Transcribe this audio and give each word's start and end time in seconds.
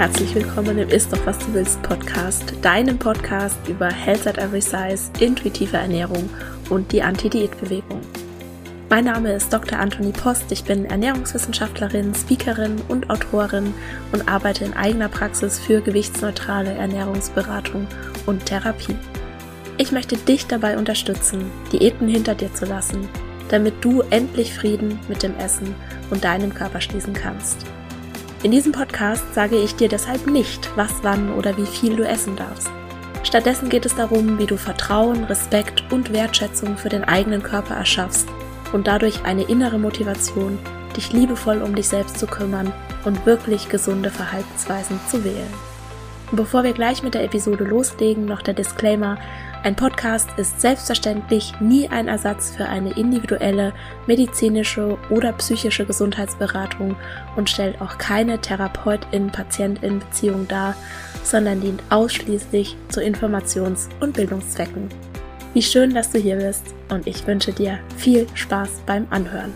Herzlich 0.00 0.34
willkommen 0.34 0.78
im 0.78 0.88
Ist 0.88 1.12
doch 1.12 1.26
was 1.26 1.38
du 1.40 1.52
willst 1.52 1.82
Podcast, 1.82 2.54
deinem 2.62 2.98
Podcast 2.98 3.58
über 3.68 3.90
Health 3.90 4.26
at 4.26 4.38
Every 4.38 4.62
Size, 4.62 5.10
intuitive 5.18 5.76
Ernährung 5.76 6.26
und 6.70 6.90
die 6.90 7.02
Anti-Diät-Bewegung. 7.02 8.00
Mein 8.88 9.04
Name 9.04 9.34
ist 9.34 9.52
Dr. 9.52 9.78
Anthony 9.78 10.12
Post, 10.12 10.52
ich 10.52 10.64
bin 10.64 10.86
Ernährungswissenschaftlerin, 10.86 12.14
Speakerin 12.14 12.76
und 12.88 13.10
Autorin 13.10 13.74
und 14.10 14.26
arbeite 14.26 14.64
in 14.64 14.72
eigener 14.72 15.10
Praxis 15.10 15.58
für 15.58 15.82
gewichtsneutrale 15.82 16.72
Ernährungsberatung 16.72 17.86
und 18.24 18.46
Therapie. 18.46 18.96
Ich 19.76 19.92
möchte 19.92 20.16
dich 20.16 20.46
dabei 20.46 20.78
unterstützen, 20.78 21.44
Diäten 21.72 22.08
hinter 22.08 22.34
dir 22.34 22.54
zu 22.54 22.64
lassen, 22.64 23.06
damit 23.50 23.74
du 23.82 24.00
endlich 24.08 24.54
Frieden 24.54 24.98
mit 25.08 25.22
dem 25.22 25.36
Essen 25.36 25.74
und 26.08 26.24
deinem 26.24 26.54
Körper 26.54 26.80
schließen 26.80 27.12
kannst. 27.12 27.66
In 28.42 28.52
diesem 28.52 28.72
Podcast 28.72 29.34
sage 29.34 29.56
ich 29.56 29.76
dir 29.76 29.90
deshalb 29.90 30.26
nicht, 30.26 30.70
was, 30.74 30.90
wann 31.02 31.34
oder 31.34 31.58
wie 31.58 31.66
viel 31.66 31.94
du 31.94 32.08
essen 32.08 32.36
darfst. 32.36 32.70
Stattdessen 33.22 33.68
geht 33.68 33.84
es 33.84 33.94
darum, 33.94 34.38
wie 34.38 34.46
du 34.46 34.56
Vertrauen, 34.56 35.24
Respekt 35.24 35.84
und 35.92 36.14
Wertschätzung 36.14 36.78
für 36.78 36.88
den 36.88 37.04
eigenen 37.04 37.42
Körper 37.42 37.74
erschaffst 37.74 38.26
und 38.72 38.86
dadurch 38.86 39.26
eine 39.26 39.42
innere 39.42 39.78
Motivation, 39.78 40.58
dich 40.96 41.12
liebevoll 41.12 41.60
um 41.60 41.74
dich 41.74 41.88
selbst 41.88 42.18
zu 42.18 42.26
kümmern 42.26 42.72
und 43.04 43.26
wirklich 43.26 43.68
gesunde 43.68 44.08
Verhaltensweisen 44.08 44.98
zu 45.10 45.22
wählen. 45.22 45.52
Bevor 46.32 46.64
wir 46.64 46.72
gleich 46.72 47.02
mit 47.02 47.12
der 47.12 47.24
Episode 47.24 47.64
loslegen, 47.64 48.24
noch 48.24 48.40
der 48.40 48.54
Disclaimer, 48.54 49.18
ein 49.62 49.76
Podcast 49.76 50.30
ist 50.38 50.58
selbstverständlich 50.60 51.52
nie 51.60 51.86
ein 51.88 52.08
Ersatz 52.08 52.50
für 52.56 52.64
eine 52.64 52.96
individuelle 52.96 53.74
medizinische 54.06 54.96
oder 55.10 55.34
psychische 55.34 55.84
Gesundheitsberatung 55.84 56.96
und 57.36 57.50
stellt 57.50 57.78
auch 57.82 57.98
keine 57.98 58.40
Therapeutin-Patientin-Beziehung 58.40 60.48
dar, 60.48 60.74
sondern 61.24 61.60
dient 61.60 61.82
ausschließlich 61.90 62.74
zu 62.88 63.02
Informations- 63.02 63.90
und 64.00 64.14
Bildungszwecken. 64.14 64.88
Wie 65.52 65.62
schön, 65.62 65.94
dass 65.94 66.10
du 66.10 66.18
hier 66.18 66.36
bist 66.36 66.64
und 66.88 67.06
ich 67.06 67.26
wünsche 67.26 67.52
dir 67.52 67.78
viel 67.98 68.26
Spaß 68.34 68.80
beim 68.86 69.06
Anhören. 69.10 69.52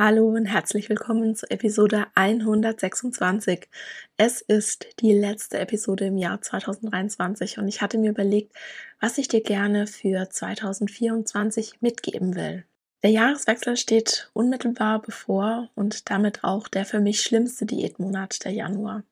Hallo 0.00 0.28
und 0.28 0.46
herzlich 0.46 0.88
willkommen 0.88 1.34
zu 1.34 1.50
Episode 1.50 2.06
126. 2.14 3.68
Es 4.16 4.40
ist 4.40 4.86
die 5.00 5.12
letzte 5.12 5.58
Episode 5.58 6.04
im 6.06 6.18
Jahr 6.18 6.40
2023 6.40 7.58
und 7.58 7.66
ich 7.66 7.82
hatte 7.82 7.98
mir 7.98 8.10
überlegt, 8.10 8.54
was 9.00 9.18
ich 9.18 9.26
dir 9.26 9.42
gerne 9.42 9.88
für 9.88 10.30
2024 10.30 11.80
mitgeben 11.80 12.36
will. 12.36 12.64
Der 13.02 13.10
Jahreswechsel 13.10 13.76
steht 13.76 14.30
unmittelbar 14.34 15.02
bevor 15.02 15.68
und 15.74 16.08
damit 16.10 16.44
auch 16.44 16.68
der 16.68 16.84
für 16.84 17.00
mich 17.00 17.20
schlimmste 17.20 17.66
Diätmonat, 17.66 18.44
der 18.44 18.52
Januar. 18.52 19.02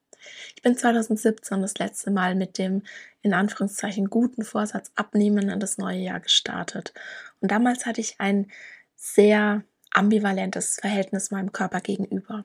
Ich 0.54 0.62
bin 0.62 0.76
2017 0.76 1.62
das 1.62 1.78
letzte 1.78 2.12
Mal 2.12 2.36
mit 2.36 2.58
dem 2.58 2.84
in 3.22 3.34
Anführungszeichen 3.34 4.08
guten 4.08 4.44
Vorsatz 4.44 4.92
abnehmen 4.94 5.48
in 5.48 5.58
das 5.58 5.78
neue 5.78 5.98
Jahr 5.98 6.20
gestartet. 6.20 6.94
Und 7.40 7.50
damals 7.50 7.86
hatte 7.86 8.00
ich 8.00 8.20
ein 8.20 8.46
sehr 8.94 9.64
ambivalentes 9.96 10.78
Verhältnis 10.80 11.30
meinem 11.30 11.52
Körper 11.52 11.80
gegenüber. 11.80 12.44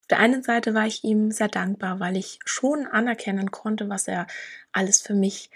Auf 0.00 0.06
der 0.10 0.18
einen 0.18 0.42
Seite 0.42 0.74
war 0.74 0.86
ich 0.86 1.04
ihm 1.04 1.30
sehr 1.30 1.48
dankbar, 1.48 2.00
weil 2.00 2.16
ich 2.16 2.38
schon 2.44 2.86
anerkennen 2.86 3.50
konnte, 3.50 3.88
was 3.88 4.08
er 4.08 4.26
alles 4.72 5.02
für 5.02 5.14
mich 5.14 5.50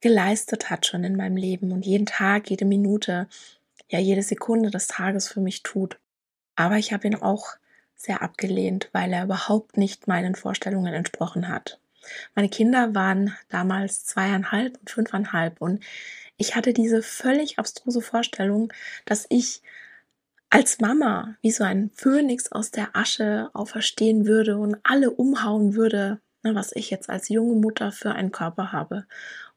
geleistet 0.00 0.70
hat 0.70 0.86
schon 0.86 1.04
in 1.04 1.16
meinem 1.16 1.36
Leben 1.36 1.72
und 1.72 1.84
jeden 1.84 2.06
Tag, 2.06 2.50
jede 2.50 2.64
Minute, 2.64 3.28
ja 3.88 3.98
jede 3.98 4.22
Sekunde 4.22 4.70
des 4.70 4.86
Tages 4.86 5.28
für 5.28 5.40
mich 5.40 5.62
tut. 5.62 5.98
Aber 6.54 6.76
ich 6.76 6.92
habe 6.92 7.06
ihn 7.06 7.16
auch 7.16 7.56
sehr 7.96 8.22
abgelehnt, 8.22 8.88
weil 8.92 9.12
er 9.12 9.24
überhaupt 9.24 9.76
nicht 9.76 10.06
meinen 10.06 10.36
Vorstellungen 10.36 10.94
entsprochen 10.94 11.48
hat. 11.48 11.80
Meine 12.34 12.48
Kinder 12.48 12.94
waren 12.94 13.36
damals 13.48 14.04
zweieinhalb 14.04 14.78
und 14.78 14.90
fünfeinhalb 14.90 15.60
und 15.60 15.84
ich 16.36 16.54
hatte 16.54 16.72
diese 16.72 17.02
völlig 17.02 17.58
abstruse 17.58 18.00
Vorstellung, 18.00 18.72
dass 19.04 19.26
ich 19.28 19.62
als 20.50 20.80
Mama 20.80 21.36
wie 21.42 21.50
so 21.50 21.64
ein 21.64 21.90
Phönix 21.94 22.50
aus 22.52 22.70
der 22.70 22.96
Asche 22.96 23.50
auferstehen 23.52 24.26
würde 24.26 24.56
und 24.56 24.76
alle 24.82 25.10
umhauen 25.10 25.74
würde, 25.74 26.20
ne, 26.42 26.54
was 26.54 26.72
ich 26.74 26.90
jetzt 26.90 27.10
als 27.10 27.28
junge 27.28 27.56
Mutter 27.56 27.92
für 27.92 28.12
einen 28.12 28.32
Körper 28.32 28.72
habe. 28.72 29.06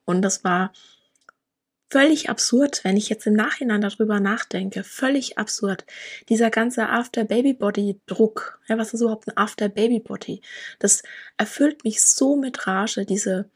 Und 0.06 0.22
das 0.22 0.44
war 0.44 0.74
völlig 1.90 2.30
absurd, 2.30 2.84
wenn 2.84 2.97
ich 2.97 3.09
jetzt 3.09 3.28
im 3.28 3.34
Nachhinein 3.34 3.81
darüber 3.81 4.19
nachdenke. 4.19 4.84
Völlig 4.84 5.38
absurd. 5.38 5.85
Dieser 6.30 6.50
ganze 6.50 6.88
After-Baby-Body-Druck. 6.90 8.62
Ja, 8.68 8.78
was 8.78 8.94
ist 8.94 9.01
überhaupt 9.01 9.28
ein 9.28 9.38
After-Baby-Body? 9.38 10.41
Das 10.80 11.03
erfüllt 11.38 11.84
mich 11.84 12.01
so 12.01 12.38
mit 12.38 12.66
Rage, 12.66 13.06
diese 13.06 13.50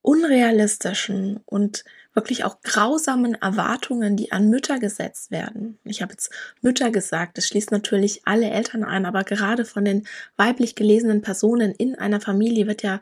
unrealistischen 0.00 1.40
und 1.44 1.84
wirklich 2.16 2.44
auch 2.44 2.60
grausamen 2.62 3.34
Erwartungen, 3.34 4.16
die 4.16 4.32
an 4.32 4.48
Mütter 4.48 4.80
gesetzt 4.80 5.30
werden. 5.30 5.78
Ich 5.84 6.02
habe 6.02 6.12
jetzt 6.12 6.30
Mütter 6.62 6.90
gesagt, 6.90 7.38
das 7.38 7.46
schließt 7.46 7.70
natürlich 7.70 8.22
alle 8.24 8.50
Eltern 8.50 8.82
ein, 8.82 9.06
aber 9.06 9.22
gerade 9.22 9.64
von 9.64 9.84
den 9.84 10.06
weiblich 10.36 10.74
gelesenen 10.74 11.22
Personen 11.22 11.72
in 11.72 11.94
einer 11.94 12.20
Familie 12.20 12.66
wird 12.66 12.82
ja 12.82 13.00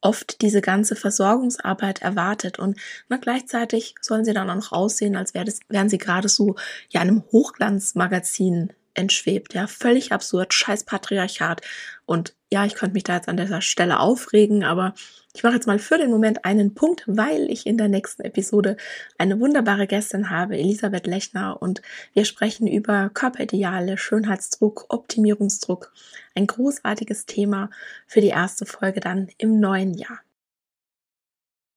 oft 0.00 0.42
diese 0.42 0.60
ganze 0.60 0.96
Versorgungsarbeit 0.96 2.02
erwartet 2.02 2.58
und 2.58 2.78
na, 3.08 3.16
gleichzeitig 3.16 3.94
sollen 4.00 4.24
sie 4.24 4.32
dann 4.32 4.50
auch 4.50 4.54
noch 4.54 4.72
aussehen, 4.72 5.16
als 5.16 5.34
wäre 5.34 5.44
das, 5.44 5.60
wären 5.68 5.88
sie 5.88 5.98
gerade 5.98 6.28
so 6.28 6.56
ja 6.90 7.00
einem 7.00 7.24
Hochglanzmagazin 7.32 8.72
entschwebt. 8.94 9.54
Ja, 9.54 9.66
völlig 9.66 10.12
absurd, 10.12 10.52
scheiß 10.52 10.84
Patriarchat. 10.84 11.62
Und 12.04 12.34
ja, 12.52 12.64
ich 12.64 12.74
könnte 12.74 12.94
mich 12.94 13.04
da 13.04 13.14
jetzt 13.14 13.28
an 13.28 13.36
dieser 13.36 13.60
Stelle 13.60 14.00
aufregen, 14.00 14.64
aber 14.64 14.94
ich 15.38 15.44
mache 15.44 15.54
jetzt 15.54 15.68
mal 15.68 15.78
für 15.78 15.98
den 15.98 16.10
Moment 16.10 16.44
einen 16.44 16.74
Punkt, 16.74 17.04
weil 17.06 17.48
ich 17.48 17.64
in 17.64 17.78
der 17.78 17.86
nächsten 17.86 18.22
Episode 18.22 18.76
eine 19.18 19.38
wunderbare 19.38 19.86
Gästin 19.86 20.30
habe, 20.30 20.58
Elisabeth 20.58 21.06
Lechner, 21.06 21.62
und 21.62 21.80
wir 22.12 22.24
sprechen 22.24 22.66
über 22.66 23.08
Körperideale, 23.14 23.98
Schönheitsdruck, 23.98 24.86
Optimierungsdruck. 24.88 25.92
Ein 26.34 26.48
großartiges 26.48 27.26
Thema 27.26 27.70
für 28.08 28.20
die 28.20 28.30
erste 28.30 28.66
Folge 28.66 28.98
dann 28.98 29.28
im 29.38 29.60
neuen 29.60 29.94
Jahr. 29.94 30.18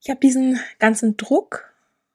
Ich 0.02 0.10
habe 0.10 0.20
diesen 0.20 0.60
ganzen 0.80 1.16
Druck 1.16 1.72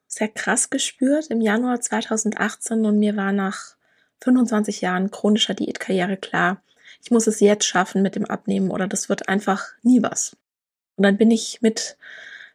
sehr 0.09 0.27
krass 0.27 0.69
gespürt 0.69 1.29
im 1.29 1.41
Januar 1.41 1.81
2018 1.81 2.85
und 2.85 2.99
mir 2.99 3.15
war 3.15 3.31
nach 3.31 3.77
25 4.21 4.81
Jahren 4.81 5.13
chronischer 5.13 5.55
Diätkarriere 5.55 6.17
klar, 6.17 6.61
ich 7.05 7.13
muss 7.13 7.29
es 7.29 7.39
jetzt 7.39 7.67
schaffen 7.67 8.03
mit 8.03 8.17
dem 8.17 8.25
Abnehmen 8.25 8.73
oder 8.73 8.89
das 8.89 9.09
wird 9.09 9.29
einfach 9.29 9.75
nie 9.85 10.03
was. 10.03 10.37
Und 10.97 11.05
dann 11.05 11.17
bin 11.17 11.31
ich 11.31 11.61
mit 11.63 11.97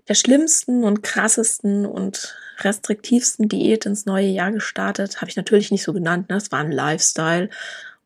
der 0.08 0.16
schlimmsten 0.16 0.84
und 0.84 1.04
krassesten 1.04 1.86
und 1.86 2.36
restriktivsten 2.60 3.48
Diät 3.48 3.86
ins 3.86 4.06
neue 4.06 4.28
Jahr 4.28 4.52
gestartet. 4.52 5.22
Habe 5.22 5.30
ich 5.30 5.38
natürlich 5.38 5.72
nicht 5.72 5.84
so 5.84 5.94
genannt, 5.94 6.30
ne? 6.30 6.38
es 6.38 6.52
war 6.52 6.60
ein 6.60 6.72
Lifestyle 6.72 7.50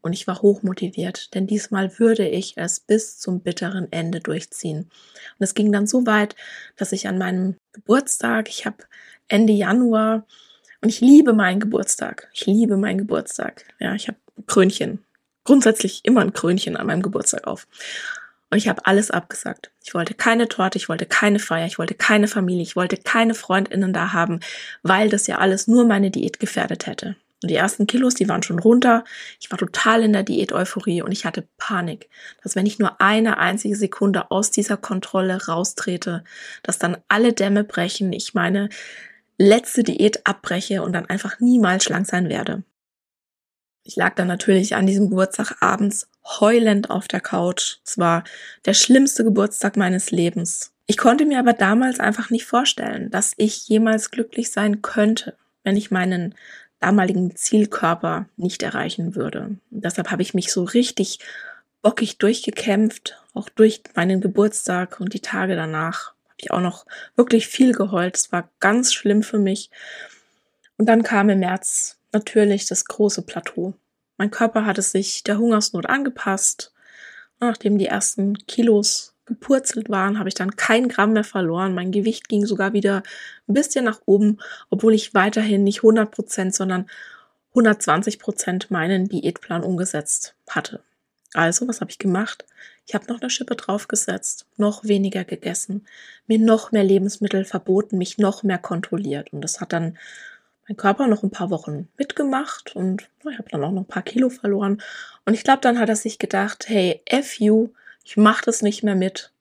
und 0.01 0.13
ich 0.13 0.27
war 0.27 0.41
hochmotiviert, 0.41 1.33
denn 1.33 1.47
diesmal 1.47 1.97
würde 1.97 2.27
ich 2.27 2.53
es 2.57 2.79
bis 2.79 3.17
zum 3.17 3.39
bitteren 3.39 3.91
Ende 3.91 4.19
durchziehen. 4.19 4.81
Und 5.39 5.43
es 5.43 5.55
ging 5.55 5.71
dann 5.71 5.87
so 5.87 6.05
weit, 6.05 6.35
dass 6.75 6.91
ich 6.91 7.07
an 7.07 7.17
meinem 7.17 7.55
Geburtstag, 7.73 8.49
ich 8.49 8.65
habe 8.65 8.77
Ende 9.27 9.53
Januar 9.53 10.27
und 10.81 10.89
ich 10.89 11.01
liebe 11.01 11.33
meinen 11.33 11.59
Geburtstag. 11.59 12.29
Ich 12.33 12.45
liebe 12.45 12.77
meinen 12.77 12.99
Geburtstag. 12.99 13.65
Ja, 13.79 13.95
ich 13.95 14.07
habe 14.07 14.19
Krönchen. 14.45 15.03
Grundsätzlich 15.43 16.01
immer 16.03 16.21
ein 16.21 16.33
Krönchen 16.33 16.77
an 16.77 16.85
meinem 16.85 17.01
Geburtstag 17.01 17.47
auf. 17.47 17.67
Und 18.55 18.59
ich 18.59 18.69
habe 18.69 18.85
alles 18.85 19.11
abgesagt. 19.11 19.73
Ich 19.83 19.93
wollte 19.93 20.13
keine 20.13 20.47
Torte, 20.47 20.77
ich 20.77 20.87
wollte 20.87 21.05
keine 21.05 21.39
Feier, 21.39 21.65
ich 21.65 21.77
wollte 21.77 21.93
keine 21.93 22.29
Familie, 22.29 22.63
ich 22.63 22.77
wollte 22.77 22.95
keine 22.95 23.33
Freundinnen 23.33 23.91
da 23.91 24.13
haben, 24.13 24.39
weil 24.81 25.09
das 25.09 25.27
ja 25.27 25.39
alles 25.39 25.67
nur 25.67 25.85
meine 25.85 26.09
Diät 26.09 26.39
gefährdet 26.39 26.87
hätte. 26.87 27.17
Und 27.43 27.51
die 27.51 27.57
ersten 27.57 27.85
Kilos, 27.85 28.13
die 28.13 28.29
waren 28.29 28.43
schon 28.43 28.59
runter. 28.59 29.03
Ich 29.41 29.51
war 29.51 29.57
total 29.57 30.03
in 30.03 30.13
der 30.13 30.23
Diät-Euphorie 30.23 31.01
und 31.01 31.11
ich 31.11 31.25
hatte 31.25 31.45
Panik, 31.57 32.07
dass 32.43 32.55
wenn 32.55 32.65
ich 32.65 32.79
nur 32.79 33.01
eine 33.01 33.39
einzige 33.39 33.75
Sekunde 33.75 34.31
aus 34.31 34.51
dieser 34.51 34.77
Kontrolle 34.77 35.47
raustrete, 35.47 36.23
dass 36.63 36.79
dann 36.79 36.95
alle 37.09 37.33
Dämme 37.33 37.65
brechen, 37.65 38.13
ich 38.13 38.35
meine 38.35 38.69
letzte 39.37 39.83
Diät 39.83 40.25
abbreche 40.25 40.81
und 40.81 40.93
dann 40.93 41.07
einfach 41.07 41.41
niemals 41.41 41.83
schlank 41.83 42.07
sein 42.07 42.29
werde. 42.29 42.63
Ich 43.87 43.95
lag 43.95 44.15
dann 44.15 44.27
natürlich 44.27 44.75
an 44.75 44.87
diesem 44.87 45.11
Geburtstag 45.11 45.57
abends 45.61 46.09
heulend 46.25 46.89
auf 46.89 47.07
der 47.07 47.21
Couch. 47.21 47.77
Es 47.85 47.99
war 47.99 48.23
der 48.65 48.73
schlimmste 48.73 49.23
Geburtstag 49.23 49.77
meines 49.77 50.09
Lebens. 50.09 50.73
Ich 50.87 50.97
konnte 50.97 51.25
mir 51.25 51.37
aber 51.37 51.53
damals 51.53 51.99
einfach 51.99 52.31
nicht 52.31 52.45
vorstellen, 52.45 53.11
dass 53.11 53.33
ich 53.37 53.67
jemals 53.69 54.09
glücklich 54.09 54.51
sein 54.51 54.81
könnte, 54.81 55.37
wenn 55.63 55.77
ich 55.77 55.91
meinen 55.91 56.33
damaligen 56.79 57.35
Zielkörper 57.35 58.27
nicht 58.37 58.63
erreichen 58.63 59.15
würde. 59.15 59.57
Und 59.69 59.85
deshalb 59.85 60.09
habe 60.09 60.23
ich 60.23 60.33
mich 60.33 60.51
so 60.51 60.63
richtig 60.63 61.19
bockig 61.83 62.17
durchgekämpft, 62.17 63.21
auch 63.35 63.49
durch 63.49 63.83
meinen 63.93 64.19
Geburtstag 64.19 64.99
und 64.99 65.13
die 65.13 65.21
Tage 65.21 65.55
danach 65.55 66.13
habe 66.25 66.37
ich 66.37 66.49
auch 66.49 66.59
noch 66.59 66.87
wirklich 67.15 67.47
viel 67.47 67.71
geheult. 67.71 68.17
Es 68.17 68.31
war 68.31 68.49
ganz 68.59 68.93
schlimm 68.93 69.21
für 69.21 69.37
mich. 69.37 69.69
Und 70.77 70.87
dann 70.87 71.03
kam 71.03 71.29
im 71.29 71.39
März 71.39 71.99
natürlich 72.15 72.65
das 72.65 72.85
große 72.85 73.21
Plateau. 73.23 73.73
Mein 74.17 74.31
Körper 74.31 74.65
hatte 74.65 74.81
sich 74.81 75.23
der 75.23 75.37
Hungersnot 75.37 75.85
angepasst. 75.85 76.73
Nachdem 77.39 77.77
die 77.77 77.87
ersten 77.87 78.37
Kilos 78.47 79.13
gepurzelt 79.25 79.89
waren, 79.89 80.17
habe 80.17 80.29
ich 80.29 80.35
dann 80.35 80.55
kein 80.55 80.87
Gramm 80.87 81.13
mehr 81.13 81.25
verloren. 81.25 81.75
Mein 81.75 81.91
Gewicht 81.91 82.29
ging 82.29 82.45
sogar 82.45 82.73
wieder 82.73 83.03
ein 83.47 83.53
bisschen 83.53 83.83
nach 83.83 83.99
oben, 84.05 84.37
obwohl 84.69 84.93
ich 84.93 85.13
weiterhin 85.13 85.63
nicht 85.63 85.79
100 85.79 86.09
Prozent, 86.09 86.55
sondern 86.55 86.87
120 87.49 88.19
Prozent 88.19 88.71
meinen 88.71 89.09
Diätplan 89.09 89.63
umgesetzt 89.63 90.35
hatte. 90.49 90.81
Also, 91.33 91.67
was 91.67 91.81
habe 91.81 91.91
ich 91.91 91.99
gemacht? 91.99 92.45
Ich 92.87 92.93
habe 92.95 93.07
noch 93.07 93.19
eine 93.19 93.29
Schippe 93.29 93.55
draufgesetzt, 93.55 94.45
noch 94.55 94.85
weniger 94.85 95.25
gegessen, 95.25 95.85
mir 96.27 96.39
noch 96.39 96.71
mehr 96.71 96.83
Lebensmittel 96.83 97.43
verboten, 97.43 97.97
mich 97.97 98.17
noch 98.17 98.43
mehr 98.43 98.59
kontrolliert. 98.59 99.33
Und 99.33 99.41
das 99.41 99.59
hat 99.59 99.73
dann 99.73 99.97
mein 100.67 100.77
Körper 100.77 101.07
noch 101.07 101.23
ein 101.23 101.31
paar 101.31 101.49
Wochen 101.49 101.87
mitgemacht 101.97 102.75
und 102.75 103.09
ich 103.29 103.37
habe 103.37 103.49
dann 103.49 103.63
auch 103.63 103.71
noch 103.71 103.81
ein 103.81 103.87
paar 103.87 104.03
Kilo 104.03 104.29
verloren. 104.29 104.81
Und 105.25 105.33
ich 105.33 105.43
glaube, 105.43 105.61
dann 105.61 105.79
hat 105.79 105.89
er 105.89 105.95
sich 105.95 106.17
gedacht, 106.19 106.67
hey, 106.67 107.01
F 107.05 107.39
you, 107.39 107.69
ich 108.03 108.17
mache 108.17 108.45
das 108.45 108.61
nicht 108.61 108.83
mehr 108.83 108.95
mit. 108.95 109.31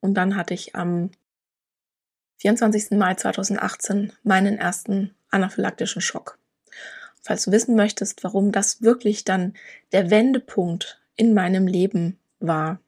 Und 0.00 0.14
dann 0.14 0.36
hatte 0.36 0.54
ich 0.54 0.74
am 0.74 1.10
24. 2.38 2.92
Mai 2.92 3.14
2018 3.14 4.12
meinen 4.22 4.58
ersten 4.58 5.14
anaphylaktischen 5.30 6.02
Schock. 6.02 6.38
Falls 7.22 7.44
du 7.44 7.52
wissen 7.52 7.74
möchtest, 7.74 8.22
warum 8.24 8.52
das 8.52 8.82
wirklich 8.82 9.24
dann 9.24 9.54
der 9.92 10.10
Wendepunkt 10.10 11.00
in 11.16 11.34
meinem 11.34 11.66
Leben 11.66 12.18
war, 12.38 12.80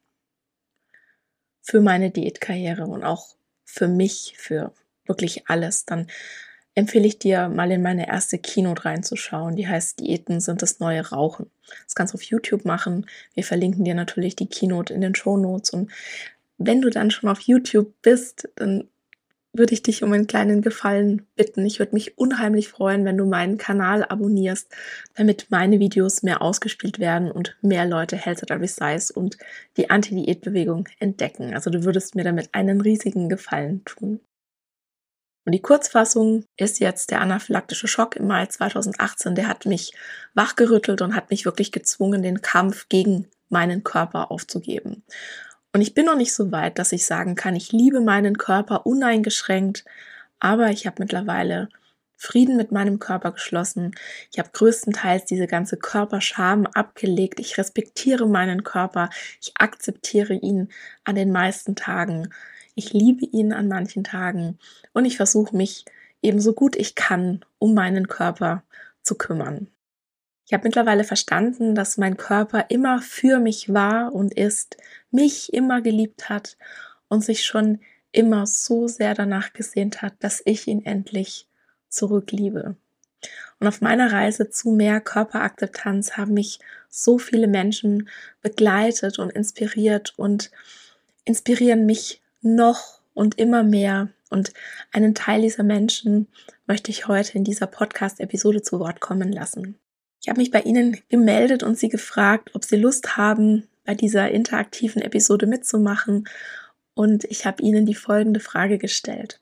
für 1.60 1.80
meine 1.80 2.10
Diätkarriere 2.10 2.86
und 2.86 3.04
auch 3.04 3.34
für 3.64 3.88
mich, 3.88 4.34
für 4.38 4.72
wirklich 5.06 5.50
alles, 5.50 5.84
dann 5.84 6.06
empfehle 6.78 7.08
ich 7.08 7.18
dir 7.18 7.48
mal 7.48 7.72
in 7.72 7.82
meine 7.82 8.06
erste 8.06 8.38
Keynote 8.38 8.84
reinzuschauen. 8.84 9.56
Die 9.56 9.66
heißt 9.66 9.98
Diäten 9.98 10.38
sind 10.38 10.62
das 10.62 10.78
neue 10.78 11.08
Rauchen. 11.08 11.50
Das 11.84 11.96
kannst 11.96 12.14
du 12.14 12.18
auf 12.18 12.22
YouTube 12.22 12.64
machen. 12.64 13.06
Wir 13.34 13.42
verlinken 13.42 13.84
dir 13.84 13.96
natürlich 13.96 14.36
die 14.36 14.46
Keynote 14.46 14.94
in 14.94 15.00
den 15.00 15.16
Show 15.16 15.36
Notes. 15.36 15.70
Und 15.70 15.90
wenn 16.56 16.80
du 16.80 16.88
dann 16.88 17.10
schon 17.10 17.28
auf 17.30 17.40
YouTube 17.40 17.92
bist, 18.00 18.48
dann 18.54 18.84
würde 19.52 19.74
ich 19.74 19.82
dich 19.82 20.04
um 20.04 20.12
einen 20.12 20.28
kleinen 20.28 20.62
Gefallen 20.62 21.26
bitten. 21.34 21.66
Ich 21.66 21.80
würde 21.80 21.94
mich 21.94 22.16
unheimlich 22.16 22.68
freuen, 22.68 23.04
wenn 23.04 23.18
du 23.18 23.26
meinen 23.26 23.58
Kanal 23.58 24.04
abonnierst, 24.04 24.72
damit 25.16 25.48
meine 25.50 25.80
Videos 25.80 26.22
mehr 26.22 26.42
ausgespielt 26.42 27.00
werden 27.00 27.32
und 27.32 27.56
mehr 27.60 27.86
Leute 27.86 28.16
Health 28.16 28.48
at 28.48 28.68
Size 28.68 29.12
und 29.12 29.36
die 29.76 29.90
Anti-Diät-Bewegung 29.90 30.88
entdecken. 31.00 31.54
Also 31.54 31.70
du 31.70 31.82
würdest 31.82 32.14
mir 32.14 32.22
damit 32.22 32.50
einen 32.52 32.80
riesigen 32.80 33.28
Gefallen 33.28 33.84
tun. 33.84 34.20
Und 35.48 35.52
die 35.52 35.62
Kurzfassung 35.62 36.44
ist 36.58 36.78
jetzt 36.78 37.10
der 37.10 37.22
anaphylaktische 37.22 37.88
Schock 37.88 38.16
im 38.16 38.26
Mai 38.26 38.44
2018. 38.44 39.34
Der 39.34 39.48
hat 39.48 39.64
mich 39.64 39.94
wachgerüttelt 40.34 41.00
und 41.00 41.14
hat 41.14 41.30
mich 41.30 41.46
wirklich 41.46 41.72
gezwungen, 41.72 42.22
den 42.22 42.42
Kampf 42.42 42.90
gegen 42.90 43.28
meinen 43.48 43.82
Körper 43.82 44.30
aufzugeben. 44.30 45.04
Und 45.72 45.80
ich 45.80 45.94
bin 45.94 46.04
noch 46.04 46.18
nicht 46.18 46.34
so 46.34 46.52
weit, 46.52 46.78
dass 46.78 46.92
ich 46.92 47.06
sagen 47.06 47.34
kann, 47.34 47.56
ich 47.56 47.72
liebe 47.72 48.02
meinen 48.02 48.36
Körper 48.36 48.84
uneingeschränkt, 48.84 49.86
aber 50.38 50.68
ich 50.68 50.86
habe 50.86 50.96
mittlerweile 50.98 51.70
Frieden 52.18 52.58
mit 52.58 52.70
meinem 52.70 52.98
Körper 52.98 53.32
geschlossen. 53.32 53.94
Ich 54.30 54.38
habe 54.38 54.50
größtenteils 54.52 55.24
diese 55.24 55.46
ganze 55.46 55.78
Körperscham 55.78 56.66
abgelegt. 56.66 57.40
Ich 57.40 57.56
respektiere 57.56 58.28
meinen 58.28 58.64
Körper. 58.64 59.08
Ich 59.40 59.52
akzeptiere 59.54 60.34
ihn 60.34 60.68
an 61.04 61.14
den 61.14 61.32
meisten 61.32 61.74
Tagen. 61.74 62.34
Ich 62.78 62.92
liebe 62.92 63.24
ihn 63.24 63.52
an 63.52 63.66
manchen 63.66 64.04
Tagen 64.04 64.56
und 64.92 65.04
ich 65.04 65.16
versuche 65.16 65.56
mich 65.56 65.84
eben 66.22 66.40
so 66.40 66.52
gut 66.52 66.76
ich 66.76 66.94
kann 66.94 67.44
um 67.58 67.74
meinen 67.74 68.06
Körper 68.06 68.62
zu 69.02 69.16
kümmern. 69.16 69.66
Ich 70.46 70.52
habe 70.52 70.62
mittlerweile 70.62 71.02
verstanden, 71.02 71.74
dass 71.74 71.98
mein 71.98 72.16
Körper 72.16 72.66
immer 72.68 73.02
für 73.02 73.40
mich 73.40 73.74
war 73.74 74.14
und 74.14 74.32
ist, 74.32 74.76
mich 75.10 75.52
immer 75.52 75.82
geliebt 75.82 76.28
hat 76.28 76.56
und 77.08 77.24
sich 77.24 77.44
schon 77.44 77.80
immer 78.12 78.46
so 78.46 78.86
sehr 78.86 79.12
danach 79.12 79.52
gesehnt 79.52 80.00
hat, 80.00 80.14
dass 80.20 80.40
ich 80.44 80.68
ihn 80.68 80.86
endlich 80.86 81.48
zurückliebe. 81.88 82.76
Und 83.58 83.66
auf 83.66 83.80
meiner 83.80 84.12
Reise 84.12 84.50
zu 84.50 84.70
mehr 84.70 85.00
Körperakzeptanz 85.00 86.16
haben 86.16 86.34
mich 86.34 86.60
so 86.88 87.18
viele 87.18 87.48
Menschen 87.48 88.08
begleitet 88.40 89.18
und 89.18 89.30
inspiriert 89.30 90.14
und 90.16 90.52
inspirieren 91.24 91.84
mich 91.84 92.22
noch 92.40 93.00
und 93.14 93.38
immer 93.38 93.62
mehr. 93.62 94.08
Und 94.30 94.52
einen 94.92 95.14
Teil 95.14 95.42
dieser 95.42 95.62
Menschen 95.62 96.28
möchte 96.66 96.90
ich 96.90 97.08
heute 97.08 97.36
in 97.36 97.44
dieser 97.44 97.66
Podcast-Episode 97.66 98.62
zu 98.62 98.78
Wort 98.78 99.00
kommen 99.00 99.32
lassen. 99.32 99.78
Ich 100.20 100.28
habe 100.28 100.40
mich 100.40 100.50
bei 100.50 100.60
Ihnen 100.60 100.98
gemeldet 101.08 101.62
und 101.62 101.78
Sie 101.78 101.88
gefragt, 101.88 102.50
ob 102.54 102.64
Sie 102.64 102.76
Lust 102.76 103.16
haben, 103.16 103.68
bei 103.84 103.94
dieser 103.94 104.30
interaktiven 104.30 105.00
Episode 105.00 105.46
mitzumachen. 105.46 106.28
Und 106.94 107.24
ich 107.24 107.46
habe 107.46 107.62
Ihnen 107.62 107.86
die 107.86 107.94
folgende 107.94 108.40
Frage 108.40 108.78
gestellt. 108.78 109.40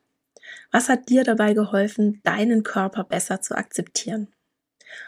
Was 0.71 0.89
hat 0.89 1.09
dir 1.09 1.25
dabei 1.25 1.55
geholfen, 1.55 2.21
deinen 2.23 2.63
Körper 2.63 3.05
besser 3.05 3.41
zu 3.41 3.57
akzeptieren? 3.57 4.29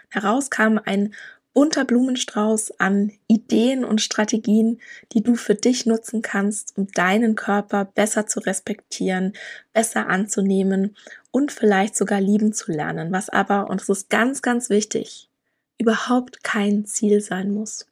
Heraus 0.08 0.50
kam 0.50 0.80
ein 0.84 1.14
bunter 1.54 1.84
Blumenstrauß 1.84 2.78
an 2.78 3.12
Ideen 3.26 3.84
und 3.84 4.00
Strategien, 4.00 4.80
die 5.12 5.22
du 5.22 5.34
für 5.34 5.54
dich 5.54 5.86
nutzen 5.86 6.22
kannst, 6.22 6.76
um 6.76 6.86
deinen 6.92 7.34
Körper 7.34 7.84
besser 7.84 8.26
zu 8.26 8.40
respektieren, 8.40 9.32
besser 9.72 10.08
anzunehmen 10.08 10.96
und 11.30 11.52
vielleicht 11.52 11.96
sogar 11.96 12.20
lieben 12.20 12.52
zu 12.52 12.72
lernen, 12.72 13.12
was 13.12 13.28
aber, 13.28 13.70
und 13.70 13.80
das 13.80 13.88
ist 13.88 14.10
ganz, 14.10 14.42
ganz 14.42 14.70
wichtig, 14.70 15.28
überhaupt 15.78 16.44
kein 16.44 16.84
Ziel 16.84 17.20
sein 17.20 17.50
muss. 17.50 17.86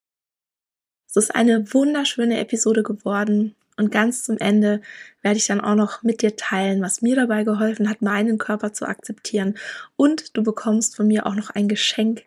Es 1.09 1.17
ist 1.17 1.35
eine 1.35 1.73
wunderschöne 1.73 2.39
Episode 2.39 2.83
geworden 2.83 3.55
und 3.77 3.93
ganz 3.93 4.25
zum 4.25 4.39
Ende 4.39 4.81
werde 5.23 5.39
ich 5.39 5.47
dann 5.47 5.61
auch 5.61 5.75
noch 5.75 6.03
mit 6.03 6.23
dir 6.23 6.37
teilen, 6.37 6.83
was 6.83 7.03
mir 7.03 7.17
dabei 7.17 7.45
geholfen 7.45 7.89
hat, 7.89 8.01
meinen 8.01 8.39
Körper 8.39 8.73
zu 8.73 8.87
akzeptieren 8.87 9.57
und 9.97 10.37
du 10.37 10.43
bekommst 10.43 10.97
von 10.97 11.07
mir 11.07 11.27
auch 11.27 11.35
noch 11.35 11.51
ein 11.51 11.69
Geschenk, 11.69 12.25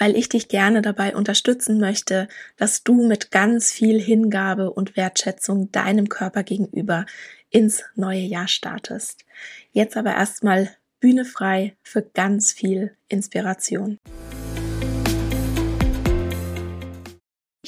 weil 0.00 0.16
ich 0.16 0.30
dich 0.30 0.48
gerne 0.48 0.80
dabei 0.80 1.14
unterstützen 1.14 1.78
möchte, 1.78 2.26
dass 2.56 2.82
du 2.82 3.06
mit 3.06 3.30
ganz 3.30 3.70
viel 3.70 4.00
Hingabe 4.00 4.72
und 4.72 4.96
Wertschätzung 4.96 5.70
deinem 5.72 6.08
Körper 6.08 6.42
gegenüber 6.42 7.04
ins 7.50 7.84
neue 7.96 8.20
Jahr 8.20 8.48
startest. 8.48 9.26
Jetzt 9.72 9.98
aber 9.98 10.14
erstmal 10.14 10.70
Bühne 11.00 11.26
frei 11.26 11.76
für 11.82 12.02
ganz 12.02 12.50
viel 12.50 12.96
Inspiration. 13.08 13.98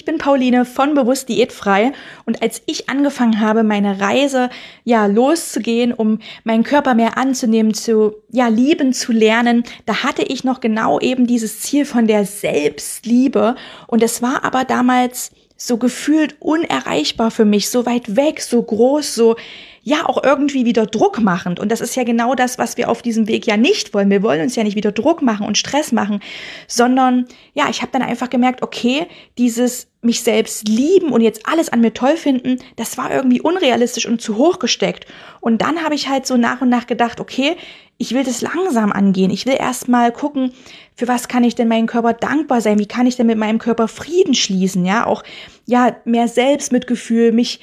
Ich 0.02 0.06
bin 0.06 0.18
Pauline 0.18 0.64
von 0.64 0.97
Bewusst 0.97 1.28
Diätfrei. 1.28 1.92
Und 2.25 2.42
als 2.42 2.61
ich 2.66 2.88
angefangen 2.88 3.38
habe, 3.38 3.62
meine 3.62 4.00
Reise 4.00 4.50
ja 4.82 5.06
loszugehen, 5.06 5.92
um 5.92 6.18
meinen 6.42 6.64
Körper 6.64 6.94
mehr 6.94 7.16
anzunehmen, 7.16 7.73
zu 7.73 8.16
ja 8.28 8.49
lieben 8.49 8.94
zu 8.94 9.12
lernen, 9.12 9.62
da 9.87 10.02
hatte 10.02 10.23
ich 10.23 10.42
noch 10.42 10.59
genau 10.59 10.99
eben 10.99 11.28
dieses 11.28 11.61
Ziel 11.61 11.85
von 11.85 12.09
der 12.09 12.26
Selbstliebe. 12.26 13.54
Und 13.87 14.02
es 14.02 14.23
war 14.23 14.44
aber 14.44 14.64
damals 14.64 15.30
so 15.56 15.76
gefühlt 15.76 16.35
unerreichbar 16.40 17.30
für 17.30 17.44
mich, 17.44 17.71
so 17.71 17.87
weit 17.87 18.16
weg, 18.16 18.40
so 18.40 18.61
groß, 18.61 19.14
so 19.14 19.37
ja 19.82 20.08
auch 20.08 20.22
irgendwie 20.22 20.64
wieder 20.64 20.86
Druck 20.86 21.20
machend. 21.20 21.58
Und 21.58 21.70
das 21.70 21.80
ist 21.80 21.96
ja 21.96 22.04
genau 22.04 22.34
das, 22.34 22.58
was 22.58 22.76
wir 22.76 22.88
auf 22.88 23.02
diesem 23.02 23.26
Weg 23.26 23.46
ja 23.46 23.56
nicht 23.56 23.94
wollen. 23.94 24.10
Wir 24.10 24.22
wollen 24.22 24.40
uns 24.40 24.54
ja 24.54 24.62
nicht 24.62 24.76
wieder 24.76 24.92
Druck 24.92 25.22
machen 25.22 25.46
und 25.46 25.58
Stress 25.58 25.92
machen, 25.92 26.20
sondern 26.68 27.26
ja, 27.54 27.68
ich 27.68 27.82
habe 27.82 27.92
dann 27.92 28.02
einfach 28.02 28.30
gemerkt, 28.30 28.62
okay, 28.62 29.06
dieses 29.38 29.88
mich 30.00 30.22
selbst 30.22 30.68
lieben 30.68 31.12
und 31.12 31.20
jetzt 31.20 31.46
alles 31.46 31.68
an 31.68 31.80
mir 31.80 31.94
toll 31.94 32.16
finden, 32.16 32.58
das 32.74 32.98
war 32.98 33.12
irgendwie 33.12 33.40
unrealistisch 33.40 34.06
und 34.06 34.20
zu 34.20 34.36
hoch 34.36 34.58
gesteckt. 34.58 35.06
Und 35.40 35.62
dann 35.62 35.84
habe 35.84 35.94
ich 35.94 36.08
halt 36.08 36.26
so 36.26 36.36
nach 36.36 36.60
und 36.60 36.68
nach 36.68 36.88
gedacht, 36.88 37.20
okay, 37.20 37.56
ich 37.98 38.12
will 38.12 38.24
das 38.24 38.42
langsam 38.42 38.90
angehen. 38.90 39.30
Ich 39.30 39.46
will 39.46 39.56
erst 39.56 39.88
mal 39.88 40.10
gucken, 40.10 40.52
für 40.96 41.06
was 41.06 41.28
kann 41.28 41.44
ich 41.44 41.54
denn 41.54 41.68
meinem 41.68 41.86
Körper 41.86 42.14
dankbar 42.14 42.60
sein? 42.60 42.80
Wie 42.80 42.86
kann 42.86 43.06
ich 43.06 43.14
denn 43.14 43.28
mit 43.28 43.38
meinem 43.38 43.60
Körper 43.60 43.86
Frieden 43.86 44.34
schließen? 44.34 44.84
Ja, 44.84 45.06
auch, 45.06 45.22
ja, 45.66 45.94
mehr 46.04 46.26
Selbstmitgefühl, 46.26 47.30
mich, 47.30 47.60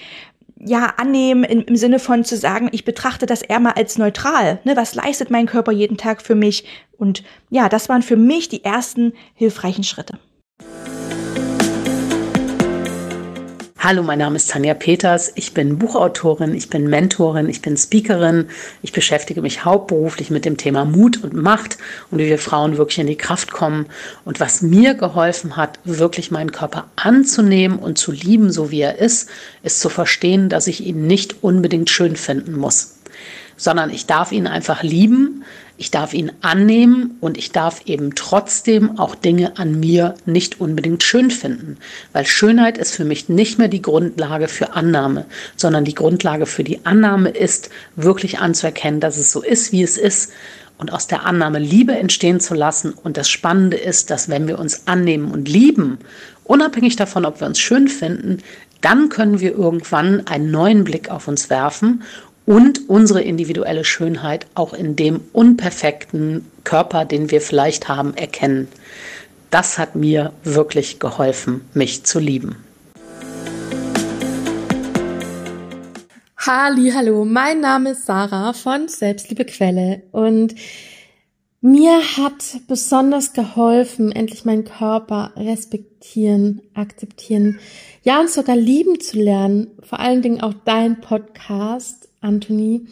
ja, 0.60 0.94
annehmen 0.98 1.44
im, 1.44 1.62
im 1.62 1.76
Sinne 1.76 2.00
von 2.00 2.24
zu 2.24 2.38
sagen, 2.38 2.70
ich 2.72 2.86
betrachte 2.86 3.26
das 3.26 3.42
eher 3.42 3.60
mal 3.60 3.72
als 3.72 3.98
neutral. 3.98 4.60
Ne? 4.66 4.76
Was 4.76 4.96
leistet 4.96 5.32
mein 5.32 5.46
Körper 5.46 5.72
jeden 5.72 5.98
Tag 5.98 6.22
für 6.22 6.36
mich? 6.36 6.66
Und 6.98 7.24
ja, 7.50 7.70
das 7.70 7.90
waren 7.90 8.02
für 8.02 8.18
mich 8.18 8.50
die 8.50 8.64
ersten 8.64 9.14
hilfreichen 9.36 9.84
Schritte. 9.84 10.20
Hallo, 13.90 14.04
mein 14.04 14.20
Name 14.20 14.36
ist 14.36 14.52
Tanja 14.52 14.76
Peters. 14.76 15.32
Ich 15.34 15.56
bin 15.56 15.80
Buchautorin, 15.80 16.54
ich 16.54 16.70
bin 16.70 16.92
Mentorin, 16.92 17.50
ich 17.50 17.64
bin 17.64 17.76
Speakerin. 17.76 18.48
Ich 18.84 18.92
beschäftige 18.92 19.42
mich 19.42 19.66
hauptberuflich 19.66 20.30
mit 20.30 20.46
dem 20.46 20.58
Thema 20.58 20.86
Mut 20.86 21.24
und 21.24 21.34
Macht 21.34 21.80
und 22.12 22.20
wie 22.20 22.28
wir 22.28 22.38
Frauen 22.38 22.78
wirklich 22.78 23.00
in 23.00 23.08
die 23.08 23.16
Kraft 23.16 23.50
kommen. 23.50 23.88
Und 24.26 24.40
was 24.40 24.62
mir 24.62 24.94
geholfen 24.94 25.58
hat, 25.58 25.80
wirklich 25.86 26.30
meinen 26.30 26.52
Körper 26.52 26.86
anzunehmen 26.98 27.80
und 27.80 27.98
zu 27.98 28.12
lieben, 28.12 28.52
so 28.52 28.70
wie 28.70 28.82
er 28.82 29.00
ist, 29.00 29.28
ist 29.64 29.80
zu 29.80 29.90
verstehen, 29.90 30.50
dass 30.50 30.68
ich 30.68 30.86
ihn 30.86 31.08
nicht 31.08 31.44
unbedingt 31.44 31.90
schön 31.90 32.16
finden 32.16 32.60
muss, 32.60 33.00
sondern 33.58 33.90
ich 33.90 34.06
darf 34.06 34.32
ihn 34.32 34.46
einfach 34.46 34.84
lieben 34.84 35.44
Ich 35.82 35.92
darf 35.92 36.14
ihn 36.14 36.34
annehmen 36.42 37.16
und 37.22 37.38
ich 37.38 37.54
darf 37.54 37.84
eben 37.86 38.14
trotzdem 38.14 39.00
auch 39.00 39.16
Dinge 39.16 39.58
an 39.58 39.80
mir 39.80 40.16
nicht 40.26 40.60
unbedingt 40.60 41.04
schön 41.04 41.32
finden, 41.32 41.78
weil 42.12 42.26
Schönheit 42.26 42.78
ist 42.78 42.94
für 42.94 43.06
mich 43.06 43.30
nicht 43.30 43.58
mehr 43.58 43.70
die 43.70 43.82
Grundlage 43.82 44.50
für 44.50 44.74
Annahme, 44.74 45.26
sondern 45.56 45.86
die 45.86 45.96
Grundlage 45.96 46.48
für 46.48 46.66
die 46.66 46.86
Annahme 46.86 47.30
ist, 47.30 47.70
wirklich 47.96 48.40
anzuerkennen, 48.40 49.00
dass 49.00 49.16
es 49.16 49.32
so 49.32 49.42
ist, 49.42 49.72
wie 49.72 49.82
es 49.82 49.98
ist 49.98 50.34
und 50.78 50.92
aus 50.92 51.08
der 51.08 51.26
Annahme 51.26 51.60
Liebe 51.60 51.94
entstehen 51.94 52.42
zu 52.42 52.56
lassen. 52.56 52.92
Und 52.92 53.16
das 53.16 53.30
Spannende 53.30 53.78
ist, 53.78 54.10
dass 54.10 54.28
wenn 54.28 54.50
wir 54.50 54.60
uns 54.60 54.86
annehmen 54.86 55.32
und 55.32 55.48
lieben, 55.48 56.00
unabhängig 56.44 56.98
davon, 56.98 57.24
ob 57.24 57.40
wir 57.40 57.48
uns 57.48 57.58
schön 57.58 57.88
finden, 57.88 58.40
dann 58.82 59.08
können 59.08 59.40
wir 59.40 59.52
irgendwann 59.52 60.28
einen 60.28 60.52
neuen 60.52 60.84
Blick 60.84 61.10
auf 61.10 61.30
uns 61.30 61.50
werfen 61.50 62.04
und 62.50 62.90
unsere 62.90 63.22
individuelle 63.22 63.86
Schönheit 63.86 64.48
auch 64.56 64.74
in 64.74 64.96
dem 64.96 65.22
unperfekten 65.34 66.48
Körper, 66.64 67.06
den 67.06 67.30
wir 67.30 67.42
vielleicht 67.42 67.88
haben, 67.88 68.18
erkennen. 68.18 68.68
Das 69.52 69.78
hat 69.78 69.94
mir 69.94 70.34
wirklich 70.44 70.98
geholfen, 70.98 71.62
mich 71.76 72.06
zu 72.06 72.18
lieben. 72.18 72.56
Halli, 76.40 76.92
hallo, 76.96 77.24
mein 77.24 77.62
Name 77.62 77.92
ist 77.92 78.08
Sarah 78.08 78.54
von 78.54 78.88
Selbstliebe 78.88 79.46
Quelle 79.46 80.02
und 80.12 80.56
mir 81.62 82.00
hat 82.18 82.62
besonders 82.68 83.34
geholfen, 83.34 84.12
endlich 84.12 84.44
meinen 84.44 84.64
Körper 84.64 85.34
respektieren, 85.36 86.62
akzeptieren, 86.74 87.60
ja 88.02 88.20
und 88.20 88.32
sogar 88.32 88.56
lieben 88.56 89.00
zu 89.00 89.20
lernen. 89.20 89.68
Vor 89.84 90.00
allen 90.00 90.24
Dingen 90.24 90.42
auch 90.42 90.56
dein 90.66 91.00
Podcast, 91.00 92.09
Anthony. 92.22 92.88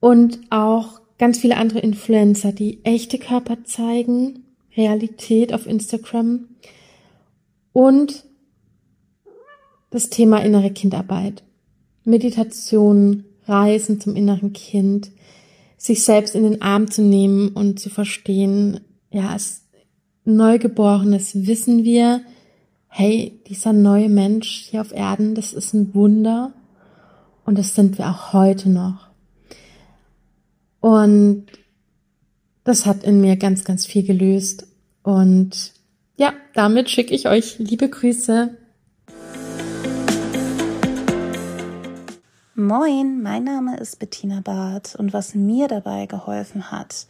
Und 0.00 0.40
auch 0.50 1.00
ganz 1.18 1.38
viele 1.38 1.56
andere 1.56 1.80
Influencer, 1.80 2.52
die 2.52 2.84
echte 2.84 3.18
Körper 3.18 3.64
zeigen, 3.64 4.44
Realität 4.76 5.52
auf 5.52 5.66
Instagram. 5.66 6.48
Und 7.72 8.24
das 9.90 10.08
Thema 10.08 10.38
innere 10.38 10.70
Kindarbeit, 10.70 11.42
Meditation, 12.04 13.24
Reisen 13.46 14.00
zum 14.00 14.16
inneren 14.16 14.52
Kind, 14.52 15.10
sich 15.76 16.04
selbst 16.04 16.34
in 16.34 16.44
den 16.44 16.62
Arm 16.62 16.90
zu 16.90 17.02
nehmen 17.02 17.48
und 17.48 17.80
zu 17.80 17.90
verstehen, 17.90 18.80
ja, 19.10 19.30
als 19.30 19.66
Neugeborenes 20.24 21.46
wissen 21.46 21.84
wir, 21.84 22.22
hey, 22.88 23.40
dieser 23.48 23.72
neue 23.72 24.08
Mensch 24.08 24.68
hier 24.70 24.80
auf 24.80 24.92
Erden, 24.92 25.34
das 25.34 25.52
ist 25.52 25.74
ein 25.74 25.94
Wunder 25.94 26.52
und 27.44 27.58
das 27.58 27.74
sind 27.74 27.98
wir 27.98 28.08
auch 28.08 28.32
heute 28.32 28.68
noch. 28.68 29.08
Und 30.80 31.46
das 32.64 32.86
hat 32.86 33.04
in 33.04 33.20
mir 33.20 33.36
ganz, 33.36 33.64
ganz 33.64 33.86
viel 33.86 34.02
gelöst. 34.02 34.66
Und 35.02 35.72
ja, 36.16 36.32
damit 36.54 36.90
schicke 36.90 37.14
ich 37.14 37.28
euch 37.28 37.58
liebe 37.58 37.88
Grüße. 37.88 38.56
Moin, 42.54 43.22
mein 43.22 43.44
Name 43.44 43.78
ist 43.78 43.98
Bettina 43.98 44.42
Barth 44.42 44.94
und 44.94 45.14
was 45.14 45.34
mir 45.34 45.66
dabei 45.66 46.04
geholfen 46.04 46.70
hat, 46.70 47.06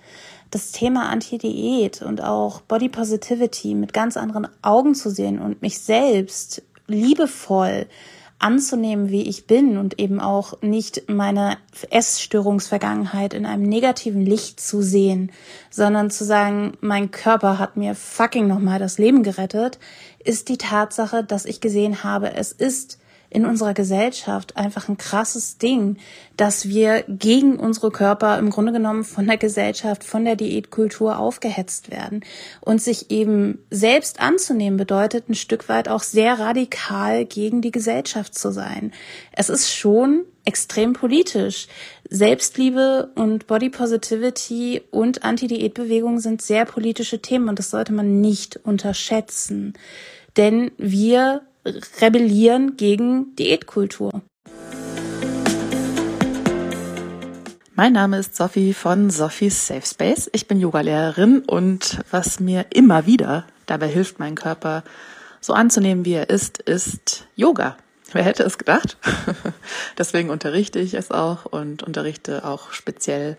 das 0.53 0.71
Thema 0.71 1.09
Anti-Diät 1.09 2.03
und 2.03 2.23
auch 2.23 2.61
Body 2.61 2.89
Positivity 2.89 3.75
mit 3.75 3.93
ganz 3.93 4.17
anderen 4.17 4.47
Augen 4.63 4.95
zu 4.95 5.11
sehen 5.11 5.41
und 5.41 5.61
mich 5.61 5.81
selbst 5.81 6.63
liebevoll 6.87 7.87
anzunehmen, 8.41 9.11
wie 9.11 9.29
ich 9.29 9.47
bin 9.47 9.77
und 9.77 9.99
eben 10.01 10.21
auch 10.21 10.61
nicht 10.63 11.09
meine 11.09 11.59
Essstörungsvergangenheit 11.91 13.35
in 13.35 13.47
einem 13.47 13.63
negativen 13.63 14.25
Licht 14.25 14.61
zu 14.61 14.83
sehen, 14.83 15.31
sondern 15.71 16.11
zu 16.11 16.25
sagen, 16.25 16.73
mein 16.81 17.11
Körper 17.11 17.59
hat 17.59 17.77
mir 17.77 17.95
fucking 17.95 18.47
nochmal 18.47 18.79
das 18.79 18.99
Leben 18.99 19.23
gerettet, 19.23 19.79
ist 20.25 20.49
die 20.49 20.59
Tatsache, 20.59 21.23
dass 21.23 21.45
ich 21.45 21.61
gesehen 21.61 22.03
habe, 22.03 22.35
es 22.35 22.53
ist 22.53 23.00
in 23.31 23.47
unserer 23.47 23.75
Gesellschaft 23.75 24.57
einfach 24.57 24.89
ein 24.89 24.99
krasses 24.99 25.57
Ding, 25.57 25.99
dass 26.37 26.69
wir 26.69 27.05
gegen 27.09 27.59
unsere 27.59 27.93
Körper 27.93 28.39
im 28.39 28.51
Grunde 28.51 28.73
genommen 28.73 29.05
von 29.05 29.27
der 29.27 29.37
Gesellschaft, 29.37 30.03
von 30.03 30.25
der 30.25 30.35
Diätkultur 30.35 31.19
aufgehetzt 31.19 31.91
werden. 31.91 32.25
Und 32.61 32.83
sich 32.83 33.11
eben 33.11 33.61
selbst 33.71 34.21
anzunehmen 34.21 34.77
bedeutet 34.77 35.29
ein 35.29 35.35
Stück 35.35 35.69
weit 35.69 35.89
auch 35.89 36.03
sehr 36.03 36.41
radikal 36.41 37.25
gegen 37.25 37.63
die 37.63 37.71
Gesellschaft 37.71 38.35
zu 38.35 38.51
sein. 38.51 38.93
Es 39.33 39.49
ist 39.49 39.73
schon 39.73 40.25
extrem 40.45 40.93
politisch. 40.95 41.69
Selbstliebe 42.09 43.11
und 43.15 43.47
Body 43.47 43.71
Positivity 43.71 44.83
und 44.91 45.23
Anti-Diät-Bewegung 45.23 46.19
sind 46.19 46.43
sehr 46.43 46.65
politische 46.65 47.23
Themen 47.23 47.49
und 47.49 47.61
das 47.61 47.71
sollte 47.71 47.93
man 47.93 48.21
nicht 48.21 48.57
unterschätzen. 48.57 49.75
Denn 50.37 50.73
wir 50.77 51.43
rebellieren 51.65 52.77
gegen 52.77 53.35
Diätkultur. 53.37 54.23
Mein 57.75 57.95
Name 57.95 58.19
ist 58.19 58.37
Sophie 58.37 58.75
von 58.75 59.09
Sophies 59.09 59.67
Safe 59.67 59.87
Space. 59.87 60.29
Ich 60.35 60.47
bin 60.47 60.61
Yogalehrerin 60.61 61.41
und 61.41 62.01
was 62.11 62.39
mir 62.39 62.67
immer 62.75 63.07
wieder 63.07 63.47
dabei 63.65 63.89
hilft, 63.89 64.19
meinen 64.19 64.35
Körper 64.35 64.85
so 65.41 65.55
anzunehmen, 65.55 66.05
wie 66.05 66.13
er 66.13 66.29
ist, 66.29 66.59
ist 66.59 67.27
Yoga. 67.37 67.79
Wer 68.13 68.25
hätte 68.25 68.43
es 68.43 68.59
gedacht? 68.59 68.99
Deswegen 69.99 70.31
unterrichte 70.31 70.79
ich 70.79 70.95
es 70.95 71.11
auch 71.11 71.47
und 71.47 71.83
unterrichte 71.83 72.45
auch 72.45 72.73
speziell 72.73 73.39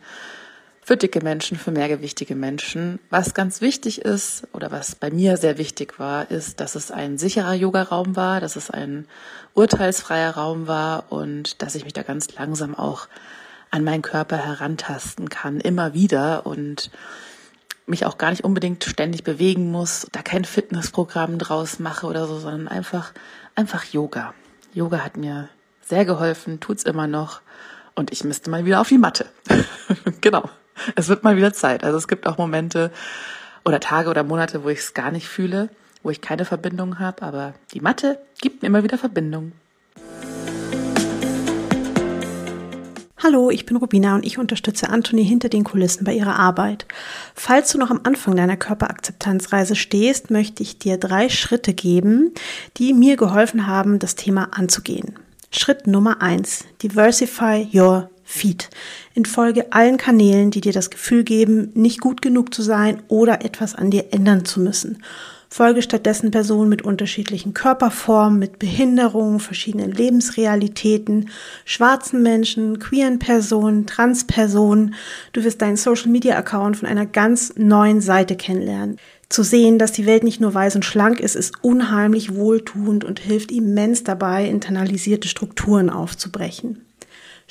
für 0.84 0.98
dicke 0.98 1.22
Menschen, 1.22 1.58
für 1.58 1.72
mehrgewichtige 1.72 2.36
Menschen. 2.36 3.00
Was 3.10 3.34
ganz 3.34 3.62
wichtig 3.62 4.02
ist 4.02 4.48
oder 4.52 4.72
was 4.72 4.96
bei 4.96 5.12
mir 5.12 5.38
sehr 5.38 5.58
wichtig 5.58 6.00
war, 6.00 6.30
ist, 6.32 6.60
dass 6.60 6.76
es 6.76 6.90
ein 6.92 7.18
sicherer 7.18 7.54
Yoga-Raum 7.54 8.16
war, 8.16 8.42
dass 8.42 8.56
es 8.56 8.72
ein 8.72 9.06
urteilsfreier 9.54 10.32
Raum 10.32 10.68
war 10.68 11.12
und 11.12 11.62
dass 11.62 11.76
ich 11.76 11.84
mich 11.84 11.94
da 11.94 12.02
ganz 12.02 12.34
langsam 12.34 12.74
auch 12.74 13.08
an 13.70 13.84
meinen 13.84 14.02
Körper 14.02 14.38
herantasten 14.38 15.30
kann, 15.30 15.60
immer 15.60 15.94
wieder 15.94 16.46
und 16.46 16.90
mich 17.86 18.06
auch 18.06 18.18
gar 18.18 18.32
nicht 18.32 18.44
unbedingt 18.44 18.84
ständig 18.84 19.24
bewegen 19.24 19.72
muss, 19.72 20.08
da 20.12 20.22
kein 20.22 20.46
Fitnessprogramm 20.46 21.38
draus 21.38 21.80
mache 21.80 22.08
oder 22.08 22.26
so, 22.26 22.40
sondern 22.40 22.68
einfach, 22.68 23.14
einfach 23.56 23.86
Yoga. 23.86 24.34
Yoga 24.74 25.00
hat 25.00 25.16
mir 25.16 25.48
sehr 25.82 26.06
geholfen, 26.06 26.60
tut's 26.60 26.84
immer 26.84 27.08
noch 27.08 27.42
und 27.96 28.12
ich 28.12 28.24
müsste 28.24 28.50
mal 28.50 28.66
wieder 28.66 28.82
auf 28.82 28.90
die 28.90 28.98
Matte. 28.98 29.28
genau 30.22 30.50
es 30.96 31.10
wird 31.10 31.24
mal 31.24 31.38
wieder 31.38 31.54
Zeit. 31.54 31.84
Also 31.84 31.98
es 31.98 32.08
gibt 32.08 32.28
auch 32.28 32.38
Momente 32.38 32.92
oder 33.66 33.80
Tage 33.80 34.10
oder 34.10 34.24
Monate, 34.24 34.64
wo 34.64 34.70
ich 34.70 34.80
es 34.80 34.94
gar 34.94 35.12
nicht 35.12 35.28
fühle, 35.28 35.70
wo 36.04 36.10
ich 36.10 36.22
keine 36.22 36.46
Verbindung 36.46 37.00
habe, 37.00 37.22
aber 37.22 37.54
die 37.74 37.82
Mathe 37.82 38.20
gibt 38.40 38.62
mir 38.62 38.68
immer 38.68 38.84
wieder 38.84 38.98
Verbindung. 38.98 39.52
Hallo, 43.24 43.52
ich 43.52 43.68
bin 43.68 43.78
Rubina 43.78 44.16
und 44.16 44.26
ich 44.26 44.40
unterstütze 44.40 44.90
Anthony 44.90 45.24
hinter 45.24 45.48
den 45.48 45.64
Kulissen 45.64 46.06
bei 46.06 46.14
ihrer 46.14 46.40
Arbeit. 46.40 46.88
Falls 47.36 47.72
du 47.72 47.78
noch 47.78 47.92
am 47.92 48.02
Anfang 48.04 48.36
deiner 48.36 48.58
Körperakzeptanzreise 48.58 49.76
stehst, 49.76 50.32
möchte 50.32 50.64
ich 50.64 50.80
dir 50.80 50.98
drei 50.98 51.30
Schritte 51.30 51.76
geben, 51.76 52.34
die 52.78 52.96
mir 52.96 53.18
geholfen 53.18 53.68
haben, 53.68 54.00
das 54.00 54.16
Thema 54.16 54.50
anzugehen. 54.58 55.20
Schritt 55.52 55.86
Nummer 55.86 56.22
eins: 56.24 56.66
Diversify 56.82 57.68
your 57.72 58.10
Feed. 58.32 58.70
In 59.14 59.26
Folge 59.26 59.74
allen 59.74 59.98
Kanälen, 59.98 60.52
die 60.52 60.62
dir 60.62 60.72
das 60.72 60.90
Gefühl 60.90 61.24
geben, 61.24 61.72
nicht 61.74 62.00
gut 62.00 62.22
genug 62.22 62.54
zu 62.54 62.62
sein 62.62 63.04
oder 63.10 63.44
etwas 63.44 63.76
an 63.76 63.92
dir 63.92 64.06
ändern 64.12 64.46
zu 64.46 64.62
müssen. 64.62 65.04
Folge 65.50 65.82
stattdessen 65.82 66.32
Personen 66.32 66.70
mit 66.70 66.82
unterschiedlichen 66.82 67.54
Körperformen, 67.54 68.40
mit 68.40 68.58
Behinderungen, 68.58 69.42
verschiedenen 69.42 69.92
Lebensrealitäten, 69.92 71.30
schwarzen 71.66 72.24
Menschen, 72.24 72.80
queeren 72.80 73.20
Personen, 73.20 73.86
Transpersonen. 73.86 74.96
Du 75.34 75.44
wirst 75.44 75.62
deinen 75.62 75.76
Social 75.76 76.10
Media 76.10 76.38
Account 76.38 76.78
von 76.78 76.88
einer 76.88 77.06
ganz 77.06 77.54
neuen 77.58 78.00
Seite 78.00 78.38
kennenlernen. 78.38 78.96
Zu 79.28 79.44
sehen, 79.44 79.78
dass 79.78 79.92
die 79.92 80.06
Welt 80.06 80.24
nicht 80.24 80.40
nur 80.40 80.54
weiß 80.54 80.76
und 80.76 80.86
schlank 80.86 81.20
ist, 81.20 81.36
ist 81.36 81.62
unheimlich 81.62 82.34
wohltuend 82.34 83.04
und 83.04 83.20
hilft 83.20 83.52
immens 83.52 84.06
dabei, 84.06 84.46
internalisierte 84.48 85.28
Strukturen 85.28 85.90
aufzubrechen. 85.90 86.86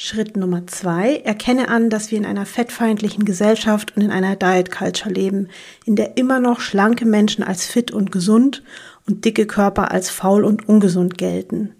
Schritt 0.02 0.35
Nummer 0.35 0.66
zwei, 0.66 1.16
erkenne 1.16 1.69
an, 1.69 1.90
dass 1.90 2.11
wir 2.11 2.16
in 2.16 2.25
einer 2.25 2.47
fettfeindlichen 2.47 3.26
Gesellschaft 3.26 3.95
und 3.95 4.02
in 4.02 4.11
einer 4.11 4.35
Diet 4.35 4.71
Culture 4.71 5.12
leben, 5.12 5.49
in 5.85 5.95
der 5.95 6.16
immer 6.16 6.40
noch 6.40 6.61
schlanke 6.61 7.04
Menschen 7.04 7.45
als 7.45 7.66
fit 7.66 7.90
und 7.90 8.11
gesund 8.11 8.62
und 9.07 9.26
dicke 9.26 9.45
Körper 9.45 9.90
als 9.90 10.09
faul 10.09 10.47
und 10.47 10.66
ungesund 10.66 11.19
gelten. 11.19 11.75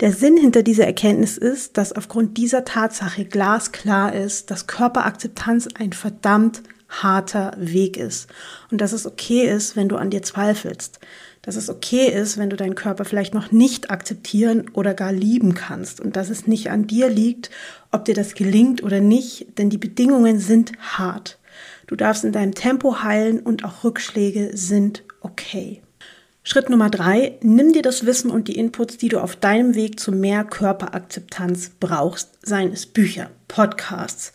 Der 0.00 0.10
Sinn 0.10 0.36
hinter 0.36 0.64
dieser 0.64 0.86
Erkenntnis 0.86 1.38
ist, 1.38 1.78
dass 1.78 1.92
aufgrund 1.92 2.36
dieser 2.36 2.64
Tatsache 2.64 3.24
glasklar 3.24 4.12
ist, 4.12 4.50
dass 4.50 4.66
Körperakzeptanz 4.66 5.68
ein 5.78 5.92
verdammt 5.92 6.64
harter 6.88 7.54
Weg 7.58 7.96
ist 7.96 8.28
und 8.72 8.80
dass 8.80 8.90
es 8.90 9.06
okay 9.06 9.48
ist, 9.48 9.76
wenn 9.76 9.88
du 9.88 9.94
an 9.94 10.10
dir 10.10 10.22
zweifelst 10.22 10.98
dass 11.42 11.56
es 11.56 11.68
okay 11.68 12.06
ist, 12.06 12.38
wenn 12.38 12.50
du 12.50 12.56
deinen 12.56 12.76
Körper 12.76 13.04
vielleicht 13.04 13.34
noch 13.34 13.50
nicht 13.50 13.90
akzeptieren 13.90 14.70
oder 14.72 14.94
gar 14.94 15.12
lieben 15.12 15.54
kannst 15.54 16.00
und 16.00 16.16
dass 16.16 16.30
es 16.30 16.46
nicht 16.46 16.70
an 16.70 16.86
dir 16.86 17.08
liegt, 17.08 17.50
ob 17.90 18.04
dir 18.04 18.14
das 18.14 18.34
gelingt 18.34 18.82
oder 18.82 19.00
nicht, 19.00 19.58
denn 19.58 19.68
die 19.68 19.78
Bedingungen 19.78 20.38
sind 20.38 20.72
hart. 20.78 21.38
Du 21.88 21.96
darfst 21.96 22.24
in 22.24 22.32
deinem 22.32 22.54
Tempo 22.54 23.02
heilen 23.02 23.40
und 23.40 23.64
auch 23.64 23.84
Rückschläge 23.84 24.56
sind 24.56 25.02
okay. 25.20 25.82
Schritt 26.44 26.70
Nummer 26.70 26.90
drei, 26.90 27.38
nimm 27.40 27.72
dir 27.72 27.82
das 27.82 28.06
Wissen 28.06 28.30
und 28.30 28.48
die 28.48 28.56
Inputs, 28.56 28.96
die 28.96 29.08
du 29.08 29.20
auf 29.20 29.36
deinem 29.36 29.74
Weg 29.74 30.00
zu 30.00 30.10
mehr 30.10 30.42
Körperakzeptanz 30.42 31.72
brauchst, 31.78 32.30
seien 32.42 32.72
es 32.72 32.86
Bücher, 32.86 33.30
Podcasts, 33.46 34.32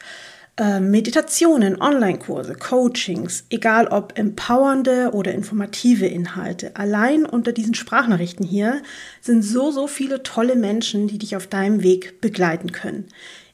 äh, 0.58 0.80
Meditationen, 0.80 1.80
Online-Kurse, 1.80 2.56
Coachings, 2.56 3.46
egal 3.50 3.88
ob 3.88 4.18
empowernde 4.18 5.12
oder 5.14 5.34
informative 5.34 6.08
Inhalte. 6.08 6.76
Allein 6.76 7.26
unter 7.26 7.52
diesen 7.52 7.76
Sprachnachrichten 7.76 8.46
hier 8.46 8.82
sind 9.22 9.44
so, 9.44 9.70
so 9.72 9.88
viele 9.88 10.24
tolle 10.24 10.56
Menschen, 10.56 11.08
die 11.08 11.20
dich 11.20 11.36
auf 11.36 11.46
deinem 11.46 11.84
Weg 11.84 12.22
begleiten 12.22 12.72
können. 12.72 13.06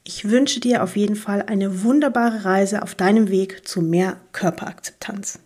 Ich 0.05 0.29
wünsche 0.29 0.59
dir 0.59 0.83
auf 0.83 0.95
jeden 0.95 1.15
Fall 1.15 1.43
eine 1.43 1.83
wunderbare 1.83 2.45
Reise 2.45 2.81
auf 2.81 2.95
deinem 2.95 3.29
Weg 3.29 3.67
zu 3.67 3.81
mehr 3.81 4.17
Körperakzeptanz. 4.31 5.39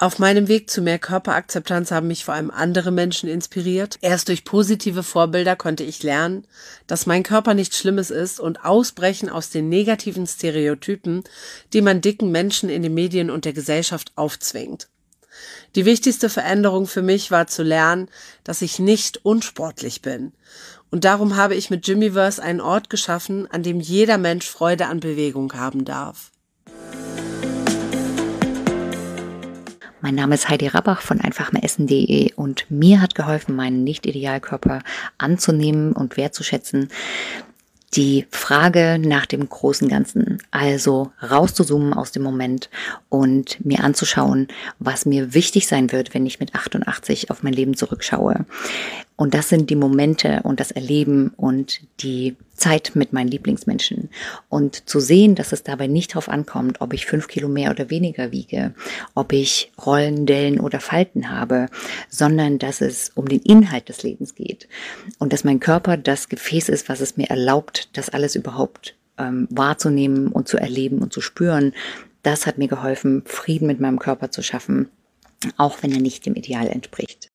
Auf 0.00 0.20
meinem 0.20 0.46
Weg 0.46 0.70
zu 0.70 0.80
mehr 0.80 1.00
Körperakzeptanz 1.00 1.90
haben 1.90 2.06
mich 2.06 2.24
vor 2.24 2.34
allem 2.34 2.52
andere 2.52 2.92
Menschen 2.92 3.28
inspiriert. 3.28 3.96
Erst 4.00 4.28
durch 4.28 4.44
positive 4.44 5.02
Vorbilder 5.02 5.56
konnte 5.56 5.82
ich 5.82 6.04
lernen, 6.04 6.46
dass 6.86 7.06
mein 7.06 7.24
Körper 7.24 7.52
nichts 7.52 7.78
Schlimmes 7.78 8.12
ist 8.12 8.38
und 8.38 8.64
ausbrechen 8.64 9.28
aus 9.28 9.50
den 9.50 9.68
negativen 9.68 10.24
Stereotypen, 10.28 11.24
die 11.72 11.80
man 11.80 12.00
dicken 12.00 12.30
Menschen 12.30 12.68
in 12.68 12.84
den 12.84 12.94
Medien 12.94 13.28
und 13.28 13.44
der 13.44 13.52
Gesellschaft 13.52 14.12
aufzwingt. 14.14 14.86
Die 15.74 15.84
wichtigste 15.84 16.28
Veränderung 16.28 16.86
für 16.86 17.02
mich 17.02 17.32
war 17.32 17.48
zu 17.48 17.64
lernen, 17.64 18.08
dass 18.44 18.62
ich 18.62 18.78
nicht 18.78 19.24
unsportlich 19.24 20.00
bin. 20.00 20.32
Und 20.92 21.04
darum 21.04 21.34
habe 21.34 21.56
ich 21.56 21.70
mit 21.70 21.88
Jimmyverse 21.88 22.40
einen 22.40 22.60
Ort 22.60 22.88
geschaffen, 22.88 23.50
an 23.50 23.64
dem 23.64 23.80
jeder 23.80 24.16
Mensch 24.16 24.48
Freude 24.48 24.86
an 24.86 25.00
Bewegung 25.00 25.52
haben 25.54 25.84
darf. 25.84 26.30
Mein 30.08 30.14
Name 30.14 30.36
ist 30.36 30.48
Heidi 30.48 30.68
Rabach 30.68 31.02
von 31.02 31.20
einfachmeressen.de 31.20 32.32
und 32.32 32.64
mir 32.70 33.02
hat 33.02 33.14
geholfen, 33.14 33.54
meinen 33.54 33.84
Nicht-Idealkörper 33.84 34.80
anzunehmen 35.18 35.92
und 35.92 36.16
wertzuschätzen. 36.16 36.88
Die 37.92 38.24
Frage 38.30 38.98
nach 38.98 39.26
dem 39.26 39.46
großen 39.46 39.86
Ganzen, 39.86 40.42
also 40.50 41.12
rauszuzoomen 41.20 41.92
aus 41.92 42.10
dem 42.10 42.22
Moment 42.22 42.70
und 43.10 43.62
mir 43.62 43.84
anzuschauen, 43.84 44.48
was 44.78 45.04
mir 45.04 45.34
wichtig 45.34 45.66
sein 45.66 45.92
wird, 45.92 46.14
wenn 46.14 46.24
ich 46.24 46.40
mit 46.40 46.54
88 46.54 47.30
auf 47.30 47.42
mein 47.42 47.52
Leben 47.52 47.76
zurückschaue. 47.76 48.46
Und 49.16 49.34
das 49.34 49.50
sind 49.50 49.68
die 49.68 49.76
Momente 49.76 50.40
und 50.42 50.58
das 50.58 50.70
Erleben 50.70 51.34
und 51.36 51.82
die 52.00 52.34
Zeit 52.58 52.92
mit 52.94 53.12
meinen 53.12 53.28
Lieblingsmenschen. 53.28 54.10
Und 54.48 54.88
zu 54.88 55.00
sehen, 55.00 55.34
dass 55.34 55.52
es 55.52 55.62
dabei 55.62 55.86
nicht 55.86 56.12
darauf 56.12 56.28
ankommt, 56.28 56.80
ob 56.80 56.92
ich 56.92 57.06
fünf 57.06 57.28
Kilo 57.28 57.48
mehr 57.48 57.70
oder 57.70 57.90
weniger 57.90 58.32
wiege, 58.32 58.74
ob 59.14 59.32
ich 59.32 59.72
Rollen, 59.84 60.26
Dellen 60.26 60.60
oder 60.60 60.80
Falten 60.80 61.30
habe, 61.30 61.66
sondern 62.08 62.58
dass 62.58 62.80
es 62.80 63.10
um 63.14 63.28
den 63.28 63.40
Inhalt 63.40 63.88
des 63.88 64.02
Lebens 64.02 64.34
geht. 64.34 64.68
Und 65.18 65.32
dass 65.32 65.44
mein 65.44 65.60
Körper 65.60 65.96
das 65.96 66.28
Gefäß 66.28 66.68
ist, 66.68 66.88
was 66.88 67.00
es 67.00 67.16
mir 67.16 67.30
erlaubt, 67.30 67.88
das 67.96 68.10
alles 68.10 68.34
überhaupt 68.34 68.94
ähm, 69.18 69.48
wahrzunehmen 69.50 70.28
und 70.28 70.48
zu 70.48 70.58
erleben 70.58 70.98
und 70.98 71.12
zu 71.12 71.20
spüren. 71.20 71.74
Das 72.22 72.46
hat 72.46 72.58
mir 72.58 72.68
geholfen, 72.68 73.22
Frieden 73.24 73.66
mit 73.66 73.80
meinem 73.80 73.98
Körper 73.98 74.30
zu 74.30 74.42
schaffen, 74.42 74.88
auch 75.56 75.78
wenn 75.82 75.92
er 75.92 76.00
nicht 76.00 76.26
dem 76.26 76.34
Ideal 76.34 76.66
entspricht. 76.66 77.27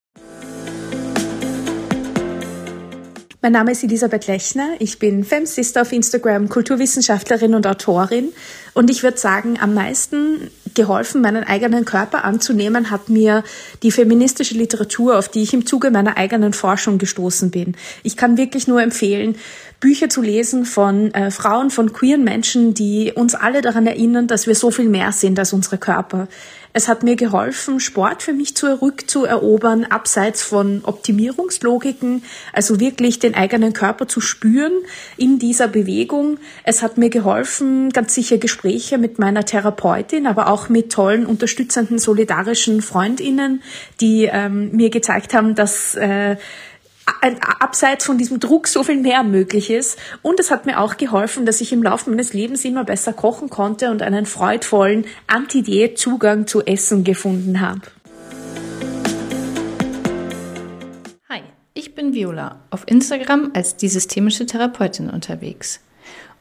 Mein 3.44 3.52
Name 3.52 3.74
ist 3.74 3.84
Elisabeth 3.84 4.28
Lechner. 4.28 4.70
Ich 4.80 5.00
bin 5.00 5.26
Femsister 5.26 5.82
auf 5.82 5.92
Instagram, 5.92 6.48
Kulturwissenschaftlerin 6.48 7.56
und 7.56 7.68
Autorin. 7.68 8.32
Und 8.74 8.90
ich 8.90 9.04
würde 9.04 9.18
sagen, 9.18 9.58
am 9.60 9.74
meisten 9.74 10.50
geholfen, 10.76 11.20
meinen 11.20 11.44
eigenen 11.44 11.84
Körper 11.84 12.24
anzunehmen, 12.24 12.90
hat 12.90 13.10
mir 13.10 13.44
die 13.84 13.92
feministische 13.92 14.56
Literatur, 14.56 15.20
auf 15.20 15.28
die 15.28 15.44
ich 15.44 15.54
im 15.54 15.66
Zuge 15.66 15.92
meiner 15.92 16.16
eigenen 16.16 16.54
Forschung 16.54 17.00
gestoßen 17.00 17.52
bin. 17.52 17.76
Ich 18.02 18.16
kann 18.16 18.38
wirklich 18.38 18.70
nur 18.70 18.82
empfehlen, 18.82 19.36
Bücher 19.82 20.08
zu 20.08 20.22
lesen 20.22 20.64
von 20.64 21.14
äh, 21.14 21.30
Frauen, 21.30 21.70
von 21.70 21.92
queeren 21.92 22.24
Menschen, 22.24 22.74
die 22.74 23.12
uns 23.14 23.36
alle 23.36 23.62
daran 23.62 23.86
erinnern, 23.86 24.28
dass 24.28 24.48
wir 24.48 24.56
so 24.56 24.72
viel 24.72 24.88
mehr 24.88 25.12
sind 25.12 25.38
als 25.38 25.52
unsere 25.52 25.78
Körper. 25.78 26.30
Es 26.76 26.88
hat 26.88 27.04
mir 27.04 27.16
geholfen, 27.16 27.80
Sport 27.80 28.24
für 28.24 28.34
mich 28.34 28.56
zurückzuerobern, 28.56 29.86
abseits 29.86 30.42
von 30.42 30.82
Optimierungslogiken, 30.84 32.24
also 32.52 32.80
wirklich 32.80 33.20
den 33.20 33.36
eigenen 33.36 33.74
Körper 33.74 34.08
zu 34.08 34.22
spüren 34.22 34.74
in 35.16 35.38
dieser 35.38 35.68
Bewegung. 35.68 36.40
Es 36.64 36.82
hat 36.82 36.98
mir 36.98 37.12
geholfen, 37.12 37.92
ganz 37.92 38.16
sicher 38.16 38.40
Gespräche 38.40 38.98
mit 38.98 39.20
meiner 39.20 39.46
Therapeutin, 39.46 40.26
aber 40.26 40.48
auch 40.48 40.68
mit 40.68 40.92
tollen, 40.92 41.28
unterstützenden, 41.28 42.00
solidarischen 42.00 42.82
Freundinnen, 42.82 43.62
die 44.02 44.28
ähm, 44.32 44.72
mir 44.72 44.90
gezeigt 44.90 45.36
haben, 45.36 45.54
dass 45.54 45.94
äh, 45.94 46.38
abseits 47.60 48.06
von 48.06 48.18
diesem 48.18 48.40
Druck 48.40 48.68
so 48.68 48.84
viel 48.84 48.98
mehr 48.98 49.24
möglich 49.24 49.70
ist. 49.70 49.98
Und 50.22 50.40
es 50.40 50.52
hat 50.52 50.66
mir 50.66 50.80
auch 50.80 50.98
geholfen, 50.98 51.46
dass 51.46 51.62
ich 51.62 51.74
im 51.74 51.84
Laufe 51.84 52.10
meines 52.10 52.34
Lebens 52.34 52.66
immer 52.66 52.84
besser 52.84 53.14
kochen 53.14 53.50
konnte 53.50 53.92
und 53.92 54.02
einen 54.02 54.26
freudvollen 54.26 55.06
Anti-Diät-Zugang 55.28 56.48
zu 56.48 56.62
Essen 56.66 57.04
gefunden 57.04 57.62
habe. 57.62 57.82
Hi, 61.30 61.42
ich 61.74 61.96
bin 61.96 62.14
Viola, 62.14 62.60
auf 62.70 62.84
Instagram 62.88 63.52
als 63.54 63.76
die 63.76 63.90
systemische 63.90 64.46
Therapeutin 64.46 65.10
unterwegs. 65.10 65.80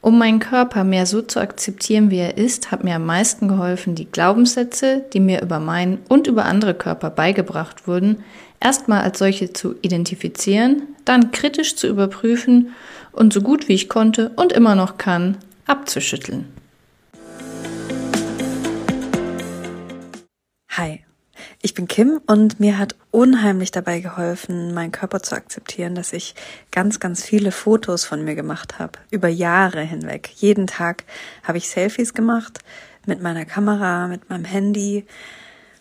Um 0.03 0.17
meinen 0.17 0.39
Körper 0.39 0.83
mehr 0.83 1.05
so 1.05 1.21
zu 1.21 1.39
akzeptieren, 1.39 2.11
wie 2.11 2.17
er 2.17 2.37
ist, 2.37 2.71
hat 2.71 2.83
mir 2.83 2.95
am 2.95 3.05
meisten 3.05 3.47
geholfen, 3.47 3.95
die 3.95 4.11
Glaubenssätze, 4.11 5.05
die 5.13 5.21
mir 5.21 5.41
über 5.41 5.59
meinen 5.59 5.99
und 6.09 6.27
über 6.27 6.43
andere 6.43 6.73
Körper 6.73 7.09
beigebracht 7.09 7.87
wurden, 7.87 8.21
erstmal 8.63 9.01
als 9.01 9.19
solche 9.19 9.51
zu 9.53 9.75
identifizieren, 9.81 10.83
dann 11.05 11.31
kritisch 11.31 11.75
zu 11.75 11.87
überprüfen 11.87 12.73
und 13.11 13.33
so 13.33 13.41
gut 13.41 13.67
wie 13.67 13.73
ich 13.73 13.89
konnte 13.89 14.31
und 14.35 14.53
immer 14.53 14.75
noch 14.75 14.97
kann, 14.97 15.37
abzuschütteln. 15.67 16.45
Hi, 20.69 21.01
ich 21.61 21.73
bin 21.75 21.87
Kim 21.87 22.19
und 22.25 22.59
mir 22.59 22.79
hat 22.79 22.95
unheimlich 23.11 23.71
dabei 23.71 23.99
geholfen, 23.99 24.73
meinen 24.73 24.91
Körper 24.91 25.21
zu 25.21 25.35
akzeptieren, 25.35 25.93
dass 25.93 26.13
ich 26.13 26.33
ganz, 26.71 26.99
ganz 26.99 27.23
viele 27.23 27.51
Fotos 27.51 28.05
von 28.05 28.23
mir 28.23 28.33
gemacht 28.33 28.79
habe, 28.79 28.97
über 29.11 29.27
Jahre 29.27 29.81
hinweg. 29.81 30.31
Jeden 30.35 30.67
Tag 30.67 31.03
habe 31.43 31.59
ich 31.59 31.69
Selfies 31.69 32.13
gemacht 32.13 32.59
mit 33.05 33.21
meiner 33.21 33.45
Kamera, 33.45 34.07
mit 34.07 34.29
meinem 34.29 34.45
Handy, 34.45 35.05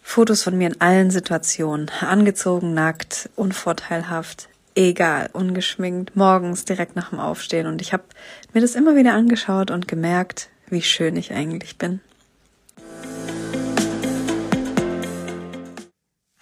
Fotos 0.02 0.42
von 0.42 0.58
mir 0.58 0.66
in 0.66 0.80
allen 0.80 1.10
Situationen. 1.10 1.90
Angezogen, 2.00 2.74
nackt, 2.74 3.30
unvorteilhaft, 3.36 4.48
egal, 4.74 5.30
ungeschminkt, 5.32 6.16
morgens 6.16 6.64
direkt 6.64 6.96
nach 6.96 7.10
dem 7.10 7.20
Aufstehen. 7.20 7.66
Und 7.66 7.80
ich 7.80 7.92
habe 7.92 8.04
mir 8.52 8.60
das 8.60 8.74
immer 8.74 8.96
wieder 8.96 9.14
angeschaut 9.14 9.70
und 9.70 9.88
gemerkt, 9.88 10.50
wie 10.68 10.82
schön 10.82 11.16
ich 11.16 11.32
eigentlich 11.32 11.78
bin. 11.78 12.00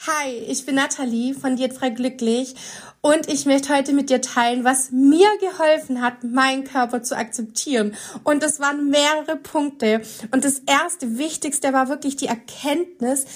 Hi, 0.06 0.30
ich 0.30 0.64
bin 0.64 0.76
Nathalie 0.76 1.34
von 1.34 1.56
Diätfrei 1.56 1.90
Glücklich 1.90 2.54
und 3.02 3.30
ich 3.30 3.44
möchte 3.44 3.76
heute 3.76 3.92
mit 3.92 4.08
dir 4.08 4.22
teilen, 4.22 4.64
was 4.64 4.92
mir 4.92 5.28
geholfen 5.40 6.00
hat, 6.00 6.24
meinen 6.24 6.64
Körper 6.64 7.02
zu 7.02 7.18
akzeptieren. 7.18 7.94
Und 8.24 8.42
das 8.42 8.60
waren 8.60 8.88
mehrere 8.88 9.36
Punkte. 9.36 10.00
Und 10.30 10.46
das 10.46 10.60
erste, 10.60 11.18
wichtigste 11.18 11.74
war 11.74 11.90
wirklich 11.90 12.16
die 12.16 12.28
Erkenntnis, 12.28 13.26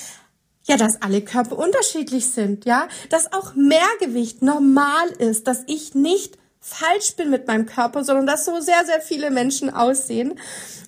ja, 0.62 0.78
dass 0.78 1.02
alle 1.02 1.20
Körper 1.20 1.58
unterschiedlich 1.58 2.30
sind, 2.30 2.64
ja, 2.64 2.88
dass 3.10 3.30
auch 3.34 3.54
Mehrgewicht 3.54 4.40
normal 4.40 5.10
ist, 5.18 5.46
dass 5.46 5.64
ich 5.66 5.94
nicht 5.94 6.38
falsch 6.64 7.14
bin 7.16 7.28
mit 7.28 7.46
meinem 7.46 7.66
Körper, 7.66 8.04
sondern 8.04 8.26
dass 8.26 8.46
so 8.46 8.58
sehr, 8.58 8.86
sehr 8.86 9.02
viele 9.02 9.30
Menschen 9.30 9.68
aussehen. 9.68 10.40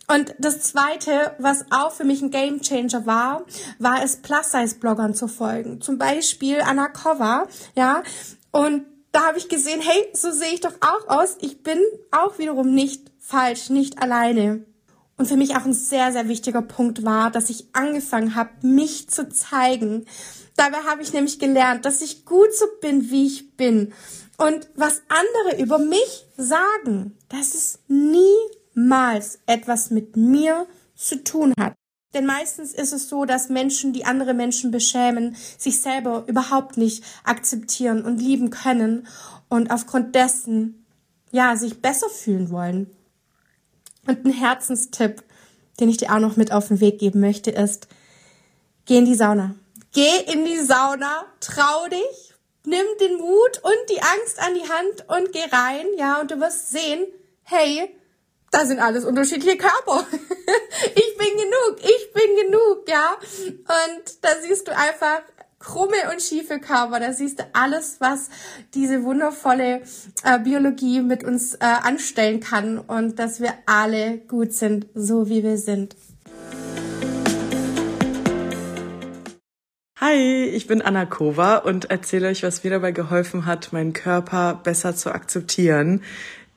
Und 0.08 0.34
das 0.38 0.62
zweite, 0.62 1.34
was 1.38 1.66
auch 1.70 1.92
für 1.92 2.04
mich 2.04 2.22
ein 2.22 2.30
Game 2.30 2.62
Changer 2.62 3.04
war, 3.04 3.44
war 3.78 4.02
es 4.02 4.16
Plus-Size-Bloggern 4.16 5.14
zu 5.14 5.28
folgen. 5.28 5.82
Zum 5.82 5.98
Beispiel 5.98 6.62
Anna 6.62 6.88
Kova, 6.88 7.46
ja. 7.74 8.02
Und 8.52 8.86
da 9.12 9.26
habe 9.26 9.38
ich 9.38 9.50
gesehen, 9.50 9.82
hey, 9.82 10.08
so 10.14 10.30
sehe 10.30 10.54
ich 10.54 10.60
doch 10.60 10.74
auch 10.80 11.08
aus. 11.08 11.36
Ich 11.40 11.62
bin 11.62 11.78
auch 12.10 12.38
wiederum 12.38 12.72
nicht 12.72 13.10
falsch, 13.18 13.68
nicht 13.68 14.00
alleine. 14.00 14.64
Und 15.18 15.26
für 15.26 15.36
mich 15.36 15.56
auch 15.56 15.64
ein 15.64 15.74
sehr, 15.74 16.10
sehr 16.10 16.28
wichtiger 16.28 16.62
Punkt 16.62 17.04
war, 17.04 17.30
dass 17.30 17.50
ich 17.50 17.66
angefangen 17.74 18.34
habe, 18.34 18.50
mich 18.62 19.10
zu 19.10 19.28
zeigen. 19.28 20.06
Dabei 20.56 20.78
habe 20.88 21.02
ich 21.02 21.12
nämlich 21.12 21.38
gelernt, 21.38 21.84
dass 21.84 22.00
ich 22.00 22.24
gut 22.24 22.54
so 22.54 22.64
bin, 22.80 23.10
wie 23.10 23.26
ich 23.26 23.56
bin. 23.56 23.92
Und 24.38 24.68
was 24.74 25.02
andere 25.08 25.62
über 25.62 25.78
mich 25.78 26.26
sagen, 26.36 27.16
dass 27.28 27.54
es 27.54 27.78
niemals 27.88 29.38
etwas 29.46 29.90
mit 29.90 30.16
mir 30.16 30.66
zu 30.94 31.22
tun 31.24 31.54
hat. 31.58 31.74
Denn 32.14 32.26
meistens 32.26 32.72
ist 32.72 32.92
es 32.92 33.08
so, 33.08 33.24
dass 33.24 33.48
Menschen, 33.48 33.92
die 33.92 34.04
andere 34.04 34.32
Menschen 34.32 34.70
beschämen, 34.70 35.36
sich 35.58 35.80
selber 35.80 36.24
überhaupt 36.26 36.76
nicht 36.76 37.04
akzeptieren 37.24 38.04
und 38.04 38.18
lieben 38.18 38.50
können 38.50 39.06
und 39.48 39.70
aufgrund 39.70 40.14
dessen, 40.14 40.86
ja, 41.30 41.56
sich 41.56 41.82
besser 41.82 42.08
fühlen 42.08 42.50
wollen. 42.50 42.90
Und 44.06 44.24
ein 44.24 44.32
Herzenstipp, 44.32 45.24
den 45.80 45.88
ich 45.88 45.98
dir 45.98 46.14
auch 46.14 46.20
noch 46.20 46.36
mit 46.36 46.52
auf 46.52 46.68
den 46.68 46.80
Weg 46.80 46.98
geben 46.98 47.20
möchte, 47.20 47.50
ist, 47.50 47.88
geh 48.86 48.98
in 48.98 49.04
die 49.04 49.14
Sauna. 49.14 49.54
Geh 49.92 50.32
in 50.32 50.44
die 50.44 50.60
Sauna, 50.60 51.24
trau 51.40 51.88
dich, 51.88 52.34
nimm 52.66 52.86
den 53.00 53.16
Mut 53.16 53.60
und 53.62 53.90
die 53.90 54.02
Angst 54.02 54.38
an 54.38 54.54
die 54.54 54.68
Hand 54.68 55.08
und 55.08 55.32
geh 55.32 55.44
rein, 55.50 55.86
ja, 55.96 56.20
und 56.20 56.30
du 56.30 56.40
wirst 56.40 56.70
sehen, 56.70 57.06
hey, 57.44 57.96
da 58.50 58.64
sind 58.64 58.78
alles 58.78 59.04
unterschiedliche 59.04 59.56
Körper. 59.56 60.06
ich 60.94 61.16
bin 61.16 61.28
genug, 61.36 61.78
ich 61.80 62.12
bin 62.12 62.36
genug, 62.46 62.88
ja. 62.88 63.16
Und 63.48 64.24
da 64.24 64.28
siehst 64.40 64.68
du 64.68 64.76
einfach 64.76 65.22
krumme 65.58 65.96
und 66.10 66.22
schiefe 66.22 66.58
Körper. 66.58 67.00
Da 67.00 67.12
siehst 67.12 67.40
du 67.40 67.44
alles, 67.52 67.96
was 68.00 68.28
diese 68.74 69.02
wundervolle 69.02 69.82
äh, 70.22 70.38
Biologie 70.38 71.00
mit 71.00 71.24
uns 71.24 71.54
äh, 71.54 71.58
anstellen 71.60 72.40
kann 72.40 72.78
und 72.78 73.18
dass 73.18 73.40
wir 73.40 73.52
alle 73.66 74.18
gut 74.18 74.52
sind, 74.52 74.86
so 74.94 75.28
wie 75.28 75.42
wir 75.42 75.58
sind. 75.58 75.96
Hi, 79.98 80.44
ich 80.44 80.66
bin 80.66 80.82
Anna 80.82 81.06
Kova 81.06 81.56
und 81.56 81.90
erzähle 81.90 82.28
euch, 82.28 82.42
was 82.42 82.62
mir 82.62 82.68
dabei 82.68 82.92
geholfen 82.92 83.46
hat, 83.46 83.72
meinen 83.72 83.94
Körper 83.94 84.60
besser 84.62 84.94
zu 84.94 85.10
akzeptieren. 85.10 86.02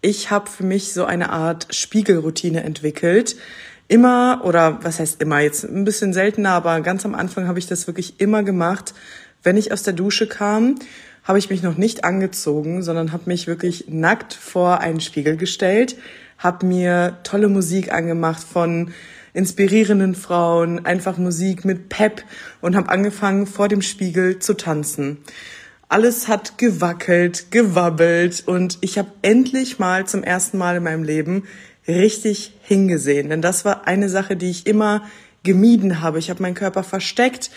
Ich 0.02 0.30
habe 0.30 0.50
für 0.50 0.66
mich 0.66 0.92
so 0.92 1.06
eine 1.06 1.30
Art 1.30 1.74
Spiegelroutine 1.74 2.64
entwickelt. 2.64 3.38
Immer, 3.88 4.42
oder 4.44 4.84
was 4.84 5.00
heißt 5.00 5.22
immer, 5.22 5.40
jetzt 5.40 5.64
ein 5.64 5.86
bisschen 5.86 6.12
seltener, 6.12 6.50
aber 6.50 6.82
ganz 6.82 7.06
am 7.06 7.16
Anfang 7.16 7.48
habe 7.48 7.60
ich 7.60 7.68
das 7.68 7.88
wirklich 7.88 8.20
immer 8.20 8.44
gemacht. 8.44 8.94
Wenn 9.42 9.56
ich 9.56 9.72
aus 9.72 9.84
der 9.84 9.94
Dusche 9.94 10.28
kam, 10.28 10.76
habe 11.24 11.40
ich 11.40 11.50
mich 11.50 11.64
noch 11.64 11.78
nicht 11.78 12.04
angezogen, 12.04 12.84
sondern 12.84 13.14
habe 13.14 13.24
mich 13.28 13.48
wirklich 13.48 13.86
nackt 13.88 14.34
vor 14.34 14.82
einen 14.82 15.00
Spiegel 15.00 15.38
gestellt, 15.38 15.96
habe 16.38 16.66
mir 16.66 17.20
tolle 17.24 17.48
Musik 17.48 17.94
angemacht 17.94 18.44
von 18.44 18.92
inspirierenden 19.34 20.16
Frauen, 20.16 20.86
einfach 20.86 21.18
Musik 21.18 21.66
mit 21.66 21.90
Pep 21.90 22.24
und 22.62 22.76
habe 22.76 22.90
angefangen 22.90 23.48
vor 23.48 23.68
dem 23.68 23.82
Spiegel 23.82 24.40
zu 24.40 24.56
tanzen. 24.56 25.18
Alles 25.88 26.28
hat 26.28 26.58
gewackelt, 26.58 27.52
gewabbelt 27.52 28.44
und 28.46 28.78
ich 28.82 28.98
habe 28.98 29.12
endlich 29.22 29.80
mal 29.80 30.06
zum 30.06 30.24
ersten 30.24 30.58
Mal 30.58 30.78
in 30.78 30.84
meinem 30.84 31.04
Leben 31.04 31.44
richtig 31.88 32.54
hingesehen. 32.62 33.30
Denn 33.30 33.42
das 33.42 33.66
war 33.66 33.88
eine 33.88 34.10
Sache, 34.10 34.36
die 34.36 34.50
ich 34.50 34.68
immer 34.68 35.04
gemieden 35.44 36.02
habe. 36.02 36.20
Ich 36.20 36.30
habe 36.30 36.44
meinen 36.44 36.54
Körper 36.54 36.84
versteckt 36.84 37.50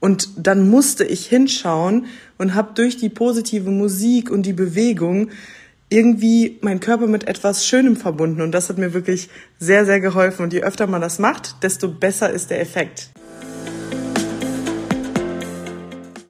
und 0.00 0.28
dann 0.36 0.68
musste 0.68 1.04
ich 1.04 1.26
hinschauen 1.26 2.06
und 2.36 2.54
habe 2.54 2.72
durch 2.74 2.96
die 2.96 3.08
positive 3.08 3.70
Musik 3.70 4.30
und 4.30 4.44
die 4.44 4.52
Bewegung 4.52 5.30
irgendwie 5.90 6.58
mein 6.60 6.80
Körper 6.80 7.06
mit 7.06 7.26
etwas 7.26 7.66
Schönem 7.66 7.96
verbunden 7.96 8.42
und 8.42 8.52
das 8.52 8.68
hat 8.68 8.78
mir 8.78 8.92
wirklich 8.92 9.28
sehr, 9.58 9.86
sehr 9.86 10.00
geholfen. 10.00 10.42
Und 10.42 10.52
je 10.52 10.62
öfter 10.62 10.86
man 10.86 11.00
das 11.00 11.18
macht, 11.18 11.62
desto 11.62 11.88
besser 11.88 12.30
ist 12.30 12.50
der 12.50 12.60
Effekt. 12.60 13.10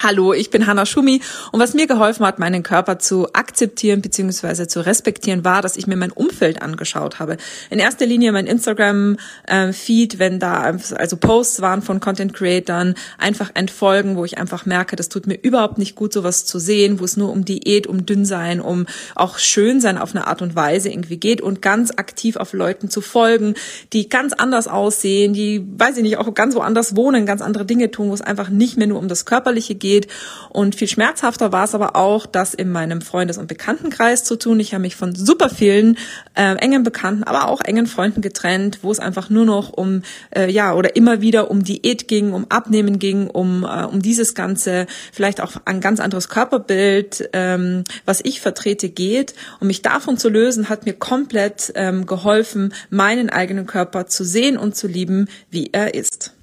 Hallo, 0.00 0.32
ich 0.32 0.50
bin 0.50 0.68
Hanna 0.68 0.86
Schumi 0.86 1.22
und 1.50 1.58
was 1.58 1.74
mir 1.74 1.88
geholfen 1.88 2.24
hat, 2.24 2.38
meinen 2.38 2.62
Körper 2.62 3.00
zu 3.00 3.32
akzeptieren 3.32 4.00
bzw. 4.00 4.68
zu 4.68 4.86
respektieren, 4.86 5.44
war, 5.44 5.60
dass 5.60 5.76
ich 5.76 5.88
mir 5.88 5.96
mein 5.96 6.12
Umfeld 6.12 6.62
angeschaut 6.62 7.18
habe. 7.18 7.36
In 7.68 7.80
erster 7.80 8.06
Linie 8.06 8.30
mein 8.30 8.46
Instagram-Feed, 8.46 10.20
wenn 10.20 10.38
da 10.38 10.76
also 10.94 11.16
Posts 11.16 11.62
waren 11.62 11.82
von 11.82 11.98
Content 11.98 12.32
Creatern, 12.32 12.94
einfach 13.18 13.50
entfolgen, 13.54 14.16
wo 14.16 14.24
ich 14.24 14.38
einfach 14.38 14.66
merke, 14.66 14.94
das 14.94 15.08
tut 15.08 15.26
mir 15.26 15.34
überhaupt 15.34 15.78
nicht 15.78 15.96
gut, 15.96 16.12
sowas 16.12 16.44
zu 16.44 16.60
sehen, 16.60 17.00
wo 17.00 17.04
es 17.04 17.16
nur 17.16 17.32
um 17.32 17.44
Diät, 17.44 17.88
um 17.88 18.06
Dünnsein, 18.06 18.60
um 18.60 18.86
auch 19.16 19.38
Schönsein 19.38 19.98
auf 19.98 20.14
eine 20.14 20.28
Art 20.28 20.42
und 20.42 20.54
Weise 20.54 20.90
irgendwie 20.90 21.16
geht 21.16 21.40
und 21.40 21.60
ganz 21.60 21.90
aktiv 21.96 22.36
auf 22.36 22.52
Leuten 22.52 22.88
zu 22.88 23.00
folgen, 23.00 23.54
die 23.92 24.08
ganz 24.08 24.32
anders 24.32 24.68
aussehen, 24.68 25.32
die, 25.32 25.66
weiß 25.76 25.96
ich 25.96 26.04
nicht, 26.04 26.18
auch 26.18 26.32
ganz 26.34 26.54
woanders 26.54 26.94
wohnen, 26.94 27.26
ganz 27.26 27.42
andere 27.42 27.64
Dinge 27.64 27.90
tun, 27.90 28.10
wo 28.10 28.14
es 28.14 28.22
einfach 28.22 28.48
nicht 28.48 28.76
mehr 28.76 28.86
nur 28.86 29.00
um 29.00 29.08
das 29.08 29.24
Körperliche 29.24 29.74
geht, 29.74 29.87
geht. 29.88 30.08
Und 30.50 30.74
viel 30.74 30.88
schmerzhafter 30.88 31.52
war 31.52 31.64
es 31.64 31.74
aber 31.74 31.96
auch, 31.96 32.26
das 32.26 32.52
in 32.54 32.70
meinem 32.70 33.00
Freundes- 33.00 33.38
und 33.38 33.48
Bekanntenkreis 33.48 34.24
zu 34.24 34.36
tun. 34.36 34.60
Ich 34.60 34.74
habe 34.74 34.82
mich 34.82 34.96
von 34.96 35.14
super 35.14 35.48
vielen 35.48 35.96
äh, 36.34 36.56
engen 36.56 36.82
Bekannten, 36.82 37.24
aber 37.24 37.48
auch 37.48 37.60
engen 37.60 37.86
Freunden 37.86 38.20
getrennt, 38.20 38.80
wo 38.82 38.90
es 38.90 38.98
einfach 38.98 39.30
nur 39.30 39.44
noch 39.44 39.72
um, 39.72 40.02
äh, 40.34 40.50
ja, 40.50 40.74
oder 40.74 40.96
immer 40.96 41.20
wieder 41.20 41.50
um 41.50 41.64
Diät 41.64 42.08
ging, 42.08 42.32
um 42.32 42.46
Abnehmen 42.50 42.98
ging, 42.98 43.28
um, 43.28 43.64
äh, 43.64 43.84
um 43.84 44.02
dieses 44.02 44.34
Ganze, 44.34 44.86
vielleicht 45.12 45.40
auch 45.40 45.52
ein 45.64 45.80
ganz 45.80 46.00
anderes 46.00 46.28
Körperbild, 46.28 47.30
ähm, 47.32 47.84
was 48.04 48.20
ich 48.22 48.40
vertrete, 48.40 48.88
geht. 48.88 49.34
Und 49.60 49.68
mich 49.68 49.82
davon 49.82 50.18
zu 50.18 50.28
lösen, 50.28 50.68
hat 50.68 50.86
mir 50.86 50.94
komplett 50.94 51.72
ähm, 51.74 52.06
geholfen, 52.06 52.74
meinen 52.90 53.30
eigenen 53.30 53.66
Körper 53.66 54.06
zu 54.06 54.24
sehen 54.24 54.56
und 54.58 54.76
zu 54.76 54.86
lieben, 54.86 55.28
wie 55.50 55.70
er 55.72 55.94
ist. 55.94 56.37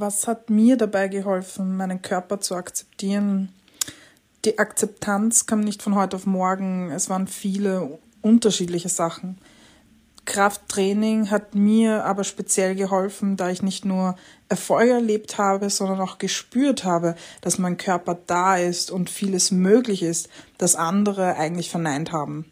Was 0.00 0.28
hat 0.28 0.48
mir 0.48 0.76
dabei 0.76 1.08
geholfen, 1.08 1.76
meinen 1.76 2.02
Körper 2.02 2.38
zu 2.38 2.54
akzeptieren? 2.54 3.48
Die 4.44 4.56
Akzeptanz 4.60 5.46
kam 5.46 5.58
nicht 5.58 5.82
von 5.82 5.96
heute 5.96 6.14
auf 6.14 6.24
morgen. 6.24 6.92
Es 6.92 7.10
waren 7.10 7.26
viele 7.26 7.98
unterschiedliche 8.22 8.90
Sachen. 8.90 9.38
Krafttraining 10.24 11.32
hat 11.32 11.56
mir 11.56 12.04
aber 12.04 12.22
speziell 12.22 12.76
geholfen, 12.76 13.36
da 13.36 13.50
ich 13.50 13.60
nicht 13.60 13.84
nur 13.84 14.14
Erfolge 14.48 14.92
erlebt 14.92 15.36
habe, 15.36 15.68
sondern 15.68 16.00
auch 16.00 16.18
gespürt 16.18 16.84
habe, 16.84 17.16
dass 17.40 17.58
mein 17.58 17.76
Körper 17.76 18.16
da 18.28 18.56
ist 18.56 18.92
und 18.92 19.10
vieles 19.10 19.50
möglich 19.50 20.04
ist, 20.04 20.28
das 20.58 20.76
andere 20.76 21.34
eigentlich 21.34 21.70
verneint 21.70 22.12
haben. 22.12 22.44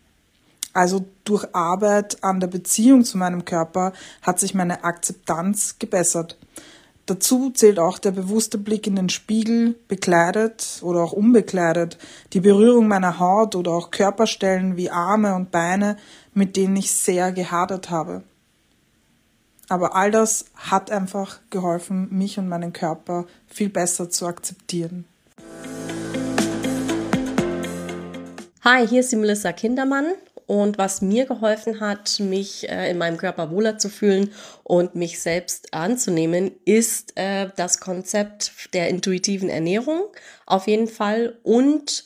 Also 0.73 1.05
durch 1.23 1.55
Arbeit 1.55 2.25
an 2.25 2.41
der 2.41 2.49
Beziehung 2.49 3.05
zu 3.05 3.19
meinem 3.19 3.45
Körper 3.45 3.93
hat 4.23 4.41
sich 4.41 4.53
meine 4.53 4.83
Akzeptanz 4.83 5.79
gebessert. 5.79 6.37
Dazu 7.07 7.51
zählt 7.51 7.79
auch 7.79 8.01
der 8.01 8.11
bewusste 8.11 8.59
Blick 8.59 8.89
in 8.89 8.97
den 8.97 9.09
Spiegel, 9.09 9.77
bekleidet 9.87 10.81
oder 10.83 11.05
auch 11.05 11.13
unbekleidet, 11.13 11.99
die 12.33 12.41
Berührung 12.41 12.89
meiner 12.89 13.21
Haut 13.21 13.55
oder 13.55 13.71
auch 13.71 13.93
Körperstellen 13.93 14.77
wie 14.77 14.91
Arme 14.91 15.37
und 15.37 15.53
Beine, 15.53 15.99
mit 16.35 16.57
denen 16.57 16.75
ich 16.75 16.91
sehr 16.91 17.31
gehadert 17.31 17.91
habe. 17.91 18.25
Aber 19.69 19.95
all 19.95 20.11
das 20.11 20.47
hat 20.57 20.91
einfach 20.91 21.39
geholfen, 21.51 22.09
mich 22.11 22.41
und 22.41 22.49
meinen 22.49 22.73
Körper 22.73 23.27
viel 23.47 23.69
besser 23.69 24.11
zu 24.11 24.27
akzeptieren. 24.27 25.05
Hi, 28.63 28.87
hier 28.89 29.01
ist 29.01 29.13
die 29.13 29.17
Melissa 29.17 29.53
Kindermann 29.53 30.07
und 30.47 30.79
was 30.79 31.03
mir 31.03 31.27
geholfen 31.27 31.81
hat, 31.81 32.21
mich 32.21 32.69
äh, 32.69 32.91
in 32.91 32.99
meinem 32.99 33.17
Körper 33.17 33.51
wohler 33.51 33.79
zu 33.79 33.89
fühlen 33.89 34.33
und 34.63 34.95
mich 34.95 35.21
selbst 35.21 35.75
anzunehmen, 35.75 36.53
ist 36.65 37.17
äh, 37.17 37.49
das 37.57 37.81
Konzept 37.81 38.73
der 38.73 38.89
intuitiven 38.89 39.49
Ernährung 39.49 40.05
auf 40.47 40.67
jeden 40.67 40.89
Fall 40.89 41.39
und 41.43 42.05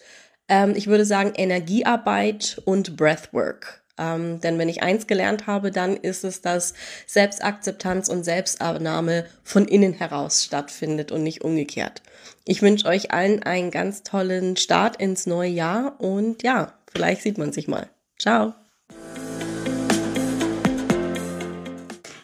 ähm, 0.49 0.75
ich 0.77 0.87
würde 0.87 1.05
sagen 1.05 1.33
Energiearbeit 1.37 2.61
und 2.65 2.97
Breathwork. 2.97 3.83
Ähm, 3.99 4.41
denn 4.41 4.59
wenn 4.59 4.71
ich 4.71 4.83
eins 4.83 5.07
gelernt 5.07 5.47
habe, 5.47 5.71
dann 5.71 5.97
ist 5.97 6.25
es, 6.25 6.41
dass 6.41 6.73
Selbstakzeptanz 7.07 8.09
und 8.09 8.25
Selbstannahme 8.25 9.27
von 9.45 9.69
innen 9.69 9.93
heraus 9.93 10.43
stattfindet 10.43 11.13
und 11.13 11.23
nicht 11.23 11.45
umgekehrt. 11.45 12.03
Ich 12.47 12.63
wünsche 12.63 12.87
euch 12.87 13.11
allen 13.13 13.43
einen 13.43 13.71
ganz 13.71 14.03
tollen 14.03 14.57
Start 14.57 14.97
ins 14.97 15.27
neue 15.27 15.51
Jahr 15.51 16.01
und 16.01 16.43
ja, 16.43 16.73
vielleicht 16.91 17.23
sieht 17.23 17.37
man 17.37 17.53
sich 17.53 17.69
mal. 17.69 17.91
Ciao. 18.21 18.53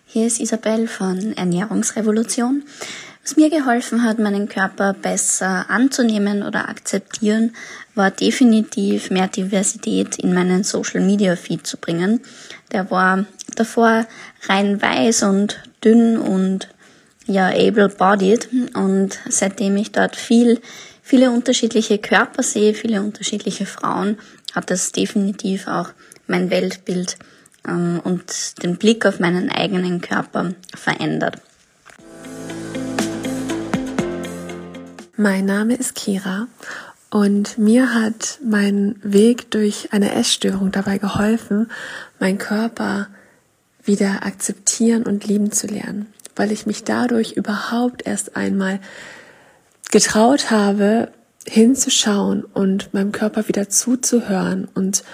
Hier 0.04 0.26
ist 0.26 0.40
Isabel 0.40 0.88
von 0.88 1.32
Ernährungsrevolution. 1.32 2.64
Was 3.22 3.37
mir 3.37 3.48
geholfen 3.48 4.02
hat, 4.02 4.18
meinen 4.18 4.46
Körper 4.46 4.92
besser 4.92 5.70
anzunehmen 5.70 6.42
oder 6.42 6.68
akzeptieren, 6.68 7.56
war 7.94 8.11
definitiv 8.11 9.11
mehr 9.11 9.28
Diversität 9.28 10.18
in 10.18 10.35
meinen 10.35 10.64
Social 10.64 11.00
Media 11.00 11.35
Feed 11.35 11.66
zu 11.66 11.78
bringen. 11.78 12.20
Der 12.72 12.90
war 12.90 13.24
davor 13.54 14.06
rein 14.50 14.82
weiß 14.82 15.22
und 15.22 15.62
dünn 15.82 16.18
und 16.18 16.68
ja, 17.26 17.48
able-bodied 17.48 18.48
und 18.74 19.18
seitdem 19.30 19.78
ich 19.78 19.92
dort 19.92 20.14
viel, 20.14 20.61
viele 21.02 21.30
unterschiedliche 21.30 21.96
Körper 21.96 22.42
sehe, 22.42 22.74
viele 22.74 23.00
unterschiedliche 23.00 23.64
Frauen, 23.64 24.18
hat 24.56 24.70
das 24.70 24.90
definitiv 24.90 25.68
auch 25.68 25.90
mein 26.26 26.50
Weltbild 26.50 27.18
ähm, 27.68 28.00
und 28.02 28.62
den 28.62 28.76
Blick 28.76 29.06
auf 29.06 29.20
meinen 29.20 29.50
eigenen 29.50 30.00
Körper 30.00 30.54
verändert. 30.74 31.40
Mein 35.16 35.44
Name 35.44 35.74
ist 35.74 35.94
Kira 35.94 36.48
und 37.10 37.56
mir 37.58 37.94
hat 37.94 38.38
mein 38.44 38.96
Weg 39.02 39.50
durch 39.50 39.92
eine 39.92 40.14
Essstörung 40.14 40.72
dabei 40.72 40.98
geholfen, 40.98 41.70
meinen 42.18 42.38
Körper 42.38 43.08
wieder 43.84 44.26
akzeptieren 44.26 45.04
und 45.04 45.26
lieben 45.26 45.52
zu 45.52 45.68
lernen, 45.68 46.12
weil 46.34 46.50
ich 46.50 46.66
mich 46.66 46.84
dadurch 46.84 47.32
überhaupt 47.32 48.06
erst 48.06 48.36
einmal 48.36 48.80
getraut 49.90 50.50
habe, 50.50 51.12
hinzuschauen 51.48 52.44
und 52.44 52.92
meinem 52.94 53.12
Körper 53.12 53.48
wieder 53.48 53.68
zuzuhören 53.68 54.68
und 54.74 55.04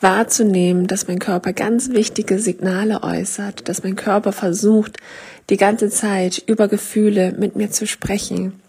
wahrzunehmen, 0.00 0.86
dass 0.86 1.06
mein 1.06 1.18
Körper 1.18 1.52
ganz 1.52 1.90
wichtige 1.90 2.38
Signale 2.38 3.02
äußert, 3.02 3.68
dass 3.68 3.84
mein 3.84 3.96
Körper 3.96 4.32
versucht, 4.32 4.96
die 5.50 5.56
ganze 5.56 5.90
Zeit 5.90 6.42
über 6.46 6.68
Gefühle 6.68 7.32
mit 7.38 7.56
mir 7.56 7.70
zu 7.70 7.86
sprechen. 7.86 8.60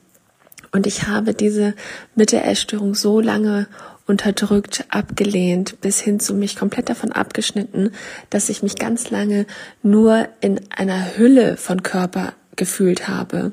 Und 0.71 0.88
ich 0.88 1.07
habe 1.07 1.33
diese 1.33 1.75
Mitte-Essstörung 2.15 2.95
so 2.95 3.19
lange 3.19 3.67
unterdrückt, 4.05 4.86
abgelehnt, 4.89 5.79
bis 5.81 5.99
hin 5.99 6.19
zu 6.19 6.33
mich 6.33 6.55
komplett 6.55 6.89
davon 6.89 7.12
abgeschnitten, 7.12 7.91
dass 8.29 8.49
ich 8.49 8.63
mich 8.63 8.75
ganz 8.75 9.09
lange 9.09 9.45
nur 9.81 10.27
in 10.41 10.59
einer 10.75 11.15
Hülle 11.17 11.57
von 11.57 11.83
Körper 11.83 12.33
gefühlt 12.55 13.07
habe, 13.07 13.51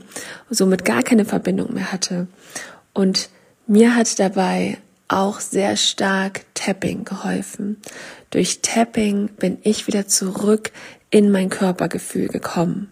somit 0.51 0.85
gar 0.85 1.03
keine 1.03 1.25
Verbindung 1.25 1.73
mehr 1.73 1.93
hatte. 1.93 2.27
Und 2.93 3.31
mir 3.71 3.95
hat 3.95 4.19
dabei 4.19 4.79
auch 5.07 5.39
sehr 5.39 5.77
stark 5.77 6.45
Tapping 6.55 7.05
geholfen. 7.05 7.77
Durch 8.31 8.63
Tapping 8.63 9.29
bin 9.29 9.59
ich 9.63 9.87
wieder 9.87 10.09
zurück 10.09 10.73
in 11.11 11.31
mein 11.31 11.51
Körpergefühl 11.51 12.27
gekommen. 12.27 12.91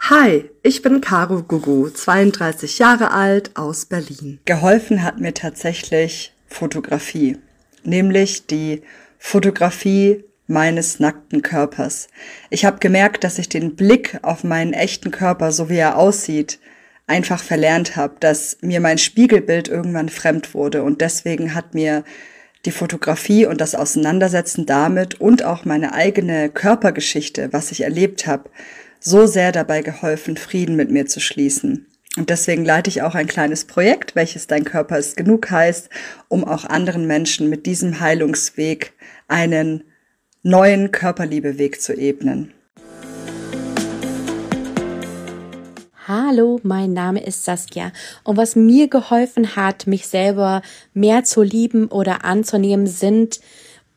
Hi, 0.00 0.50
ich 0.64 0.82
bin 0.82 1.00
Caro 1.00 1.44
Gugu, 1.44 1.90
32 1.90 2.80
Jahre 2.80 3.12
alt 3.12 3.56
aus 3.56 3.86
Berlin. 3.86 4.40
Geholfen 4.44 5.04
hat 5.04 5.20
mir 5.20 5.32
tatsächlich 5.32 6.34
Fotografie, 6.48 7.38
nämlich 7.84 8.48
die 8.48 8.82
Fotografie 9.18 10.24
meines 10.48 10.98
nackten 10.98 11.42
Körpers. 11.42 12.08
Ich 12.50 12.64
habe 12.64 12.80
gemerkt, 12.80 13.22
dass 13.22 13.38
ich 13.38 13.48
den 13.48 13.76
Blick 13.76 14.18
auf 14.22 14.42
meinen 14.42 14.72
echten 14.72 15.12
Körper, 15.12 15.52
so 15.52 15.68
wie 15.68 15.76
er 15.76 15.96
aussieht, 15.96 16.58
einfach 17.06 17.42
verlernt 17.42 17.96
habe, 17.96 18.14
dass 18.20 18.58
mir 18.60 18.80
mein 18.80 18.98
Spiegelbild 18.98 19.68
irgendwann 19.68 20.08
fremd 20.08 20.54
wurde 20.54 20.82
und 20.82 21.00
deswegen 21.00 21.54
hat 21.54 21.74
mir 21.74 22.04
die 22.64 22.70
Fotografie 22.70 23.46
und 23.46 23.60
das 23.60 23.74
Auseinandersetzen 23.74 24.66
damit 24.66 25.20
und 25.20 25.44
auch 25.44 25.64
meine 25.64 25.94
eigene 25.94 26.48
Körpergeschichte, 26.48 27.52
was 27.52 27.72
ich 27.72 27.82
erlebt 27.82 28.26
habe, 28.26 28.50
so 29.00 29.26
sehr 29.26 29.50
dabei 29.50 29.82
geholfen, 29.82 30.36
Frieden 30.36 30.76
mit 30.76 30.90
mir 30.90 31.06
zu 31.06 31.18
schließen. 31.18 31.86
Und 32.16 32.30
deswegen 32.30 32.64
leite 32.64 32.90
ich 32.90 33.02
auch 33.02 33.14
ein 33.14 33.26
kleines 33.26 33.64
Projekt, 33.64 34.14
welches 34.14 34.46
Dein 34.46 34.64
Körper 34.64 34.98
ist 34.98 35.16
genug 35.16 35.50
heißt, 35.50 35.88
um 36.28 36.44
auch 36.44 36.64
anderen 36.64 37.06
Menschen 37.06 37.48
mit 37.48 37.66
diesem 37.66 38.00
Heilungsweg 38.00 38.92
einen 39.28 39.84
neuen 40.42 40.92
Körperliebeweg 40.92 41.80
zu 41.80 41.94
ebnen. 41.94 42.52
Hallo, 46.14 46.60
mein 46.62 46.92
Name 46.92 47.24
ist 47.24 47.46
Saskia. 47.46 47.90
Und 48.22 48.36
was 48.36 48.54
mir 48.54 48.88
geholfen 48.88 49.56
hat, 49.56 49.86
mich 49.86 50.06
selber 50.06 50.60
mehr 50.92 51.24
zu 51.24 51.40
lieben 51.40 51.86
oder 51.86 52.22
anzunehmen, 52.22 52.86
sind 52.86 53.40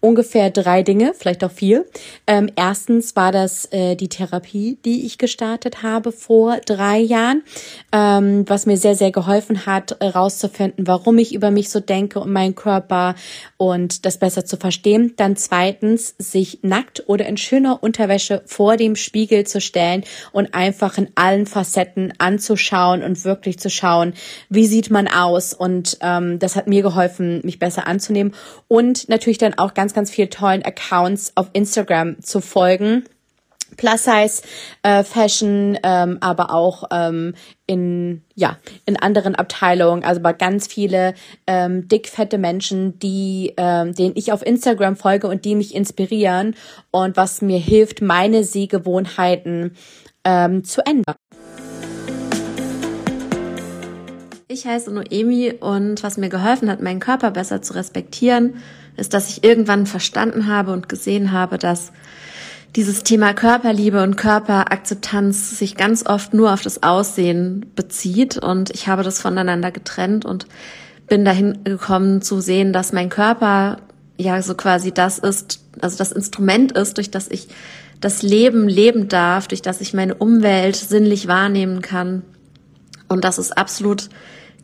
ungefähr 0.05 0.51
drei 0.51 0.83
Dinge, 0.83 1.13
vielleicht 1.17 1.43
auch 1.43 1.51
vier. 1.51 1.85
Ähm, 2.27 2.49
erstens 2.55 3.15
war 3.15 3.31
das 3.31 3.65
äh, 3.71 3.95
die 3.95 4.07
Therapie, 4.07 4.77
die 4.85 5.05
ich 5.05 5.17
gestartet 5.17 5.81
habe 5.81 6.11
vor 6.11 6.57
drei 6.65 6.99
Jahren, 6.99 7.43
ähm, 7.91 8.47
was 8.47 8.67
mir 8.67 8.77
sehr, 8.77 8.95
sehr 8.95 9.11
geholfen 9.11 9.65
hat, 9.65 9.97
herauszufinden, 9.99 10.85
warum 10.85 11.17
ich 11.17 11.33
über 11.33 11.49
mich 11.49 11.69
so 11.69 11.79
denke 11.79 12.19
und 12.19 12.31
meinen 12.31 12.53
Körper 12.53 13.15
und 13.57 14.05
das 14.05 14.19
besser 14.19 14.45
zu 14.45 14.57
verstehen. 14.57 15.13
Dann 15.17 15.35
zweitens, 15.37 16.13
sich 16.19 16.59
nackt 16.61 17.03
oder 17.07 17.25
in 17.25 17.37
schöner 17.37 17.81
Unterwäsche 17.81 18.43
vor 18.45 18.77
dem 18.77 18.95
Spiegel 18.95 19.47
zu 19.47 19.59
stellen 19.59 20.03
und 20.31 20.53
einfach 20.53 20.99
in 20.99 21.09
allen 21.15 21.47
Facetten 21.47 22.13
anzuschauen 22.19 23.01
und 23.01 23.25
wirklich 23.25 23.57
zu 23.57 23.71
schauen, 23.71 24.13
wie 24.49 24.67
sieht 24.67 24.91
man 24.91 25.07
aus. 25.07 25.53
Und 25.53 25.97
ähm, 26.01 26.37
das 26.37 26.55
hat 26.55 26.67
mir 26.67 26.83
geholfen, 26.83 27.41
mich 27.43 27.57
besser 27.57 27.87
anzunehmen. 27.87 28.33
Und 28.67 29.09
natürlich 29.09 29.39
dann 29.39 29.57
auch 29.57 29.73
ganz 29.73 29.94
ganz 29.95 30.12
viel 30.12 30.27
tollen 30.27 30.63
Accounts 30.63 31.31
auf 31.36 31.49
Instagram 31.53 32.21
zu 32.21 32.41
folgen. 32.41 33.05
Plus 33.77 34.03
Size 34.03 34.41
äh, 34.84 35.03
Fashion, 35.03 35.77
ähm, 35.84 36.17
aber 36.21 36.53
auch 36.53 36.86
ähm, 36.91 37.34
in 37.65 38.21
ja 38.36 38.58
in 38.86 38.95
anderen 38.95 39.36
Abteilungen, 39.36 40.03
also 40.03 40.21
bei 40.21 40.34
ganz 40.34 40.67
viele 40.67 41.13
ähm, 41.47 41.88
dickfette 41.88 42.38
Menschen, 42.38 42.99
die 42.99 43.53
ähm, 43.58 43.93
denen 43.93 44.13
ich 44.15 44.31
auf 44.31 44.45
Instagram 44.45 44.95
folge 44.95 45.27
und 45.27 45.45
die 45.45 45.55
mich 45.55 45.75
inspirieren 45.75 46.55
und 46.91 47.17
was 47.17 47.41
mir 47.41 47.60
hilft, 47.60 48.01
meine 48.01 48.43
Sehgewohnheiten 48.43 49.75
ähm, 50.23 50.63
zu 50.63 50.86
ändern. 50.86 51.15
Ich 54.47 54.67
heiße 54.67 54.91
Noemi 54.91 55.53
und 55.60 56.03
was 56.03 56.17
mir 56.17 56.29
geholfen 56.29 56.69
hat, 56.69 56.79
meinen 56.79 56.99
Körper 56.99 57.31
besser 57.31 57.63
zu 57.63 57.73
respektieren, 57.73 58.58
ist, 58.95 59.15
dass 59.15 59.29
ich 59.29 59.43
irgendwann 59.43 59.88
verstanden 59.88 60.45
habe 60.45 60.71
und 60.71 60.88
gesehen 60.88 61.31
habe, 61.31 61.58
dass 61.58 61.91
dieses 62.75 63.01
Thema 63.01 63.34
Körperliebe 63.34 64.03
und 64.03 64.17
Körperakzeptanz 64.17 65.58
sich 65.58 65.77
ganz 65.77 66.05
oft 66.05 66.36
nur 66.36 66.53
auf 66.53 66.62
das 66.62 66.84
Aussehen 66.84 67.65
bezieht. 67.75 68.38
Und 68.38 68.69
ich 68.69 68.88
habe 68.88 69.01
das 69.01 69.19
voneinander 69.19 69.71
getrennt 69.71 70.25
und 70.25 70.45
bin 71.08 71.25
dahin 71.25 71.63
gekommen 71.63 72.21
zu 72.21 72.39
sehen, 72.39 72.71
dass 72.71 72.93
mein 72.93 73.10
Körper 73.10 73.77
ja 74.15 74.39
so 74.43 74.53
quasi 74.53 74.91
das 74.91 75.17
ist, 75.17 75.60
also 75.81 75.97
das 75.97 76.12
Instrument 76.12 76.71
ist, 76.73 76.97
durch 76.97 77.10
das 77.10 77.31
ich 77.31 77.47
das 77.99 78.21
Leben 78.21 78.67
leben 78.67 79.08
darf, 79.08 79.47
durch 79.47 79.63
das 79.63 79.81
ich 79.81 79.95
meine 79.95 80.13
Umwelt 80.13 80.75
sinnlich 80.75 81.27
wahrnehmen 81.27 81.81
kann 81.81 82.21
und 83.07 83.23
dass 83.23 83.37
es 83.37 83.51
absolut 83.51 84.09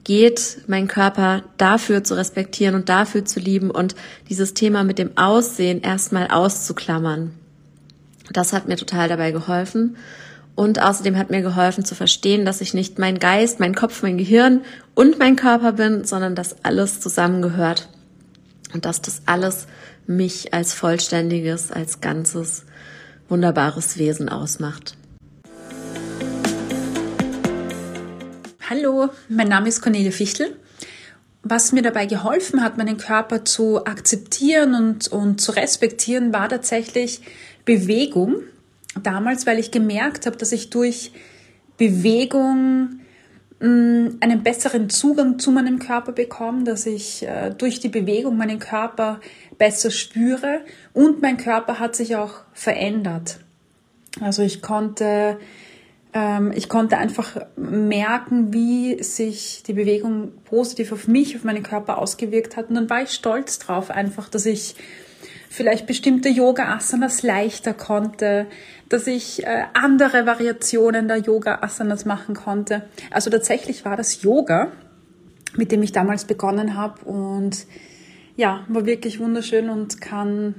geht, 0.04 0.62
meinen 0.68 0.88
Körper 0.88 1.44
dafür 1.58 2.04
zu 2.04 2.16
respektieren 2.16 2.76
und 2.76 2.90
dafür 2.90 3.26
zu 3.26 3.40
lieben 3.40 3.70
und 3.70 3.96
dieses 4.30 4.54
Thema 4.54 4.84
mit 4.84 4.98
dem 4.98 5.18
Aussehen 5.18 5.82
erstmal 5.82 6.28
auszuklammern. 6.28 7.34
Das 8.32 8.54
hat 8.54 8.68
mir 8.68 8.78
total 8.78 9.10
dabei 9.10 9.32
geholfen. 9.32 9.98
Und 10.54 10.82
außerdem 10.82 11.18
hat 11.18 11.30
mir 11.32 11.42
geholfen 11.42 11.86
zu 11.86 11.96
verstehen, 11.96 12.46
dass 12.46 12.62
ich 12.62 12.74
nicht 12.74 13.00
mein 13.00 13.20
Geist, 13.20 13.60
mein 13.60 13.74
Kopf, 13.74 14.04
mein 14.04 14.18
Gehirn 14.18 14.62
und 14.94 15.18
mein 15.18 15.36
Körper 15.36 15.74
bin, 15.74 16.04
sondern 16.04 16.36
dass 16.36 16.64
alles 16.64 17.00
zusammengehört. 17.00 17.88
Und 18.74 18.86
dass 18.86 19.02
das 19.02 19.22
alles 19.26 19.68
mich 20.08 20.54
als 20.54 20.74
vollständiges, 20.74 21.72
als 21.72 22.02
ganzes, 22.02 22.66
wunderbares 23.30 23.98
Wesen 23.98 24.30
ausmacht. 24.30 24.98
Hallo, 28.70 29.10
mein 29.28 29.48
Name 29.48 29.70
ist 29.70 29.82
Cornelia 29.82 30.12
Fichtel. 30.12 30.56
Was 31.42 31.72
mir 31.72 31.82
dabei 31.82 32.06
geholfen 32.06 32.62
hat, 32.62 32.78
meinen 32.78 32.98
Körper 32.98 33.44
zu 33.44 33.86
akzeptieren 33.86 34.76
und, 34.76 35.08
und 35.08 35.42
zu 35.42 35.54
respektieren, 35.54 36.32
war 36.32 36.48
tatsächlich 36.48 37.22
Bewegung. 37.66 38.36
Damals, 39.02 39.48
weil 39.48 39.58
ich 39.58 39.72
gemerkt 39.72 40.28
habe, 40.28 40.38
dass 40.38 40.52
ich 40.52 40.70
durch 40.70 41.12
Bewegung 41.78 43.00
mh, 43.60 43.68
mm, 43.68 44.18
einen 44.20 44.44
besseren 44.44 44.92
Zugang 44.92 45.40
zu 45.40 45.50
meinem 45.52 45.80
Körper 45.80 46.12
bekomme, 46.12 46.64
dass 46.64 46.86
ich 46.86 47.24
äh, 47.24 47.50
durch 47.58 47.80
die 47.80 47.90
Bewegung 47.90 48.38
meinen 48.38 48.60
Körper 48.60 49.22
besser 49.58 49.90
spüre 49.90 50.62
und 50.94 51.22
mein 51.22 51.38
Körper 51.38 51.80
hat 51.80 51.96
sich 51.96 52.16
auch 52.16 52.42
verändert. 52.54 53.40
Also 54.20 54.44
ich 54.44 54.62
konnte 54.62 55.40
ich 56.54 56.68
konnte 56.68 56.98
einfach 56.98 57.38
merken, 57.56 58.54
wie 58.54 59.02
sich 59.02 59.64
die 59.66 59.74
Bewegung 59.74 60.34
positiv 60.44 60.92
auf 60.92 61.08
mich, 61.08 61.38
auf 61.38 61.46
meinen 61.46 61.64
Körper 61.64 62.00
ausgewirkt 62.00 62.58
hat. 62.58 62.68
Und 62.68 62.76
dann 62.76 62.90
war 62.90 63.02
ich 63.04 63.12
stolz 63.12 63.60
drauf, 63.60 63.90
einfach, 63.90 64.28
dass 64.28 64.46
ich 64.46 64.76
vielleicht 65.50 65.86
bestimmte 65.88 66.30
Yoga-Asanas 66.30 67.24
leichter 67.24 67.74
konnte, 67.74 68.48
dass 68.90 69.08
ich 69.08 69.46
äh, 69.46 69.64
andere 69.74 70.26
Variationen 70.26 71.08
der 71.08 71.18
Yoga-Asanas 71.18 72.06
machen 72.06 72.36
konnte. 72.36 72.84
Also 73.10 73.30
tatsächlich 73.30 73.86
war 73.86 73.96
das 73.96 74.22
Yoga, 74.22 74.72
mit 75.56 75.72
dem 75.72 75.84
ich 75.84 75.92
damals 75.92 76.26
begonnen 76.26 76.76
habe 76.76 77.04
und 77.06 77.66
ja, 78.36 78.66
war 78.70 78.86
wirklich 78.86 79.20
wunderschön 79.20 79.70
und 79.70 80.00
kann 80.00 80.56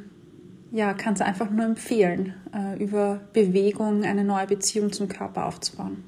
ja, 0.72 0.94
kann 0.94 1.12
es 1.12 1.20
einfach 1.20 1.50
nur 1.50 1.66
empfehlen, 1.66 2.34
äh, 2.54 2.82
über 2.82 3.20
Bewegung 3.34 4.04
eine 4.04 4.24
neue 4.24 4.46
Beziehung 4.46 4.90
zum 4.90 5.06
Körper 5.06 5.46
aufzubauen. 5.46 6.04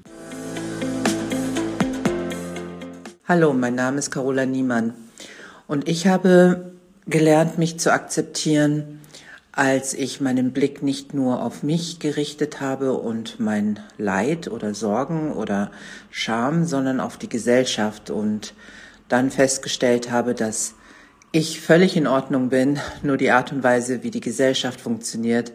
Hallo, 3.27 3.53
mein 3.53 3.75
Name 3.75 3.99
ist 3.99 4.11
Carola 4.11 4.45
Niemann 4.45 4.93
und 5.67 5.87
ich 5.87 6.07
habe 6.07 6.73
gelernt, 7.05 7.59
mich 7.59 7.79
zu 7.79 7.93
akzeptieren, 7.93 9.01
als 9.51 9.93
ich 9.93 10.19
meinen 10.19 10.51
Blick 10.51 10.81
nicht 10.81 11.13
nur 11.13 11.43
auf 11.43 11.63
mich 11.63 11.99
gerichtet 11.99 12.59
habe 12.59 12.93
und 12.93 13.39
mein 13.39 13.79
Leid 13.97 14.47
oder 14.49 14.73
Sorgen 14.73 15.31
oder 15.31 15.71
Scham, 16.09 16.65
sondern 16.65 16.99
auf 16.99 17.17
die 17.17 17.29
Gesellschaft 17.29 18.09
und 18.09 18.53
dann 19.07 19.29
festgestellt 19.29 20.11
habe, 20.11 20.33
dass 20.33 20.73
ich 21.37 21.59
völlig 21.59 21.97
in 21.97 22.07
Ordnung 22.07 22.47
bin, 22.47 22.79
nur 23.03 23.17
die 23.17 23.29
Art 23.29 23.51
und 23.51 23.61
Weise, 23.61 24.03
wie 24.03 24.09
die 24.09 24.21
Gesellschaft 24.21 24.79
funktioniert, 24.79 25.51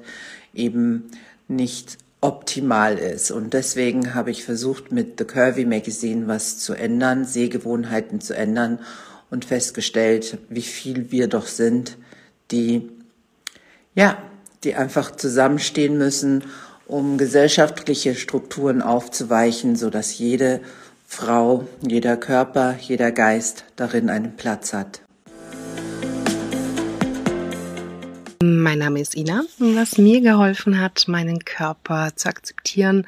eben 0.52 1.10
nicht 1.48 1.96
optimal 2.20 2.98
ist. 2.98 3.30
Und 3.30 3.54
deswegen 3.54 4.14
habe 4.14 4.30
ich 4.30 4.44
versucht, 4.44 4.92
mit 4.92 5.18
The 5.18 5.24
Curvy 5.24 5.64
Magazine 5.64 6.28
was 6.28 6.58
zu 6.58 6.74
ändern, 6.74 7.24
Sehgewohnheiten 7.24 8.20
zu 8.20 8.36
ändern 8.36 8.80
und 9.30 9.46
festgestellt, 9.46 10.36
wie 10.50 10.60
viel 10.60 11.10
wir 11.12 11.28
doch 11.28 11.46
sind, 11.46 11.96
die, 12.50 12.90
ja, 13.94 14.18
die 14.64 14.74
einfach 14.74 15.12
zusammenstehen 15.12 15.96
müssen, 15.96 16.44
um 16.88 17.16
gesellschaftliche 17.16 18.16
Strukturen 18.16 18.82
aufzuweichen, 18.82 19.76
so 19.76 19.88
dass 19.88 20.18
jede 20.18 20.60
Frau, 21.06 21.66
jeder 21.80 22.18
Körper, 22.18 22.76
jeder 22.78 23.12
Geist 23.12 23.64
darin 23.76 24.10
einen 24.10 24.36
Platz 24.36 24.74
hat. 24.74 25.00
Mein 28.42 28.78
Name 28.78 29.02
ist 29.02 29.14
Ina. 29.14 29.44
Was 29.58 29.98
mir 29.98 30.22
geholfen 30.22 30.80
hat, 30.80 31.08
meinen 31.08 31.44
Körper 31.44 32.12
zu 32.16 32.26
akzeptieren, 32.30 33.06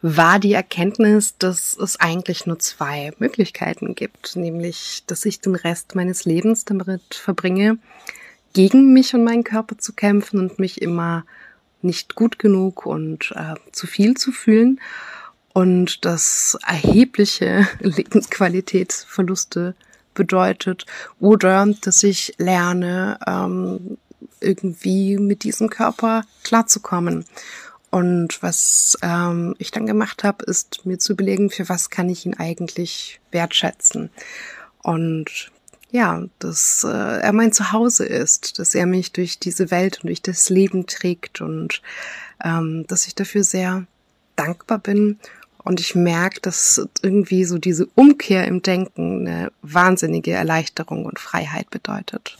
war 0.00 0.38
die 0.38 0.54
Erkenntnis, 0.54 1.36
dass 1.36 1.76
es 1.76 2.00
eigentlich 2.00 2.46
nur 2.46 2.58
zwei 2.58 3.12
Möglichkeiten 3.18 3.94
gibt, 3.94 4.34
nämlich, 4.34 5.02
dass 5.06 5.26
ich 5.26 5.40
den 5.40 5.56
Rest 5.56 5.94
meines 5.94 6.24
Lebens 6.24 6.64
damit 6.64 7.14
verbringe, 7.14 7.76
gegen 8.54 8.94
mich 8.94 9.14
und 9.14 9.24
meinen 9.24 9.44
Körper 9.44 9.76
zu 9.76 9.92
kämpfen 9.92 10.38
und 10.38 10.58
mich 10.58 10.80
immer 10.80 11.26
nicht 11.82 12.14
gut 12.14 12.38
genug 12.38 12.86
und 12.86 13.30
äh, 13.36 13.56
zu 13.72 13.86
viel 13.86 14.16
zu 14.16 14.32
fühlen 14.32 14.80
und 15.52 16.06
das 16.06 16.56
erhebliche 16.66 17.68
Lebensqualitätsverluste 17.80 19.74
bedeutet 20.14 20.86
oder 21.20 21.66
dass 21.82 22.02
ich 22.02 22.34
lerne, 22.38 23.18
ähm, 23.26 23.98
irgendwie 24.40 25.16
mit 25.18 25.44
diesem 25.44 25.70
Körper 25.70 26.24
klarzukommen. 26.42 27.24
Und 27.90 28.42
was 28.42 28.96
ähm, 29.02 29.54
ich 29.58 29.70
dann 29.70 29.86
gemacht 29.86 30.24
habe, 30.24 30.44
ist 30.46 30.86
mir 30.86 30.98
zu 30.98 31.12
überlegen, 31.12 31.50
für 31.50 31.68
was 31.68 31.90
kann 31.90 32.08
ich 32.08 32.24
ihn 32.24 32.34
eigentlich 32.34 33.20
wertschätzen. 33.30 34.10
Und 34.82 35.50
ja, 35.90 36.24
dass 36.38 36.84
äh, 36.84 36.88
er 36.88 37.32
mein 37.34 37.52
Zuhause 37.52 38.06
ist, 38.06 38.58
dass 38.58 38.74
er 38.74 38.86
mich 38.86 39.12
durch 39.12 39.38
diese 39.38 39.70
Welt 39.70 39.98
und 39.98 40.06
durch 40.06 40.22
das 40.22 40.48
Leben 40.48 40.86
trägt 40.86 41.42
und 41.42 41.82
ähm, 42.42 42.86
dass 42.88 43.06
ich 43.06 43.14
dafür 43.14 43.44
sehr 43.44 43.86
dankbar 44.36 44.78
bin. 44.78 45.18
Und 45.62 45.78
ich 45.78 45.94
merke, 45.94 46.40
dass 46.40 46.82
irgendwie 47.02 47.44
so 47.44 47.58
diese 47.58 47.86
Umkehr 47.94 48.46
im 48.48 48.62
Denken 48.62 49.28
eine 49.28 49.52
wahnsinnige 49.60 50.32
Erleichterung 50.32 51.04
und 51.04 51.20
Freiheit 51.20 51.68
bedeutet. 51.70 52.38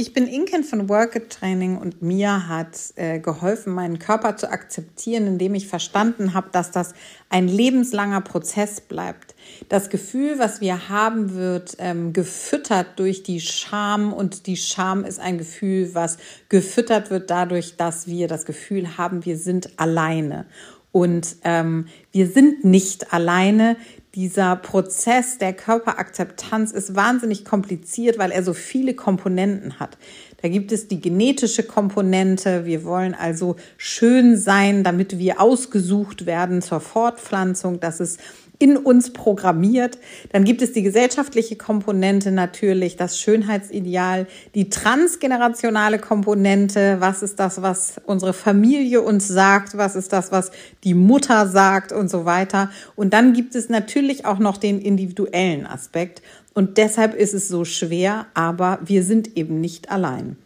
Ich 0.00 0.14
bin 0.14 0.26
Inken 0.26 0.64
von 0.64 0.88
Work 0.88 1.28
Training 1.28 1.76
und 1.76 2.00
mir 2.00 2.48
hat 2.48 2.94
äh, 2.96 3.18
geholfen, 3.18 3.74
meinen 3.74 3.98
Körper 3.98 4.34
zu 4.38 4.50
akzeptieren, 4.50 5.26
indem 5.26 5.54
ich 5.54 5.68
verstanden 5.68 6.32
habe, 6.32 6.48
dass 6.52 6.70
das 6.70 6.94
ein 7.28 7.48
lebenslanger 7.48 8.22
Prozess 8.22 8.80
bleibt. 8.80 9.34
Das 9.68 9.90
Gefühl, 9.90 10.38
was 10.38 10.62
wir 10.62 10.88
haben, 10.88 11.34
wird 11.34 11.76
ähm, 11.80 12.14
gefüttert 12.14 12.98
durch 12.98 13.24
die 13.24 13.40
Scham 13.40 14.14
und 14.14 14.46
die 14.46 14.56
Scham 14.56 15.04
ist 15.04 15.20
ein 15.20 15.36
Gefühl, 15.36 15.90
was 15.92 16.16
gefüttert 16.48 17.10
wird 17.10 17.28
dadurch, 17.28 17.76
dass 17.76 18.06
wir 18.06 18.26
das 18.26 18.46
Gefühl 18.46 18.96
haben, 18.96 19.26
wir 19.26 19.36
sind 19.36 19.78
alleine. 19.78 20.46
Und 20.92 21.36
ähm, 21.44 21.88
wir 22.10 22.26
sind 22.26 22.64
nicht 22.64 23.12
alleine 23.12 23.76
dieser 24.14 24.56
Prozess 24.56 25.38
der 25.38 25.52
Körperakzeptanz 25.52 26.72
ist 26.72 26.96
wahnsinnig 26.96 27.44
kompliziert, 27.44 28.18
weil 28.18 28.32
er 28.32 28.42
so 28.42 28.54
viele 28.54 28.94
Komponenten 28.94 29.78
hat. 29.78 29.98
Da 30.42 30.48
gibt 30.48 30.72
es 30.72 30.88
die 30.88 31.00
genetische 31.00 31.62
Komponente. 31.62 32.64
Wir 32.64 32.84
wollen 32.84 33.14
also 33.14 33.56
schön 33.76 34.36
sein, 34.36 34.82
damit 34.82 35.18
wir 35.18 35.40
ausgesucht 35.40 36.26
werden 36.26 36.62
zur 36.62 36.80
Fortpflanzung. 36.80 37.78
Das 37.78 38.00
ist 38.00 38.18
in 38.60 38.76
uns 38.76 39.12
programmiert. 39.12 39.98
Dann 40.32 40.44
gibt 40.44 40.62
es 40.62 40.72
die 40.72 40.82
gesellschaftliche 40.82 41.56
Komponente 41.56 42.30
natürlich, 42.30 42.96
das 42.96 43.18
Schönheitsideal, 43.18 44.26
die 44.54 44.68
transgenerationale 44.68 45.98
Komponente. 45.98 46.98
Was 47.00 47.22
ist 47.22 47.40
das, 47.40 47.62
was 47.62 48.00
unsere 48.04 48.34
Familie 48.34 49.00
uns 49.00 49.26
sagt? 49.26 49.76
Was 49.76 49.96
ist 49.96 50.12
das, 50.12 50.30
was 50.30 50.52
die 50.84 50.94
Mutter 50.94 51.48
sagt 51.48 51.90
und 51.90 52.10
so 52.10 52.26
weiter? 52.26 52.70
Und 52.96 53.14
dann 53.14 53.32
gibt 53.32 53.54
es 53.54 53.70
natürlich 53.70 54.26
auch 54.26 54.38
noch 54.38 54.58
den 54.58 54.80
individuellen 54.80 55.66
Aspekt. 55.66 56.20
Und 56.52 56.76
deshalb 56.76 57.14
ist 57.14 57.32
es 57.32 57.48
so 57.48 57.64
schwer, 57.64 58.26
aber 58.34 58.78
wir 58.84 59.04
sind 59.04 59.38
eben 59.38 59.60
nicht 59.62 59.90
allein. 59.90 60.36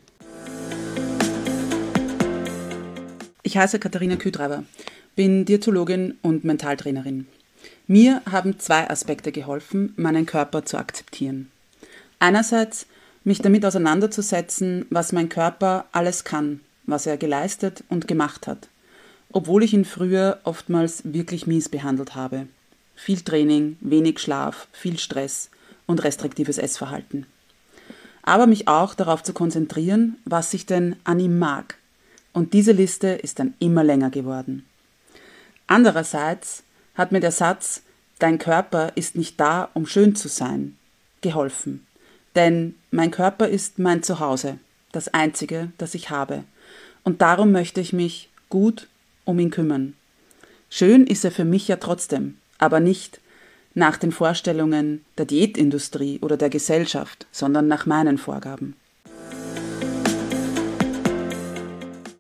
Ich 3.43 3.57
heiße 3.57 3.81
Katharina 3.81 4.15
Kühtreiber, 4.15 4.63
bin 5.17 5.45
Diätologin 5.45 6.15
und 6.23 6.45
Mentaltrainerin. 6.45 7.27
Mir 7.87 8.23
haben 8.31 8.59
zwei 8.59 8.89
Aspekte 8.89 9.31
geholfen, 9.31 9.93
meinen 9.97 10.25
Körper 10.25 10.65
zu 10.65 10.79
akzeptieren. 10.79 11.51
Einerseits 12.19 12.87
mich 13.25 13.41
damit 13.41 13.67
auseinanderzusetzen, 13.67 14.87
was 14.89 15.13
mein 15.13 15.29
Körper 15.29 15.85
alles 15.93 16.25
kann, 16.25 16.61
was 16.87 17.07
er 17.07 17.19
geleistet 17.19 17.85
und 17.91 18.09
gemacht 18.09 18.47
hat, 18.47 18.69
obwohl 19.33 19.63
ich 19.63 19.75
ihn 19.75 19.85
früher 19.85 20.41
oftmals 20.45 21.03
wirklich 21.05 21.47
mies 21.47 21.69
behandelt 21.69 22.15
habe. 22.15 22.47
Viel 22.95 23.21
Training, 23.21 23.77
wenig 23.81 24.19
Schlaf, 24.19 24.69
viel 24.73 24.99
Stress 24.99 25.51
und 25.87 26.05
restriktives 26.05 26.59
Essverhalten. 26.59 27.27
Aber 28.23 28.47
mich 28.47 28.67
auch 28.67 28.95
darauf 28.95 29.23
zu 29.23 29.35
konzentrieren, 29.35 30.17
was 30.25 30.55
ich 30.55 30.65
denn 30.65 30.97
an 31.05 31.21
ihm 31.21 31.39
mag. 31.39 31.77
Und 32.33 32.55
diese 32.55 32.73
Liste 32.73 33.09
ist 33.09 33.39
dann 33.39 33.53
immer 33.59 33.85
länger 33.85 34.11
geworden. 34.11 34.65
Andererseits 35.67 36.64
hat 36.95 37.13
mir 37.13 37.21
der 37.21 37.33
Satz 37.33 37.83
Dein 38.19 38.39
Körper 38.39 38.93
ist 38.95 39.17
nicht 39.17 39.41
da, 39.41 39.69
um 39.75 39.87
schön 39.87 40.15
zu 40.15 40.29
sein, 40.29 40.77
geholfen. 41.21 41.87
Denn 42.37 42.75
mein 42.91 43.11
Körper 43.11 43.49
ist 43.49 43.79
mein 43.79 44.03
Zuhause, 44.03 44.59
das 44.93 45.09
einzige, 45.09 45.73
das 45.79 45.95
ich 45.95 46.11
habe. 46.11 46.45
Und 47.03 47.23
darum 47.23 47.53
möchte 47.53 47.81
ich 47.81 47.93
mich 47.93 48.31
gut 48.49 48.89
um 49.25 49.39
ihn 49.39 49.51
kümmern. 49.51 49.95
Schön 50.71 51.07
ist 51.07 51.25
er 51.25 51.33
für 51.33 51.45
mich 51.45 51.69
ja 51.69 51.77
trotzdem, 51.77 52.39
aber 52.59 52.81
nicht 52.81 53.21
nach 53.75 53.97
den 53.97 54.13
Vorstellungen 54.13 55.05
der 55.19 55.27
Diätindustrie 55.27 56.21
oder 56.21 56.37
der 56.37 56.51
Gesellschaft, 56.51 57.27
sondern 57.33 57.67
nach 57.67 57.87
meinen 57.87 58.19
Vorgaben. 58.19 58.77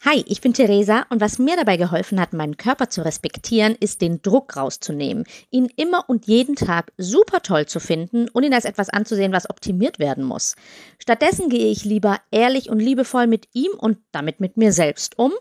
Hi, 0.06 0.22
ich 0.26 0.42
bin 0.42 0.52
Theresa 0.52 1.06
und 1.08 1.22
was 1.22 1.38
mir 1.38 1.56
dabei 1.56 1.78
geholfen 1.78 2.20
hat, 2.20 2.34
meinen 2.34 2.58
Körper 2.58 2.90
zu 2.90 3.02
respektieren, 3.02 3.74
ist 3.80 4.02
den 4.02 4.20
Druck 4.20 4.54
rauszunehmen, 4.54 5.24
ihn 5.50 5.70
immer 5.76 6.04
und 6.10 6.26
jeden 6.26 6.56
Tag 6.56 6.92
super 6.98 7.40
toll 7.40 7.64
zu 7.64 7.80
finden 7.80 8.28
und 8.28 8.42
ihn 8.42 8.52
als 8.52 8.66
etwas 8.66 8.90
anzusehen, 8.90 9.32
was 9.32 9.48
optimiert 9.48 9.98
werden 9.98 10.22
muss. 10.22 10.56
Stattdessen 10.98 11.48
gehe 11.48 11.70
ich 11.70 11.86
lieber 11.86 12.18
ehrlich 12.30 12.68
und 12.68 12.80
liebevoll 12.80 13.26
mit 13.26 13.48
ihm 13.54 13.70
und 13.78 13.96
damit 14.12 14.40
mit 14.40 14.58
mir 14.58 14.74
selbst 14.74 15.18
um. 15.18 15.32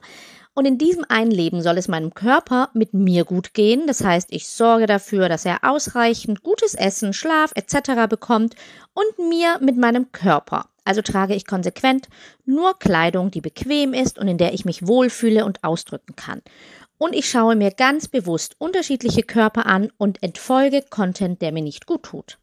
Und 0.54 0.64
in 0.64 0.78
diesem 0.78 1.04
einen 1.10 1.32
Leben 1.32 1.62
soll 1.62 1.78
es 1.78 1.90
meinem 1.90 2.14
Körper 2.14 2.70
mit 2.74 2.94
mir 2.94 3.26
gut 3.26 3.54
gehen. 3.54 3.86
Das 3.86 4.02
heißt, 4.02 4.30
ich 4.32 4.48
sorge 4.48 4.86
dafür, 4.86 5.28
dass 5.28 5.44
er 5.44 5.58
ausreichend 5.64 6.42
gutes 6.42 6.74
Essen, 6.74 7.12
Schlaf 7.12 7.52
etc. 7.56 8.08
bekommt 8.08 8.56
und 8.94 9.28
mir 9.28 9.58
mit 9.60 9.76
meinem 9.76 10.14
Körper. 10.14 10.70
Also 10.86 11.02
trage 11.02 11.34
ich 11.34 11.46
konsequent 11.46 12.10
nur 12.46 12.78
Kleidung, 12.78 13.32
die 13.32 13.42
bequem 13.42 13.94
ist 13.94 14.20
und 14.20 14.28
in 14.28 14.38
der 14.38 14.54
ich 14.54 14.66
mich 14.66 14.86
wohlfühle 14.86 15.46
und 15.46 15.64
ausdrücken 15.64 16.16
kann. 16.16 16.42
Und 16.98 17.14
ich 17.14 17.30
schaue 17.30 17.56
mir 17.56 17.72
ganz 17.72 18.08
bewusst 18.08 18.56
unterschiedliche 18.60 19.24
Körper 19.24 19.66
an 19.66 19.92
und 19.98 20.22
entfolge 20.22 20.84
Content, 20.90 21.42
der 21.42 21.52
mir 21.52 21.64
nicht 21.64 21.86
gut 21.86 22.04
tut. 22.04 22.38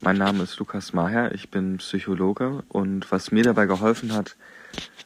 Mein 0.00 0.16
Name 0.16 0.42
ist 0.42 0.58
Lukas 0.58 0.92
Maher, 0.92 1.32
ich 1.32 1.50
bin 1.50 1.76
Psychologe 1.76 2.64
und 2.68 3.12
was 3.12 3.30
mir 3.30 3.44
dabei 3.44 3.66
geholfen 3.66 4.14
hat, 4.14 4.36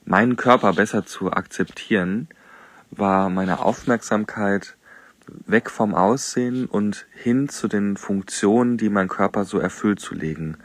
meinen 0.05 0.37
Körper 0.37 0.73
besser 0.73 1.05
zu 1.05 1.33
akzeptieren, 1.33 2.29
war 2.91 3.29
meine 3.29 3.59
Aufmerksamkeit 3.59 4.76
weg 5.47 5.71
vom 5.71 5.95
Aussehen 5.95 6.67
und 6.67 7.07
hin 7.13 7.49
zu 7.49 7.69
den 7.69 7.97
Funktionen, 7.97 8.77
die 8.77 8.89
mein 8.89 9.09
Körper 9.09 9.45
so 9.45 9.59
erfüllt 9.59 10.01
zu 10.01 10.15
legen. 10.15 10.57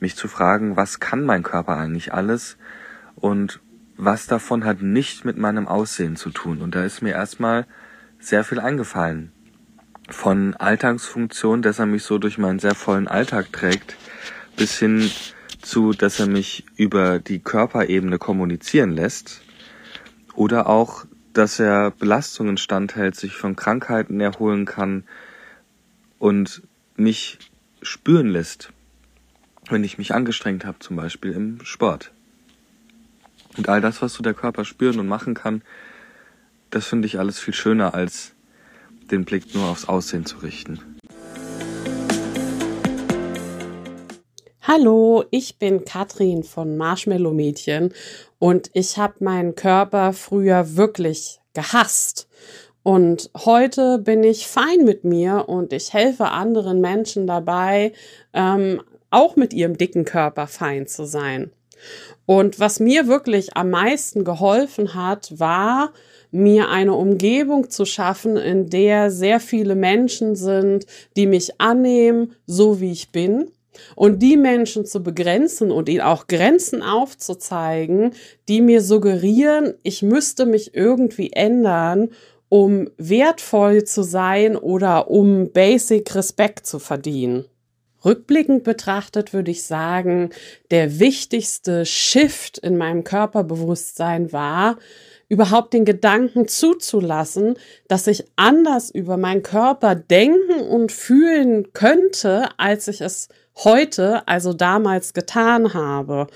Mich 0.00 0.16
zu 0.16 0.28
fragen, 0.28 0.76
was 0.76 1.00
kann 1.00 1.24
mein 1.24 1.42
Körper 1.42 1.76
eigentlich 1.76 2.14
alles 2.14 2.56
und 3.16 3.60
was 3.96 4.26
davon 4.26 4.64
hat 4.64 4.80
nicht 4.80 5.24
mit 5.24 5.36
meinem 5.36 5.66
Aussehen 5.66 6.16
zu 6.16 6.30
tun. 6.30 6.62
Und 6.62 6.74
da 6.74 6.84
ist 6.84 7.02
mir 7.02 7.12
erstmal 7.12 7.66
sehr 8.20 8.44
viel 8.44 8.60
eingefallen. 8.60 9.32
Von 10.08 10.54
Alltagsfunktion, 10.54 11.62
dass 11.62 11.80
er 11.80 11.86
mich 11.86 12.04
so 12.04 12.18
durch 12.18 12.38
meinen 12.38 12.60
sehr 12.60 12.74
vollen 12.74 13.08
Alltag 13.08 13.52
trägt, 13.52 13.96
bis 14.56 14.78
hin 14.78 15.10
zu, 15.60 15.92
dass 15.92 16.20
er 16.20 16.28
mich 16.28 16.64
über 16.76 17.18
die 17.18 17.40
Körperebene 17.40 18.18
kommunizieren 18.18 18.92
lässt. 18.92 19.42
Oder 20.34 20.68
auch 20.68 21.04
dass 21.38 21.60
er 21.60 21.92
Belastungen 21.92 22.56
standhält, 22.56 23.14
sich 23.14 23.36
von 23.36 23.54
Krankheiten 23.54 24.20
erholen 24.20 24.64
kann 24.64 25.04
und 26.18 26.62
mich 26.96 27.38
spüren 27.80 28.26
lässt, 28.26 28.72
wenn 29.70 29.84
ich 29.84 29.98
mich 29.98 30.12
angestrengt 30.12 30.64
habe, 30.64 30.80
zum 30.80 30.96
Beispiel 30.96 31.30
im 31.30 31.64
Sport. 31.64 32.10
Und 33.56 33.68
all 33.68 33.80
das, 33.80 34.02
was 34.02 34.14
so 34.14 34.22
der 34.24 34.34
Körper 34.34 34.64
spüren 34.64 34.98
und 34.98 35.06
machen 35.06 35.34
kann, 35.34 35.62
das 36.70 36.86
finde 36.86 37.06
ich 37.06 37.20
alles 37.20 37.38
viel 37.38 37.54
schöner 37.54 37.94
als 37.94 38.32
den 39.12 39.24
Blick 39.24 39.54
nur 39.54 39.66
aufs 39.68 39.84
Aussehen 39.84 40.26
zu 40.26 40.38
richten. 40.38 40.97
Hallo, 44.70 45.24
ich 45.30 45.58
bin 45.58 45.86
Katrin 45.86 46.42
von 46.42 46.76
Marshmallow 46.76 47.32
Mädchen 47.32 47.94
und 48.38 48.68
ich 48.74 48.98
habe 48.98 49.14
meinen 49.20 49.54
Körper 49.54 50.12
früher 50.12 50.76
wirklich 50.76 51.40
gehasst. 51.54 52.28
Und 52.82 53.30
heute 53.34 53.98
bin 53.98 54.22
ich 54.22 54.46
fein 54.46 54.84
mit 54.84 55.04
mir 55.04 55.48
und 55.48 55.72
ich 55.72 55.94
helfe 55.94 56.26
anderen 56.26 56.82
Menschen 56.82 57.26
dabei, 57.26 57.94
ähm, 58.34 58.82
auch 59.08 59.36
mit 59.36 59.54
ihrem 59.54 59.78
dicken 59.78 60.04
Körper 60.04 60.46
fein 60.46 60.86
zu 60.86 61.06
sein. 61.06 61.50
Und 62.26 62.60
was 62.60 62.78
mir 62.78 63.06
wirklich 63.06 63.56
am 63.56 63.70
meisten 63.70 64.22
geholfen 64.22 64.92
hat, 64.92 65.32
war, 65.40 65.94
mir 66.30 66.68
eine 66.68 66.92
Umgebung 66.92 67.70
zu 67.70 67.86
schaffen, 67.86 68.36
in 68.36 68.68
der 68.68 69.10
sehr 69.10 69.40
viele 69.40 69.76
Menschen 69.76 70.36
sind, 70.36 70.84
die 71.16 71.26
mich 71.26 71.58
annehmen, 71.58 72.34
so 72.44 72.82
wie 72.82 72.92
ich 72.92 73.12
bin. 73.12 73.50
Und 73.94 74.20
die 74.20 74.36
Menschen 74.36 74.86
zu 74.86 75.02
begrenzen 75.02 75.70
und 75.70 75.88
ihnen 75.88 76.00
auch 76.00 76.26
Grenzen 76.26 76.82
aufzuzeigen, 76.82 78.12
die 78.48 78.60
mir 78.60 78.82
suggerieren, 78.82 79.74
ich 79.82 80.02
müsste 80.02 80.46
mich 80.46 80.74
irgendwie 80.74 81.32
ändern, 81.32 82.10
um 82.48 82.90
wertvoll 82.96 83.84
zu 83.84 84.02
sein 84.02 84.56
oder 84.56 85.10
um 85.10 85.52
Basic 85.52 86.14
Respekt 86.14 86.66
zu 86.66 86.78
verdienen. 86.78 87.44
Rückblickend 88.04 88.62
betrachtet 88.62 89.32
würde 89.32 89.50
ich 89.50 89.64
sagen, 89.64 90.30
der 90.70 91.00
wichtigste 91.00 91.84
Shift 91.84 92.56
in 92.58 92.76
meinem 92.76 93.04
Körperbewusstsein 93.04 94.32
war, 94.32 94.78
überhaupt 95.28 95.74
den 95.74 95.84
Gedanken 95.84 96.48
zuzulassen, 96.48 97.56
dass 97.86 98.06
ich 98.06 98.24
anders 98.36 98.90
über 98.90 99.16
meinen 99.16 99.42
Körper 99.42 99.94
denken 99.94 100.60
und 100.60 100.92
fühlen 100.92 101.72
könnte, 101.72 102.48
als 102.56 102.88
ich 102.88 103.00
es 103.00 103.28
heute, 103.64 104.26
also 104.26 104.52
damals 104.52 105.14
getan 105.14 105.74
habe. 105.74 106.26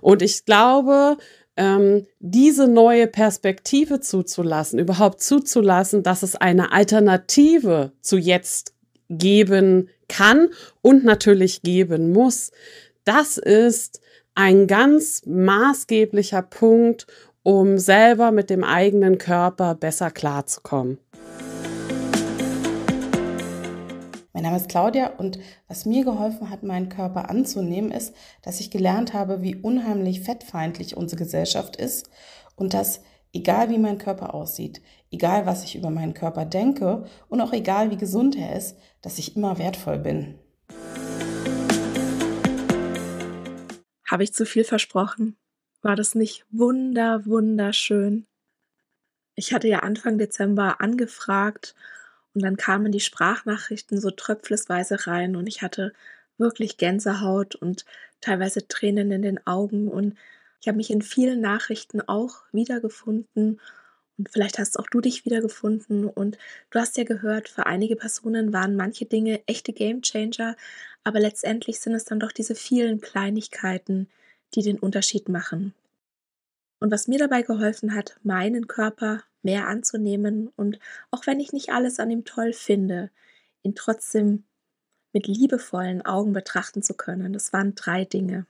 Und 0.00 0.22
ich 0.22 0.44
glaube, 0.44 1.16
ähm, 1.56 2.06
diese 2.18 2.66
neue 2.66 3.06
Perspektive 3.06 4.00
zuzulassen, 4.00 4.78
überhaupt 4.78 5.22
zuzulassen, 5.22 6.02
dass 6.02 6.22
es 6.22 6.36
eine 6.36 6.72
Alternative 6.72 7.92
zu 8.00 8.16
jetzt 8.16 8.74
geben 9.08 9.88
kann 10.08 10.48
und 10.82 11.04
natürlich 11.04 11.62
geben 11.62 12.12
muss, 12.12 12.50
das 13.04 13.38
ist 13.38 14.00
ein 14.34 14.66
ganz 14.66 15.22
maßgeblicher 15.26 16.42
Punkt, 16.42 17.06
um 17.42 17.78
selber 17.78 18.32
mit 18.32 18.50
dem 18.50 18.64
eigenen 18.64 19.18
Körper 19.18 19.74
besser 19.74 20.10
klarzukommen. 20.10 20.98
Mein 24.36 24.42
Name 24.42 24.56
ist 24.56 24.68
Claudia 24.68 25.12
und 25.16 25.38
was 25.68 25.86
mir 25.86 26.04
geholfen 26.04 26.50
hat, 26.50 26.64
meinen 26.64 26.88
Körper 26.88 27.30
anzunehmen, 27.30 27.92
ist, 27.92 28.16
dass 28.42 28.58
ich 28.58 28.72
gelernt 28.72 29.14
habe, 29.14 29.42
wie 29.42 29.54
unheimlich 29.54 30.22
fettfeindlich 30.22 30.96
unsere 30.96 31.20
Gesellschaft 31.22 31.76
ist 31.76 32.10
und 32.56 32.74
dass, 32.74 33.00
egal 33.32 33.70
wie 33.70 33.78
mein 33.78 33.96
Körper 33.96 34.34
aussieht, 34.34 34.82
egal 35.12 35.46
was 35.46 35.62
ich 35.62 35.76
über 35.76 35.90
meinen 35.90 36.14
Körper 36.14 36.46
denke 36.46 37.04
und 37.28 37.40
auch 37.40 37.52
egal 37.52 37.92
wie 37.92 37.96
gesund 37.96 38.34
er 38.34 38.56
ist, 38.56 38.76
dass 39.02 39.20
ich 39.20 39.36
immer 39.36 39.56
wertvoll 39.58 40.00
bin. 40.00 40.36
Habe 44.10 44.24
ich 44.24 44.34
zu 44.34 44.46
viel 44.46 44.64
versprochen? 44.64 45.36
War 45.80 45.94
das 45.94 46.16
nicht 46.16 46.44
wunder, 46.50 47.24
wunderschön? 47.24 48.26
Ich 49.36 49.52
hatte 49.52 49.68
ja 49.68 49.78
Anfang 49.78 50.18
Dezember 50.18 50.80
angefragt 50.80 51.76
und 52.34 52.42
dann 52.42 52.56
kamen 52.56 52.92
die 52.92 53.00
Sprachnachrichten 53.00 54.00
so 54.00 54.10
tröpflesweise 54.10 55.06
rein 55.06 55.36
und 55.36 55.46
ich 55.46 55.62
hatte 55.62 55.92
wirklich 56.36 56.76
Gänsehaut 56.76 57.54
und 57.54 57.84
teilweise 58.20 58.66
Tränen 58.66 59.12
in 59.12 59.22
den 59.22 59.46
Augen. 59.46 59.88
Und 59.88 60.16
ich 60.60 60.68
habe 60.68 60.76
mich 60.76 60.90
in 60.90 61.02
vielen 61.02 61.40
Nachrichten 61.40 62.00
auch 62.00 62.42
wiedergefunden. 62.52 63.60
Und 64.16 64.30
vielleicht 64.30 64.58
hast 64.58 64.78
auch 64.78 64.88
du 64.90 65.00
dich 65.00 65.24
wiedergefunden. 65.24 66.06
Und 66.06 66.38
du 66.70 66.80
hast 66.80 66.96
ja 66.96 67.04
gehört, 67.04 67.48
für 67.48 67.66
einige 67.66 67.96
Personen 67.96 68.52
waren 68.52 68.76
manche 68.76 69.06
Dinge 69.06 69.42
echte 69.46 69.72
Gamechanger, 69.72 70.56
aber 71.04 71.20
letztendlich 71.20 71.80
sind 71.80 71.94
es 71.94 72.04
dann 72.04 72.20
doch 72.20 72.32
diese 72.32 72.54
vielen 72.54 73.00
Kleinigkeiten, 73.00 74.08
die 74.54 74.62
den 74.62 74.78
Unterschied 74.78 75.28
machen. 75.28 75.74
Und 76.80 76.90
was 76.90 77.08
mir 77.08 77.18
dabei 77.18 77.42
geholfen 77.42 77.94
hat, 77.94 78.18
meinen 78.22 78.66
Körper 78.66 79.22
mehr 79.44 79.68
anzunehmen 79.68 80.48
und 80.56 80.78
auch 81.10 81.26
wenn 81.26 81.40
ich 81.40 81.52
nicht 81.52 81.70
alles 81.70 82.00
an 82.00 82.10
ihm 82.10 82.24
toll 82.24 82.52
finde, 82.52 83.10
ihn 83.62 83.74
trotzdem 83.74 84.44
mit 85.12 85.26
liebevollen 85.26 86.02
Augen 86.04 86.32
betrachten 86.32 86.82
zu 86.82 86.94
können, 86.94 87.32
das 87.32 87.52
waren 87.52 87.74
drei 87.74 88.04
Dinge. 88.04 88.46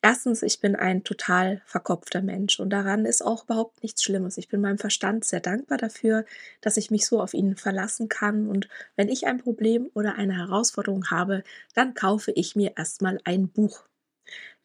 Erstens, 0.00 0.42
ich 0.42 0.60
bin 0.60 0.76
ein 0.76 1.02
total 1.02 1.60
verkopfter 1.64 2.22
Mensch 2.22 2.60
und 2.60 2.70
daran 2.70 3.04
ist 3.04 3.20
auch 3.20 3.44
überhaupt 3.44 3.82
nichts 3.82 4.02
Schlimmes. 4.04 4.38
Ich 4.38 4.48
bin 4.48 4.60
meinem 4.60 4.78
Verstand 4.78 5.24
sehr 5.24 5.40
dankbar 5.40 5.76
dafür, 5.76 6.24
dass 6.60 6.76
ich 6.76 6.90
mich 6.92 7.04
so 7.04 7.20
auf 7.20 7.34
ihn 7.34 7.56
verlassen 7.56 8.08
kann 8.08 8.48
und 8.48 8.68
wenn 8.96 9.08
ich 9.08 9.26
ein 9.26 9.38
Problem 9.38 9.90
oder 9.94 10.14
eine 10.14 10.36
Herausforderung 10.36 11.10
habe, 11.10 11.42
dann 11.74 11.94
kaufe 11.94 12.30
ich 12.32 12.54
mir 12.54 12.74
erstmal 12.76 13.20
ein 13.24 13.48
Buch 13.48 13.88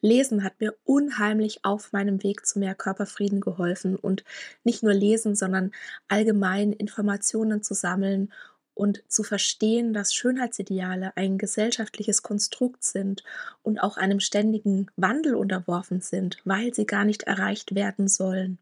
Lesen 0.04 0.44
hat 0.44 0.60
mir 0.60 0.76
unheimlich 0.84 1.64
auf 1.64 1.92
meinem 1.92 2.22
Weg 2.22 2.44
zu 2.44 2.58
mehr 2.58 2.74
Körperfrieden 2.74 3.40
geholfen 3.40 3.96
und 3.96 4.22
nicht 4.62 4.82
nur 4.82 4.92
lesen, 4.92 5.34
sondern 5.34 5.72
allgemein 6.08 6.74
Informationen 6.74 7.62
zu 7.62 7.72
sammeln 7.72 8.30
und 8.74 9.02
zu 9.08 9.22
verstehen, 9.22 9.94
dass 9.94 10.12
Schönheitsideale 10.12 11.16
ein 11.16 11.38
gesellschaftliches 11.38 12.22
Konstrukt 12.22 12.84
sind 12.84 13.24
und 13.62 13.78
auch 13.78 13.96
einem 13.96 14.20
ständigen 14.20 14.90
Wandel 14.96 15.36
unterworfen 15.36 16.02
sind, 16.02 16.36
weil 16.44 16.74
sie 16.74 16.84
gar 16.84 17.06
nicht 17.06 17.22
erreicht 17.22 17.74
werden 17.74 18.06
sollen. 18.06 18.58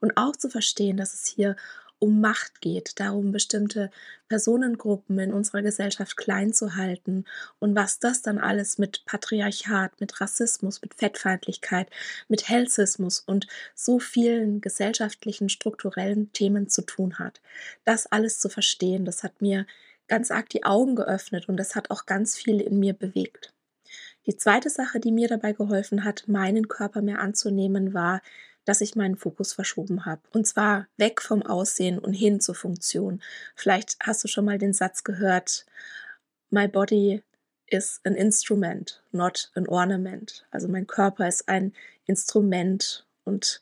Und 0.00 0.16
auch 0.16 0.34
zu 0.34 0.48
verstehen, 0.48 0.96
dass 0.96 1.12
es 1.12 1.26
hier 1.26 1.56
um 1.98 2.20
Macht 2.20 2.60
geht, 2.60 3.00
darum 3.00 3.32
bestimmte 3.32 3.90
Personengruppen 4.28 5.18
in 5.18 5.32
unserer 5.32 5.62
Gesellschaft 5.62 6.16
klein 6.16 6.52
zu 6.52 6.76
halten 6.76 7.24
und 7.58 7.74
was 7.74 7.98
das 7.98 8.22
dann 8.22 8.38
alles 8.38 8.78
mit 8.78 9.04
Patriarchat, 9.06 10.00
mit 10.00 10.20
Rassismus, 10.20 10.82
mit 10.82 10.94
Fettfeindlichkeit, 10.94 11.88
mit 12.28 12.48
Hellsismus 12.48 13.20
und 13.20 13.46
so 13.74 13.98
vielen 13.98 14.60
gesellschaftlichen 14.60 15.48
strukturellen 15.48 16.32
Themen 16.32 16.68
zu 16.68 16.82
tun 16.82 17.18
hat. 17.18 17.40
Das 17.84 18.06
alles 18.06 18.40
zu 18.40 18.48
verstehen, 18.48 19.04
das 19.04 19.22
hat 19.22 19.40
mir 19.40 19.66
ganz 20.08 20.30
arg 20.30 20.48
die 20.50 20.64
Augen 20.64 20.96
geöffnet 20.96 21.48
und 21.48 21.56
das 21.56 21.74
hat 21.74 21.90
auch 21.90 22.06
ganz 22.06 22.36
viel 22.36 22.60
in 22.60 22.78
mir 22.78 22.92
bewegt. 22.92 23.52
Die 24.26 24.36
zweite 24.36 24.70
Sache, 24.70 24.98
die 24.98 25.12
mir 25.12 25.28
dabei 25.28 25.52
geholfen 25.52 26.04
hat, 26.04 26.26
meinen 26.26 26.66
Körper 26.68 27.00
mehr 27.00 27.20
anzunehmen, 27.20 27.94
war 27.94 28.20
dass 28.66 28.82
ich 28.82 28.96
meinen 28.96 29.16
Fokus 29.16 29.54
verschoben 29.54 30.04
habe. 30.04 30.20
Und 30.32 30.46
zwar 30.46 30.86
weg 30.98 31.22
vom 31.22 31.42
Aussehen 31.42 31.98
und 31.98 32.12
hin 32.12 32.40
zur 32.40 32.54
Funktion. 32.54 33.22
Vielleicht 33.54 33.96
hast 34.00 34.22
du 34.22 34.28
schon 34.28 34.44
mal 34.44 34.58
den 34.58 34.74
Satz 34.74 35.04
gehört, 35.04 35.64
My 36.50 36.68
body 36.68 37.22
is 37.68 38.00
an 38.04 38.14
instrument, 38.14 39.02
not 39.12 39.50
an 39.54 39.66
ornament. 39.66 40.46
Also 40.50 40.68
mein 40.68 40.86
Körper 40.86 41.26
ist 41.26 41.48
ein 41.48 41.72
Instrument 42.04 43.06
und 43.24 43.60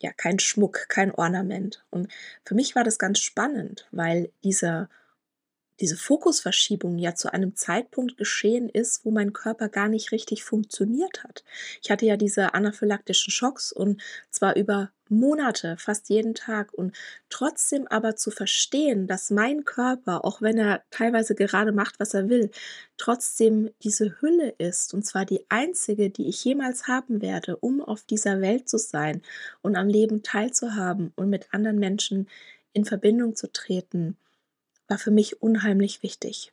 ja, 0.00 0.12
kein 0.12 0.38
Schmuck, 0.38 0.88
kein 0.88 1.10
Ornament. 1.12 1.84
Und 1.90 2.08
für 2.44 2.54
mich 2.54 2.74
war 2.74 2.84
das 2.84 2.98
ganz 2.98 3.18
spannend, 3.20 3.88
weil 3.90 4.30
dieser 4.42 4.88
diese 5.80 5.96
Fokusverschiebung 5.96 6.98
ja 6.98 7.14
zu 7.14 7.32
einem 7.32 7.56
Zeitpunkt 7.56 8.16
geschehen 8.16 8.68
ist, 8.68 9.04
wo 9.04 9.10
mein 9.10 9.32
Körper 9.32 9.68
gar 9.68 9.88
nicht 9.88 10.12
richtig 10.12 10.44
funktioniert 10.44 11.24
hat. 11.24 11.44
Ich 11.82 11.90
hatte 11.90 12.06
ja 12.06 12.16
diese 12.16 12.54
anaphylaktischen 12.54 13.30
Schocks 13.32 13.72
und 13.72 14.00
zwar 14.30 14.56
über 14.56 14.90
Monate, 15.10 15.76
fast 15.78 16.08
jeden 16.08 16.34
Tag 16.34 16.72
und 16.72 16.96
trotzdem 17.28 17.86
aber 17.88 18.16
zu 18.16 18.30
verstehen, 18.30 19.06
dass 19.06 19.30
mein 19.30 19.64
Körper, 19.64 20.24
auch 20.24 20.40
wenn 20.40 20.56
er 20.56 20.82
teilweise 20.90 21.34
gerade 21.34 21.72
macht, 21.72 22.00
was 22.00 22.14
er 22.14 22.28
will, 22.28 22.50
trotzdem 22.96 23.70
diese 23.82 24.20
Hülle 24.20 24.54
ist 24.58 24.94
und 24.94 25.04
zwar 25.04 25.26
die 25.26 25.44
einzige, 25.50 26.08
die 26.08 26.28
ich 26.28 26.42
jemals 26.44 26.88
haben 26.88 27.20
werde, 27.20 27.56
um 27.56 27.82
auf 27.82 28.04
dieser 28.04 28.40
Welt 28.40 28.68
zu 28.68 28.78
sein 28.78 29.22
und 29.60 29.76
am 29.76 29.88
Leben 29.88 30.22
teilzuhaben 30.22 31.12
und 31.16 31.28
mit 31.28 31.52
anderen 31.52 31.78
Menschen 31.78 32.28
in 32.72 32.84
Verbindung 32.84 33.36
zu 33.36 33.52
treten 33.52 34.16
war 34.88 34.98
für 34.98 35.10
mich 35.10 35.42
unheimlich 35.42 36.02
wichtig. 36.02 36.52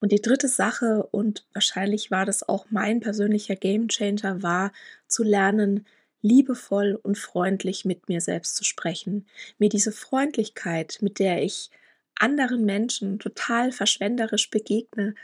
Und 0.00 0.12
die 0.12 0.20
dritte 0.20 0.48
Sache, 0.48 1.08
und 1.12 1.46
wahrscheinlich 1.54 2.10
war 2.10 2.26
das 2.26 2.46
auch 2.46 2.66
mein 2.70 3.00
persönlicher 3.00 3.56
Gamechanger, 3.56 4.42
war 4.42 4.72
zu 5.06 5.22
lernen, 5.22 5.86
liebevoll 6.20 6.98
und 7.02 7.18
freundlich 7.18 7.84
mit 7.84 8.08
mir 8.08 8.20
selbst 8.20 8.56
zu 8.56 8.64
sprechen. 8.64 9.26
Mir 9.58 9.68
diese 9.68 9.92
Freundlichkeit, 9.92 10.98
mit 11.00 11.18
der 11.18 11.42
ich 11.42 11.70
anderen 12.18 12.64
Menschen 12.64 13.18
total 13.18 13.72
verschwenderisch 13.72 14.50
begegne, 14.50 15.14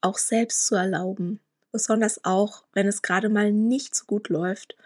auch 0.00 0.18
selbst 0.18 0.66
zu 0.66 0.74
erlauben. 0.74 1.40
Besonders 1.70 2.24
auch, 2.24 2.64
wenn 2.72 2.86
es 2.86 3.02
gerade 3.02 3.28
mal 3.28 3.52
nicht 3.52 3.94
so 3.94 4.04
gut 4.06 4.28
läuft 4.28 4.76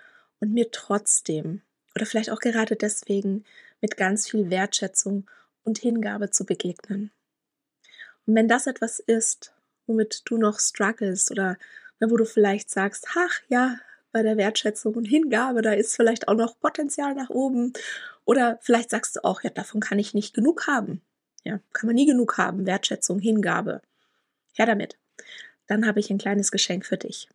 und 0.41 0.53
mir 0.53 0.71
trotzdem 0.71 1.63
oder 1.95 2.07
vielleicht 2.07 2.31
auch 2.31 2.41
gerade 2.41 2.77
deswegen 2.77 3.45
mit 3.81 3.97
ganz 3.97 4.29
viel 4.29 4.51
Wertschätzung 4.51 5.29
und 5.67 5.79
Hingabe 5.79 6.31
zu 6.31 6.47
begegnen. 6.47 7.11
Und 8.27 8.35
wenn 8.35 8.49
das 8.49 8.67
etwas 8.67 8.99
ist, 8.99 9.53
womit 9.87 10.23
du 10.25 10.37
noch 10.37 10.59
struggles 10.59 11.31
oder 11.31 11.59
ne, 12.01 12.11
wo 12.11 12.17
du 12.17 12.25
vielleicht 12.25 12.71
sagst, 12.71 13.07
ach 13.17 13.41
ja, 13.49 13.79
bei 14.13 14.23
der 14.23 14.37
Wertschätzung 14.37 14.95
und 14.95 15.05
Hingabe, 15.05 15.63
da 15.63 15.73
ist 15.73 15.95
vielleicht 15.95 16.29
auch 16.29 16.35
noch 16.35 16.59
Potenzial 16.59 17.15
nach 17.15 17.31
oben. 17.31 17.73
Oder 18.25 18.59
vielleicht 18.63 18.91
sagst 18.91 19.17
du 19.17 19.25
auch, 19.25 19.43
ja, 19.43 19.51
davon 19.51 19.81
kann 19.81 19.99
ich 19.99 20.15
nicht 20.15 20.35
genug 20.35 20.67
haben. 20.67 21.03
Ja, 21.45 21.61
kann 21.73 21.87
man 21.87 21.95
nie 21.95 22.07
genug 22.07 22.39
haben. 22.39 22.67
Wertschätzung, 22.67 23.21
Hingabe. 23.21 23.83
Her 24.55 24.67
damit. 24.67 24.97
Dann 25.67 25.87
habe 25.87 26.01
ich 26.01 26.11
ein 26.11 26.19
kleines 26.19 26.51
Geschenk 26.51 26.87
für 26.87 26.97
dich. 26.97 27.29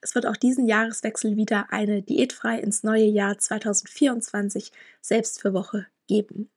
Es 0.00 0.14
wird 0.14 0.26
auch 0.26 0.36
diesen 0.36 0.66
Jahreswechsel 0.66 1.36
wieder 1.36 1.72
eine 1.72 2.02
diätfrei 2.02 2.58
ins 2.58 2.82
neue 2.82 3.06
Jahr 3.06 3.38
2024 3.38 4.70
selbst 5.00 5.40
für 5.40 5.54
Woche 5.54 5.86
geben. 6.06 6.50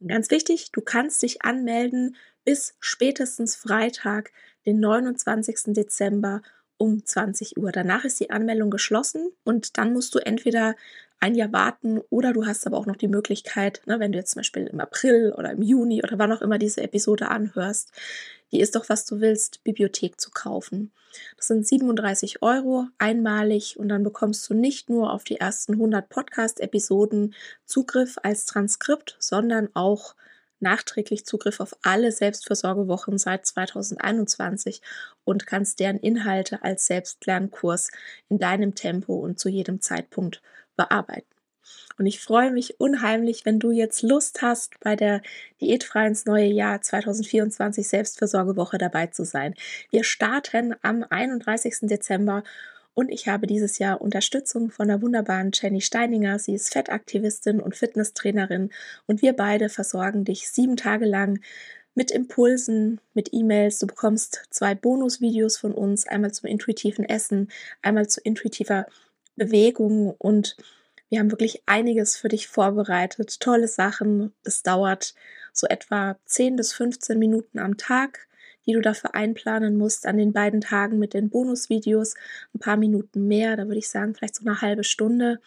Und 0.00 0.08
ganz 0.08 0.30
wichtig, 0.30 0.72
du 0.72 0.80
kannst 0.80 1.22
dich 1.22 1.42
anmelden 1.42 2.16
bis 2.44 2.76
spätestens 2.80 3.56
Freitag, 3.56 4.32
den 4.66 4.80
29. 4.80 5.74
Dezember 5.74 6.42
um 6.78 7.04
20 7.04 7.56
Uhr. 7.58 7.72
Danach 7.72 8.04
ist 8.04 8.20
die 8.20 8.30
Anmeldung 8.30 8.70
geschlossen 8.70 9.30
und 9.44 9.78
dann 9.78 9.92
musst 9.92 10.14
du 10.14 10.18
entweder 10.18 10.74
ein 11.18 11.34
Jahr 11.34 11.52
warten 11.52 12.00
oder 12.10 12.32
du 12.32 12.46
hast 12.46 12.66
aber 12.66 12.76
auch 12.76 12.86
noch 12.86 12.96
die 12.96 13.08
Möglichkeit, 13.08 13.80
ne, 13.86 13.98
wenn 14.00 14.12
du 14.12 14.18
jetzt 14.18 14.32
zum 14.32 14.40
Beispiel 14.40 14.66
im 14.66 14.80
April 14.80 15.34
oder 15.36 15.50
im 15.50 15.62
Juni 15.62 16.02
oder 16.02 16.18
wann 16.18 16.32
auch 16.32 16.42
immer 16.42 16.58
diese 16.58 16.82
Episode 16.82 17.28
anhörst, 17.28 17.90
die 18.52 18.60
ist 18.60 18.76
doch, 18.76 18.88
was 18.88 19.06
du 19.06 19.20
willst, 19.20 19.64
Bibliothek 19.64 20.20
zu 20.20 20.30
kaufen. 20.30 20.92
Das 21.36 21.46
sind 21.46 21.66
37 21.66 22.42
Euro 22.42 22.86
einmalig 22.98 23.78
und 23.78 23.88
dann 23.88 24.04
bekommst 24.04 24.48
du 24.48 24.54
nicht 24.54 24.90
nur 24.90 25.12
auf 25.12 25.24
die 25.24 25.40
ersten 25.40 25.72
100 25.72 26.08
Podcast-Episoden 26.08 27.34
Zugriff 27.64 28.18
als 28.22 28.44
Transkript, 28.44 29.16
sondern 29.18 29.70
auch 29.74 30.14
nachträglich 30.60 31.26
Zugriff 31.26 31.60
auf 31.60 31.76
alle 31.82 32.12
Selbstversorgewochen 32.12 33.18
seit 33.18 33.46
2021 33.46 34.82
und 35.24 35.46
kannst 35.46 35.80
deren 35.80 35.98
Inhalte 35.98 36.62
als 36.62 36.86
Selbstlernkurs 36.86 37.90
in 38.28 38.38
deinem 38.38 38.74
Tempo 38.74 39.14
und 39.14 39.38
zu 39.38 39.48
jedem 39.48 39.80
Zeitpunkt 39.80 40.42
bearbeiten. 40.76 41.26
Und 41.98 42.06
ich 42.06 42.20
freue 42.20 42.50
mich 42.50 42.78
unheimlich, 42.78 43.46
wenn 43.46 43.58
du 43.58 43.70
jetzt 43.70 44.02
Lust 44.02 44.42
hast, 44.42 44.78
bei 44.80 44.96
der 44.96 45.22
Diätfrei 45.60 46.06
ins 46.06 46.26
neue 46.26 46.46
Jahr 46.46 46.80
2024 46.82 47.88
Selbstversorgewoche 47.88 48.78
dabei 48.78 49.06
zu 49.06 49.24
sein. 49.24 49.54
Wir 49.90 50.04
starten 50.04 50.74
am 50.82 51.04
31. 51.08 51.78
Dezember 51.82 52.44
und 52.96 53.10
ich 53.10 53.28
habe 53.28 53.46
dieses 53.46 53.78
Jahr 53.78 54.00
Unterstützung 54.00 54.70
von 54.70 54.88
der 54.88 55.02
wunderbaren 55.02 55.50
Jenny 55.52 55.82
Steininger. 55.82 56.38
Sie 56.38 56.54
ist 56.54 56.72
Fettaktivistin 56.72 57.60
und 57.60 57.76
Fitnesstrainerin. 57.76 58.70
Und 59.04 59.20
wir 59.20 59.34
beide 59.34 59.68
versorgen 59.68 60.24
dich 60.24 60.48
sieben 60.48 60.78
Tage 60.78 61.04
lang 61.04 61.40
mit 61.94 62.10
Impulsen, 62.10 62.98
mit 63.12 63.34
E-Mails. 63.34 63.80
Du 63.80 63.86
bekommst 63.86 64.44
zwei 64.48 64.74
Bonusvideos 64.74 65.58
von 65.58 65.72
uns, 65.72 66.06
einmal 66.06 66.32
zum 66.32 66.48
intuitiven 66.48 67.04
Essen, 67.06 67.48
einmal 67.82 68.08
zu 68.08 68.22
intuitiver 68.22 68.86
Bewegung 69.36 70.14
und 70.16 70.56
wir 71.10 71.20
haben 71.20 71.30
wirklich 71.30 71.62
einiges 71.66 72.16
für 72.16 72.28
dich 72.28 72.48
vorbereitet, 72.48 73.40
tolle 73.40 73.68
Sachen. 73.68 74.32
Es 74.42 74.62
dauert 74.62 75.14
so 75.52 75.66
etwa 75.66 76.16
10 76.24 76.56
bis 76.56 76.72
15 76.72 77.18
Minuten 77.18 77.58
am 77.58 77.76
Tag 77.76 78.26
die 78.66 78.72
du 78.72 78.80
dafür 78.80 79.14
einplanen 79.14 79.76
musst 79.76 80.06
an 80.06 80.16
den 80.16 80.32
beiden 80.32 80.60
Tagen 80.60 80.98
mit 80.98 81.14
den 81.14 81.30
Bonusvideos. 81.30 82.14
Ein 82.54 82.58
paar 82.58 82.76
Minuten 82.76 83.26
mehr, 83.26 83.56
da 83.56 83.66
würde 83.66 83.78
ich 83.78 83.88
sagen, 83.88 84.14
vielleicht 84.14 84.36
so 84.36 84.44
eine 84.44 84.60
halbe 84.60 84.84
Stunde 84.84 85.40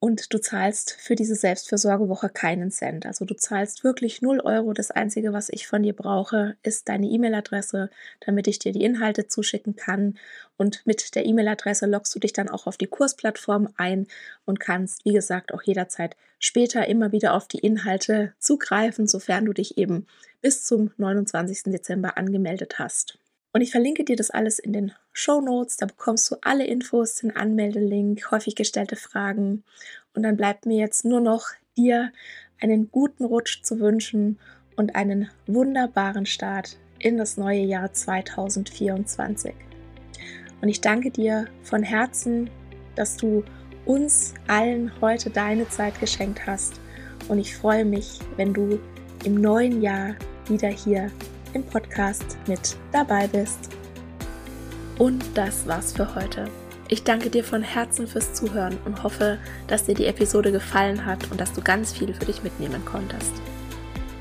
und 0.00 0.32
du 0.32 0.40
zahlst 0.40 0.92
für 0.92 1.16
diese 1.16 1.34
Selbstfürsorgewoche 1.34 2.28
keinen 2.28 2.70
Cent. 2.70 3.04
Also 3.04 3.24
du 3.24 3.34
zahlst 3.34 3.82
wirklich 3.82 4.22
0 4.22 4.40
Euro. 4.40 4.72
Das 4.72 4.92
Einzige, 4.92 5.32
was 5.32 5.48
ich 5.48 5.66
von 5.66 5.82
dir 5.82 5.92
brauche, 5.92 6.56
ist 6.62 6.88
deine 6.88 7.08
E-Mail-Adresse, 7.08 7.90
damit 8.20 8.46
ich 8.46 8.60
dir 8.60 8.72
die 8.72 8.84
Inhalte 8.84 9.26
zuschicken 9.26 9.74
kann. 9.74 10.16
Und 10.56 10.86
mit 10.86 11.16
der 11.16 11.26
E-Mail-Adresse 11.26 11.86
loggst 11.86 12.14
du 12.14 12.20
dich 12.20 12.32
dann 12.32 12.48
auch 12.48 12.68
auf 12.68 12.76
die 12.76 12.86
Kursplattform 12.86 13.70
ein 13.76 14.06
und 14.44 14.60
kannst, 14.60 15.04
wie 15.04 15.12
gesagt, 15.12 15.52
auch 15.52 15.62
jederzeit 15.62 16.16
später 16.38 16.86
immer 16.86 17.10
wieder 17.10 17.34
auf 17.34 17.48
die 17.48 17.58
Inhalte 17.58 18.34
zugreifen, 18.38 19.08
sofern 19.08 19.46
du 19.46 19.52
dich 19.52 19.78
eben 19.78 20.06
bis 20.40 20.64
zum 20.64 20.92
29. 20.96 21.64
Dezember 21.64 22.16
angemeldet 22.16 22.78
hast. 22.78 23.18
Und 23.58 23.62
ich 23.62 23.72
verlinke 23.72 24.04
dir 24.04 24.14
das 24.14 24.30
alles 24.30 24.60
in 24.60 24.72
den 24.72 24.92
Show 25.12 25.40
Notes. 25.40 25.78
Da 25.78 25.86
bekommst 25.86 26.30
du 26.30 26.36
alle 26.42 26.64
Infos, 26.64 27.16
den 27.16 27.34
Anmeldelink, 27.34 28.30
häufig 28.30 28.54
gestellte 28.54 28.94
Fragen. 28.94 29.64
Und 30.14 30.22
dann 30.22 30.36
bleibt 30.36 30.64
mir 30.64 30.78
jetzt 30.78 31.04
nur 31.04 31.20
noch 31.20 31.48
dir 31.76 32.12
einen 32.60 32.92
guten 32.92 33.24
Rutsch 33.24 33.64
zu 33.64 33.80
wünschen 33.80 34.38
und 34.76 34.94
einen 34.94 35.28
wunderbaren 35.48 36.24
Start 36.24 36.78
in 37.00 37.16
das 37.16 37.36
neue 37.36 37.62
Jahr 37.62 37.92
2024. 37.92 39.52
Und 40.60 40.68
ich 40.68 40.80
danke 40.80 41.10
dir 41.10 41.46
von 41.64 41.82
Herzen, 41.82 42.50
dass 42.94 43.16
du 43.16 43.42
uns 43.86 44.34
allen 44.46 44.92
heute 45.00 45.30
deine 45.30 45.68
Zeit 45.68 45.98
geschenkt 45.98 46.46
hast. 46.46 46.74
Und 47.26 47.40
ich 47.40 47.56
freue 47.56 47.84
mich, 47.84 48.20
wenn 48.36 48.54
du 48.54 48.78
im 49.24 49.34
neuen 49.34 49.82
Jahr 49.82 50.14
wieder 50.46 50.68
hier 50.68 51.10
im 51.58 51.64
Podcast 51.64 52.38
mit 52.46 52.76
dabei 52.92 53.26
bist. 53.26 53.70
Und 54.96 55.24
das 55.34 55.66
war's 55.66 55.92
für 55.92 56.14
heute. 56.14 56.44
Ich 56.88 57.02
danke 57.02 57.30
dir 57.30 57.44
von 57.44 57.62
Herzen 57.62 58.06
fürs 58.06 58.32
Zuhören 58.32 58.78
und 58.84 59.02
hoffe, 59.02 59.38
dass 59.66 59.84
dir 59.84 59.94
die 59.94 60.06
Episode 60.06 60.52
gefallen 60.52 61.04
hat 61.04 61.30
und 61.30 61.40
dass 61.40 61.52
du 61.52 61.60
ganz 61.60 61.92
viel 61.92 62.14
für 62.14 62.24
dich 62.24 62.42
mitnehmen 62.42 62.84
konntest. 62.84 63.32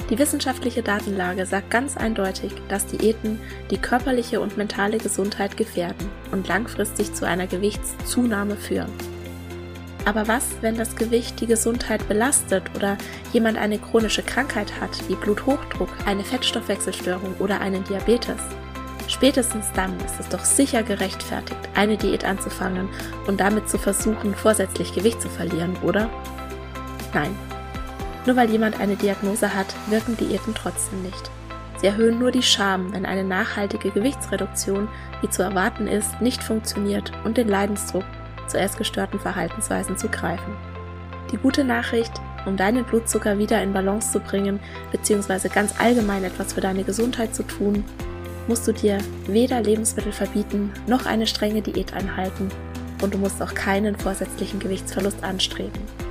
Die 0.09 0.17
wissenschaftliche 0.17 0.83
Datenlage 0.83 1.45
sagt 1.45 1.69
ganz 1.69 1.97
eindeutig, 1.97 2.53
dass 2.69 2.85
Diäten 2.85 3.39
die 3.71 3.77
körperliche 3.77 4.39
und 4.39 4.57
mentale 4.57 4.97
Gesundheit 4.97 5.57
gefährden 5.57 6.09
und 6.31 6.47
langfristig 6.47 7.13
zu 7.13 7.25
einer 7.25 7.47
Gewichtszunahme 7.47 8.55
führen. 8.55 8.91
Aber 10.07 10.25
was, 10.29 10.45
wenn 10.61 10.77
das 10.77 10.95
Gewicht 10.95 11.41
die 11.41 11.47
Gesundheit 11.47 12.07
belastet 12.07 12.63
oder 12.77 12.97
jemand 13.33 13.57
eine 13.57 13.77
chronische 13.77 14.23
Krankheit 14.23 14.79
hat, 14.79 14.91
wie 15.09 15.15
Bluthochdruck, 15.15 15.89
eine 16.05 16.23
Fettstoffwechselstörung 16.23 17.35
oder 17.39 17.59
einen 17.59 17.83
Diabetes? 17.83 18.39
Spätestens 19.09 19.65
dann 19.73 19.99
ist 19.99 20.17
es 20.17 20.29
doch 20.29 20.45
sicher 20.45 20.81
gerechtfertigt, 20.81 21.59
eine 21.75 21.97
Diät 21.97 22.23
anzufangen 22.23 22.87
und 23.27 23.41
damit 23.41 23.67
zu 23.67 23.77
versuchen, 23.77 24.33
vorsätzlich 24.33 24.93
Gewicht 24.93 25.21
zu 25.21 25.27
verlieren, 25.27 25.75
oder? 25.83 26.09
Nein. 27.13 27.35
Nur 28.25 28.37
weil 28.37 28.49
jemand 28.49 28.79
eine 28.79 28.95
Diagnose 28.95 29.53
hat, 29.53 29.75
wirken 29.89 30.15
Diäten 30.15 30.55
trotzdem 30.55 31.01
nicht. 31.03 31.29
Sie 31.81 31.87
erhöhen 31.87 32.17
nur 32.17 32.31
die 32.31 32.43
Scham, 32.43 32.93
wenn 32.93 33.05
eine 33.05 33.25
nachhaltige 33.25 33.91
Gewichtsreduktion, 33.91 34.87
wie 35.19 35.29
zu 35.29 35.43
erwarten 35.43 35.85
ist, 35.85 36.21
nicht 36.21 36.41
funktioniert 36.41 37.11
und 37.25 37.35
den 37.35 37.49
Leidensdruck 37.49 38.05
zu 38.47 38.59
essgestörten 38.59 39.19
Verhaltensweisen 39.19 39.97
zu 39.97 40.09
greifen. 40.09 40.55
Die 41.31 41.37
gute 41.37 41.63
Nachricht, 41.63 42.13
um 42.45 42.55
deinen 42.55 42.85
Blutzucker 42.85 43.37
wieder 43.37 43.61
in 43.61 43.73
Balance 43.73 44.11
zu 44.11 44.19
bringen, 44.19 44.59
beziehungsweise 44.91 45.49
ganz 45.49 45.79
allgemein 45.79 46.23
etwas 46.23 46.53
für 46.53 46.61
deine 46.61 46.83
Gesundheit 46.83 47.35
zu 47.35 47.43
tun, 47.43 47.83
musst 48.47 48.67
du 48.67 48.71
dir 48.71 48.97
weder 49.27 49.61
Lebensmittel 49.61 50.13
verbieten 50.13 50.71
noch 50.87 51.05
eine 51.05 51.27
strenge 51.27 51.61
Diät 51.61 51.93
einhalten 51.93 52.49
und 53.01 53.13
du 53.13 53.17
musst 53.17 53.41
auch 53.41 53.53
keinen 53.53 53.97
vorsätzlichen 53.97 54.59
Gewichtsverlust 54.59 55.23
anstreben. 55.23 56.06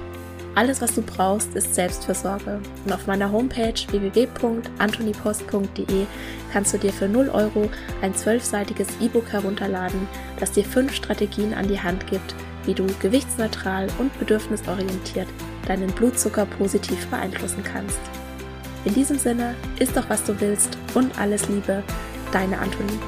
Alles, 0.56 0.80
was 0.80 0.94
du 0.94 1.02
brauchst, 1.02 1.54
ist 1.54 1.74
Selbstfürsorge. 1.74 2.60
Und 2.86 2.92
auf 2.92 3.06
meiner 3.06 3.30
Homepage 3.30 3.74
www.antonipost.de 3.90 6.06
kannst 6.50 6.72
du 6.72 6.78
dir 6.78 6.94
für 6.94 7.08
0 7.08 7.28
Euro 7.28 7.68
ein 8.00 8.14
zwölfseitiges 8.14 8.88
E-Book 8.98 9.30
herunterladen, 9.30 10.08
das 10.40 10.52
dir 10.52 10.64
fünf 10.64 10.94
Strategien 10.94 11.52
an 11.52 11.68
die 11.68 11.78
Hand 11.78 12.06
gibt, 12.06 12.34
wie 12.64 12.72
du 12.72 12.86
gewichtsneutral 13.00 13.88
und 13.98 14.18
bedürfnisorientiert 14.18 15.28
deinen 15.66 15.92
Blutzucker 15.92 16.46
positiv 16.46 17.06
beeinflussen 17.08 17.62
kannst. 17.62 18.00
In 18.86 18.94
diesem 18.94 19.18
Sinne, 19.18 19.54
isst 19.78 19.94
doch 19.94 20.08
was 20.08 20.24
du 20.24 20.40
willst 20.40 20.78
und 20.94 21.18
alles 21.18 21.48
Liebe, 21.48 21.82
deine 22.32 22.58
Antonie. 22.58 22.98